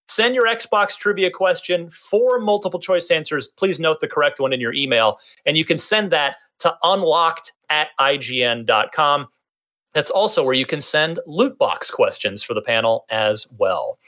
Send 0.09 0.35
your 0.35 0.47
Xbox 0.47 0.97
trivia 0.97 1.31
question 1.31 1.91
for 1.91 2.39
multiple 2.39 2.79
choice 2.79 3.11
answers. 3.11 3.49
Please 3.49 3.81
note 3.81 4.01
the 4.01 4.09
correct 4.09 4.39
one 4.39 4.53
in 4.53 4.61
your 4.61 4.73
email, 4.73 5.19
and 5.45 5.57
you 5.57 5.65
can 5.65 5.79
send 5.79 6.13
that 6.13 6.37
to 6.61 6.77
unlocked 6.83 7.53
at 7.71 7.89
ign.com. 7.99 9.27
That's 9.97 10.11
also 10.11 10.45
where 10.45 10.53
you 10.53 10.67
can 10.67 10.83
send 10.83 11.21
loot 11.27 11.57
box 11.57 11.91
questions 11.91 12.43
for 12.43 12.53
the 12.53 12.61
panel 12.61 13.07
as 13.09 13.47
well. 13.57 13.99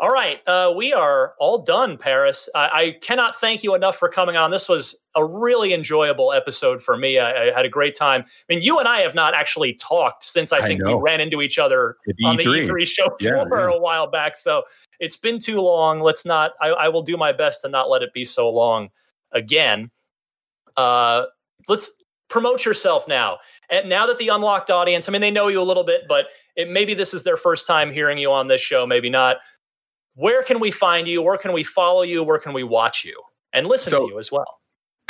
All 0.00 0.10
right, 0.10 0.40
uh, 0.48 0.72
we 0.74 0.94
are 0.94 1.34
all 1.38 1.58
done, 1.58 1.98
Parris. 1.98 2.48
I, 2.54 2.68
I 2.72 2.96
cannot 3.02 3.38
thank 3.38 3.62
you 3.62 3.74
enough 3.74 3.98
for 3.98 4.08
coming 4.08 4.36
on. 4.36 4.50
This 4.52 4.70
was 4.70 4.96
a 5.14 5.22
really 5.26 5.74
enjoyable 5.74 6.32
episode 6.32 6.82
for 6.82 6.96
me. 6.96 7.18
I, 7.18 7.50
I 7.50 7.52
had 7.54 7.66
a 7.66 7.68
great 7.68 7.94
time. 7.94 8.22
I 8.24 8.54
mean, 8.54 8.62
you 8.62 8.78
and 8.78 8.88
I 8.88 9.00
have 9.00 9.14
not 9.14 9.34
actually 9.34 9.74
talked 9.74 10.24
since 10.24 10.50
I 10.50 10.58
I 10.58 10.60
think 10.62 10.82
we 10.82 10.94
ran 10.94 11.20
into 11.20 11.42
each 11.42 11.58
other 11.58 11.96
At 12.08 12.14
on 12.24 12.36
the 12.38 12.44
E3. 12.44 12.66
E3 12.66 12.86
show 12.86 13.14
Yeah, 13.20 13.44
for 13.48 13.68
yeah. 13.68 13.76
a 13.76 13.78
while 13.78 14.10
back. 14.10 14.34
So 14.34 14.62
it's 14.98 15.18
been 15.18 15.38
too 15.38 15.60
long. 15.60 16.00
Let's 16.00 16.24
not. 16.24 16.52
I, 16.58 16.68
I 16.68 16.88
will 16.88 17.02
do 17.02 17.18
my 17.18 17.32
best 17.32 17.60
to 17.62 17.68
not 17.68 17.90
let 17.90 18.00
it 18.00 18.14
be 18.14 18.24
so 18.24 18.48
long 18.48 18.88
again. 19.32 19.90
Uh, 20.74 21.24
let's 21.68 21.90
promote 22.28 22.64
yourself 22.64 23.06
now. 23.08 23.38
And 23.70 23.88
now 23.88 24.06
that 24.06 24.18
the 24.18 24.28
unlocked 24.28 24.70
audience, 24.70 25.08
I 25.08 25.12
mean, 25.12 25.20
they 25.20 25.30
know 25.30 25.48
you 25.48 25.60
a 25.60 25.64
little 25.64 25.84
bit, 25.84 26.02
but 26.08 26.26
it, 26.56 26.70
maybe 26.70 26.94
this 26.94 27.12
is 27.14 27.22
their 27.22 27.36
first 27.36 27.66
time 27.66 27.92
hearing 27.92 28.18
you 28.18 28.30
on 28.32 28.48
this 28.48 28.60
show. 28.60 28.86
Maybe 28.86 29.10
not. 29.10 29.38
Where 30.14 30.42
can 30.42 30.58
we 30.60 30.70
find 30.70 31.06
you? 31.06 31.22
Where 31.22 31.36
can 31.38 31.52
we 31.52 31.62
follow 31.62 32.02
you? 32.02 32.24
Where 32.24 32.38
can 32.38 32.52
we 32.52 32.62
watch 32.64 33.04
you 33.04 33.22
and 33.52 33.66
listen 33.66 33.90
So- 33.90 34.06
to 34.06 34.12
you 34.12 34.18
as 34.18 34.32
well? 34.32 34.58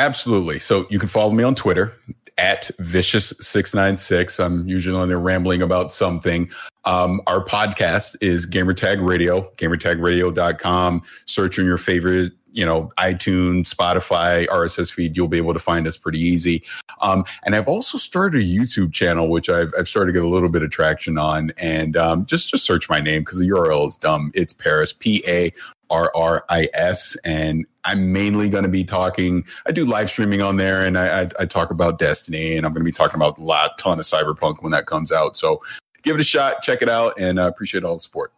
Absolutely. 0.01 0.61
So 0.61 0.87
you 0.91 0.99
can 1.01 1.09
follow 1.09 1.33
me 1.33 1.43
on 1.43 1.57
Twitter 1.57 1.93
at 2.37 2.71
vicious696. 2.81 4.39
I'm 4.45 4.67
usually 4.69 4.97
on 4.97 5.09
there 5.09 5.19
rambling 5.19 5.61
about 5.61 5.93
something. 5.93 6.49
Um, 6.85 7.21
our 7.27 7.45
podcast 7.45 8.17
is 8.21 8.47
Gamertag 8.47 9.05
Radio, 9.05 9.51
gamertagradio.com. 9.57 11.03
Search 11.27 11.59
on 11.59 11.65
your 11.65 11.79
favorite, 11.79 12.33
you 12.59 12.67
know, 12.67 12.91
iTunes, 12.99 13.73
Spotify, 13.73 14.45
RSS 14.49 14.93
feed. 14.93 15.17
You'll 15.17 15.29
be 15.29 15.37
able 15.37 15.55
to 15.55 15.61
find 15.61 15.87
us 15.87 15.97
pretty 15.97 16.19
easy. 16.19 16.65
Um, 17.01 17.25
and 17.45 17.55
I've 17.55 17.69
also 17.69 17.99
started 17.99 18.43
a 18.43 18.45
YouTube 18.45 18.93
channel, 18.93 19.29
which 19.29 19.49
I've, 19.49 19.73
I've 19.79 19.87
started 19.87 20.13
to 20.13 20.19
get 20.19 20.25
a 20.25 20.29
little 20.29 20.49
bit 20.49 20.65
of 20.65 20.71
traction 20.71 21.19
on. 21.19 21.53
And 21.57 21.97
um, 21.97 22.27
just, 22.27 22.49
just 22.49 22.65
search 22.65 22.91
my 22.91 22.99
name 22.99 23.23
because 23.23 23.39
the 23.39 23.49
URL 23.49 23.87
is 23.87 23.95
dumb. 23.95 24.33
It's 24.35 24.53
Parris, 24.53 24.93
P 24.93 25.23
A 25.29 25.53
R 25.89 26.11
R 26.17 26.45
I 26.49 26.67
S. 26.75 27.17
And 27.25 27.65
I'm 27.85 28.13
mainly 28.13 28.49
going 28.49 28.65
to 28.65 28.69
be 28.69 28.83
talking. 28.83 29.45
I 29.65 29.71
do 29.71 29.87
live 29.87 30.11
streaming 30.11 30.43
on 30.43 30.57
there, 30.57 30.85
and 30.85 30.99
I, 30.99 31.23
I, 31.23 31.29
I 31.39 31.47
talk 31.47 31.71
about 31.71 32.01
Destiny, 32.01 32.57
and 32.57 32.67
I'm 32.67 32.73
going 32.73 32.83
to 32.83 32.85
be 32.85 32.91
talking 32.91 33.15
about 33.15 33.39
a 33.39 33.43
lot, 33.43 33.79
ton 33.79 34.01
of 34.01 34.05
Cyberpunk 34.05 34.65
when 34.65 34.73
that 34.73 34.87
comes 34.87 35.13
out. 35.13 35.37
So 35.37 35.63
give 36.03 36.17
it 36.17 36.21
a 36.21 36.25
shot, 36.25 36.61
check 36.63 36.83
it 36.83 36.89
out, 36.89 37.15
and 37.21 37.39
uh, 37.39 37.47
appreciate 37.47 37.85
all 37.85 37.95
the 37.95 38.01
support. 38.01 38.33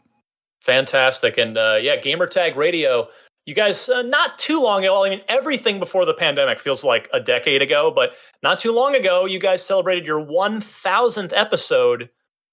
Fantastic. 0.61 1.39
And 1.39 1.57
uh, 1.57 1.79
yeah, 1.81 1.97
Gamertag 1.97 2.55
Radio, 2.55 3.09
you 3.47 3.55
guys, 3.55 3.89
uh, 3.89 4.03
not 4.03 4.39
too 4.39 4.61
long 4.61 4.85
ago, 4.85 5.05
I 5.05 5.11
mean, 5.11 5.23
everything 5.29 5.79
before 5.79 6.05
the 6.05 6.15
pandemic 6.15 6.61
feels 6.61 6.85
like 6.85 7.09
a 7.13 7.21
decade 7.21 7.63
ago, 7.63 7.91
but 7.91 8.13
not 8.43 8.59
too 8.59 8.73
long 8.73 8.95
ago, 8.95 9.25
you 9.27 9.39
guys 9.39 9.65
celebrated 9.65 10.07
your 10.07 10.25
1000th 10.25 11.33
episode 11.35 12.11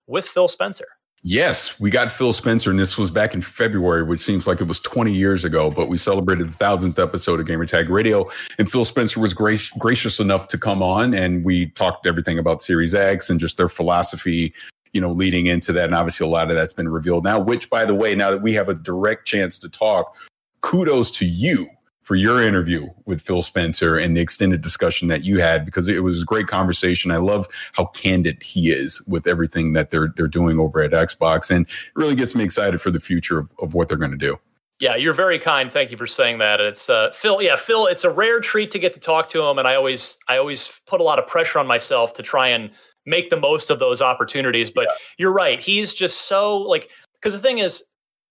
with 0.07 0.27
Phil 0.27 0.47
Spencer. 0.47 0.87
Yes, 1.23 1.79
we 1.79 1.89
got 1.89 2.11
Phil 2.11 2.31
Spencer, 2.31 2.69
and 2.69 2.79
this 2.79 2.97
was 2.97 3.11
back 3.11 3.33
in 3.33 3.41
February, 3.41 4.03
which 4.03 4.19
seems 4.19 4.47
like 4.47 4.61
it 4.61 4.67
was 4.67 4.79
20 4.79 5.11
years 5.11 5.43
ago, 5.43 5.69
but 5.69 5.89
we 5.89 5.97
celebrated 5.97 6.47
the 6.47 6.53
thousandth 6.53 6.99
episode 6.99 7.39
of 7.39 7.47
Gamertag 7.47 7.89
Radio. 7.89 8.29
And 8.57 8.71
Phil 8.71 8.85
Spencer 8.85 9.19
was 9.19 9.33
grace, 9.33 9.69
gracious 9.71 10.19
enough 10.19 10.47
to 10.49 10.57
come 10.57 10.81
on, 10.81 11.13
and 11.13 11.43
we 11.43 11.67
talked 11.71 12.07
everything 12.07 12.37
about 12.37 12.61
Series 12.61 12.95
X 12.95 13.29
and 13.29 13.39
just 13.39 13.57
their 13.57 13.67
philosophy, 13.67 14.53
you 14.93 15.01
know, 15.01 15.11
leading 15.11 15.47
into 15.47 15.73
that. 15.73 15.85
And 15.85 15.95
obviously, 15.95 16.25
a 16.25 16.29
lot 16.29 16.49
of 16.49 16.55
that's 16.55 16.71
been 16.71 16.87
revealed 16.87 17.23
now, 17.23 17.39
which, 17.41 17.69
by 17.69 17.83
the 17.83 17.95
way, 17.95 18.15
now 18.15 18.31
that 18.31 18.41
we 18.41 18.53
have 18.53 18.69
a 18.69 18.75
direct 18.75 19.27
chance 19.27 19.57
to 19.59 19.69
talk, 19.69 20.15
kudos 20.61 21.11
to 21.11 21.25
you 21.25 21.67
for 22.07 22.15
your 22.15 22.41
interview 22.41 22.87
with 23.05 23.21
Phil 23.21 23.41
Spencer 23.41 23.97
and 23.97 24.15
the 24.15 24.21
extended 24.21 24.61
discussion 24.61 25.09
that 25.09 25.25
you 25.25 25.39
had 25.39 25.65
because 25.65 25.89
it 25.89 26.03
was 26.03 26.21
a 26.21 26.25
great 26.25 26.47
conversation. 26.47 27.11
I 27.11 27.17
love 27.17 27.47
how 27.73 27.87
candid 27.87 28.41
he 28.41 28.69
is 28.69 29.05
with 29.07 29.27
everything 29.27 29.73
that 29.73 29.91
they're 29.91 30.13
they're 30.15 30.29
doing 30.29 30.57
over 30.57 30.81
at 30.81 30.91
Xbox, 30.91 31.51
and 31.51 31.67
it 31.67 31.95
really 31.95 32.15
gets 32.15 32.33
me 32.33 32.45
excited 32.45 32.79
for 32.79 32.91
the 32.91 33.01
future 33.01 33.39
of, 33.39 33.49
of 33.61 33.73
what 33.73 33.89
they're 33.89 33.97
going 33.97 34.11
to 34.11 34.17
do. 34.17 34.39
Yeah, 34.79 34.95
you're 34.95 35.13
very 35.13 35.39
kind. 35.39 35.69
Thank 35.71 35.89
you 35.89 35.97
for 35.97 36.05
saying 36.05 36.37
that. 36.37 36.61
It's 36.61 36.89
uh, 36.89 37.11
Phil. 37.11 37.41
Yeah, 37.41 37.55
Phil. 37.55 37.87
It's 37.87 38.03
a 38.03 38.09
rare 38.09 38.39
treat 38.39 38.71
to 38.71 38.79
get 38.79 38.93
to 38.93 38.99
talk 38.99 39.27
to 39.29 39.43
him, 39.43 39.57
and 39.57 39.67
I 39.67 39.75
always, 39.75 40.17
I 40.29 40.37
always 40.37 40.79
put 40.85 41.01
a 41.01 41.03
lot 41.03 41.19
of 41.19 41.27
pressure 41.27 41.59
on 41.59 41.67
myself 41.67 42.13
to 42.13 42.23
try 42.23 42.47
and 42.47 42.69
make 43.05 43.31
the 43.31 43.39
most 43.39 43.69
of 43.69 43.79
those 43.79 44.01
opportunities. 44.01 44.69
But 44.69 44.87
you're 45.17 45.33
right. 45.33 45.59
He's 45.59 45.93
just 45.93 46.21
so 46.21 46.57
like 46.57 46.89
because 47.15 47.33
the 47.33 47.39
thing 47.39 47.57
is, 47.57 47.83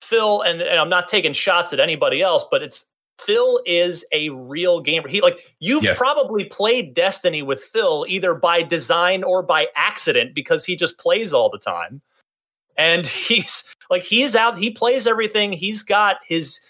Phil, 0.02 0.42
and, 0.42 0.60
and 0.60 0.78
I'm 0.78 0.88
not 0.88 1.08
taking 1.08 1.32
shots 1.32 1.72
at 1.72 1.80
anybody 1.80 2.22
else, 2.22 2.44
but 2.50 2.62
it's 2.62 2.86
Phil 3.18 3.60
is 3.64 4.04
a 4.12 4.28
real 4.30 4.80
gamer. 4.80 5.08
He 5.08 5.20
like 5.20 5.54
you've 5.58 5.82
Yes. 5.82 5.98
probably 5.98 6.44
played 6.44 6.94
Destiny 6.94 7.42
with 7.42 7.62
Phil 7.62 8.04
either 8.08 8.34
by 8.34 8.62
design 8.62 9.24
or 9.24 9.42
by 9.42 9.68
accident 9.74 10.34
because 10.34 10.64
he 10.64 10.76
just 10.76 10.98
plays 10.98 11.32
all 11.32 11.48
the 11.48 11.58
time. 11.58 12.02
And 12.76 13.06
he's 13.06 13.64
like 13.90 14.02
he's 14.02 14.36
out, 14.36 14.58
he 14.58 14.70
plays 14.70 15.06
everything. 15.06 15.52
He's 15.52 15.82
got 15.82 16.18
his 16.26 16.60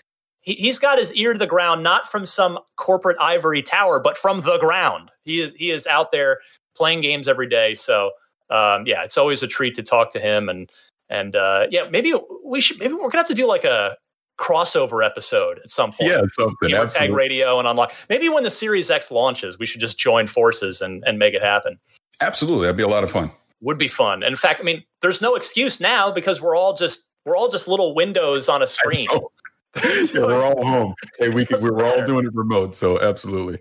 he, 0.40 0.54
he's 0.54 0.78
got 0.78 0.98
his 0.98 1.12
ear 1.14 1.32
to 1.32 1.38
the 1.38 1.46
ground, 1.46 1.82
not 1.82 2.10
from 2.10 2.24
some 2.24 2.58
corporate 2.76 3.16
ivory 3.20 3.62
tower, 3.62 3.98
but 3.98 4.16
from 4.16 4.42
the 4.42 4.58
ground. 4.58 5.10
He 5.22 5.40
is 5.40 5.54
he 5.54 5.70
is 5.70 5.86
out 5.86 6.12
there 6.12 6.38
playing 6.76 7.00
games 7.00 7.26
every 7.26 7.48
day. 7.48 7.74
So 7.74 8.12
um, 8.50 8.86
yeah, 8.86 9.02
it's 9.02 9.18
always 9.18 9.42
a 9.42 9.48
treat 9.48 9.74
to 9.74 9.82
talk 9.82 10.12
to 10.12 10.20
him 10.20 10.48
and 10.48 10.70
and 11.08 11.36
uh, 11.36 11.66
yeah, 11.70 11.88
maybe 11.90 12.14
we 12.44 12.60
should 12.60 12.78
maybe 12.78 12.94
we're 12.94 13.08
gonna 13.08 13.18
have 13.18 13.28
to 13.28 13.34
do 13.34 13.46
like 13.46 13.64
a 13.64 13.96
crossover 14.38 15.04
episode 15.04 15.58
at 15.62 15.70
some 15.70 15.92
point. 15.92 16.10
Yeah, 16.10 16.20
something. 16.32 16.68
Gamer 16.68 16.80
Tag 16.80 16.86
Absolutely. 16.86 17.16
Radio 17.16 17.58
and 17.58 17.66
unlock. 17.66 17.92
Maybe 18.08 18.28
when 18.28 18.44
the 18.44 18.50
Series 18.50 18.90
X 18.90 19.10
launches, 19.10 19.58
we 19.58 19.66
should 19.66 19.80
just 19.80 19.98
join 19.98 20.26
forces 20.26 20.80
and 20.80 21.02
and 21.06 21.18
make 21.18 21.34
it 21.34 21.42
happen. 21.42 21.78
Absolutely. 22.20 22.66
That'd 22.66 22.76
be 22.76 22.82
a 22.82 22.88
lot 22.88 23.04
of 23.04 23.10
fun. 23.10 23.30
Would 23.60 23.78
be 23.78 23.88
fun. 23.88 24.22
And 24.22 24.32
in 24.32 24.36
fact, 24.36 24.60
I 24.60 24.62
mean, 24.62 24.82
there's 25.00 25.20
no 25.20 25.34
excuse 25.34 25.80
now 25.80 26.10
because 26.10 26.40
we're 26.40 26.56
all 26.56 26.74
just 26.74 27.04
we're 27.24 27.36
all 27.36 27.48
just 27.48 27.68
little 27.68 27.94
windows 27.94 28.48
on 28.48 28.62
a 28.62 28.66
screen. 28.66 29.06
know. 29.10 29.30
yeah, 29.84 30.20
we're 30.20 30.42
all 30.42 30.64
home. 30.64 30.94
Hey, 31.18 31.28
we 31.28 31.44
Doesn't 31.44 31.74
we're 31.74 31.84
all 31.84 32.04
doing 32.06 32.26
it 32.26 32.34
remote. 32.34 32.74
So 32.74 33.00
absolutely. 33.00 33.60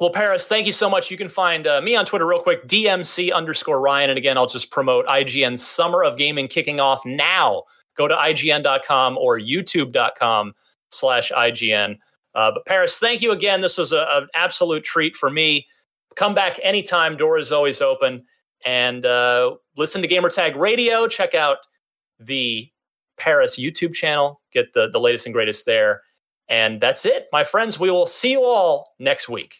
Well, 0.00 0.08
Parris, 0.08 0.46
thank 0.46 0.64
you 0.64 0.72
so 0.72 0.88
much. 0.88 1.10
You 1.10 1.18
can 1.18 1.28
find 1.28 1.66
uh, 1.66 1.82
me 1.82 1.94
on 1.94 2.06
Twitter 2.06 2.26
real 2.26 2.40
quick, 2.40 2.66
DMC 2.66 3.34
underscore 3.34 3.80
Ryan. 3.82 4.08
And 4.08 4.18
again, 4.18 4.38
I'll 4.38 4.46
just 4.46 4.70
promote 4.70 5.06
IGN's 5.06 5.62
Summer 5.62 6.02
of 6.02 6.16
Gaming 6.16 6.48
kicking 6.48 6.80
off 6.80 7.04
now. 7.04 7.64
Go 7.98 8.08
to 8.08 8.14
IGN.com 8.14 9.18
or 9.18 9.38
YouTube.com 9.38 10.54
slash 10.90 11.30
IGN. 11.32 11.98
Uh, 12.34 12.50
but 12.52 12.64
Parris, 12.64 12.96
thank 12.96 13.20
you 13.20 13.30
again. 13.30 13.60
This 13.60 13.76
was 13.76 13.92
an 13.92 14.26
absolute 14.34 14.84
treat 14.84 15.16
for 15.16 15.28
me. 15.28 15.66
Come 16.16 16.34
back 16.34 16.58
anytime. 16.62 17.18
Door 17.18 17.36
is 17.36 17.52
always 17.52 17.82
open. 17.82 18.24
And 18.64 19.04
uh, 19.04 19.56
listen 19.76 20.00
to 20.00 20.08
Gamertag 20.08 20.56
Radio. 20.56 21.08
Check 21.08 21.34
out 21.34 21.58
the 22.18 22.70
Parris 23.18 23.58
YouTube 23.58 23.92
channel. 23.92 24.40
Get 24.50 24.72
the, 24.72 24.88
the 24.88 24.98
latest 25.00 25.26
and 25.26 25.34
greatest 25.34 25.66
there. 25.66 26.00
And 26.48 26.80
that's 26.80 27.04
it, 27.04 27.28
my 27.32 27.44
friends. 27.44 27.78
We 27.78 27.90
will 27.90 28.06
see 28.06 28.30
you 28.30 28.42
all 28.42 28.94
next 28.98 29.28
week. 29.28 29.59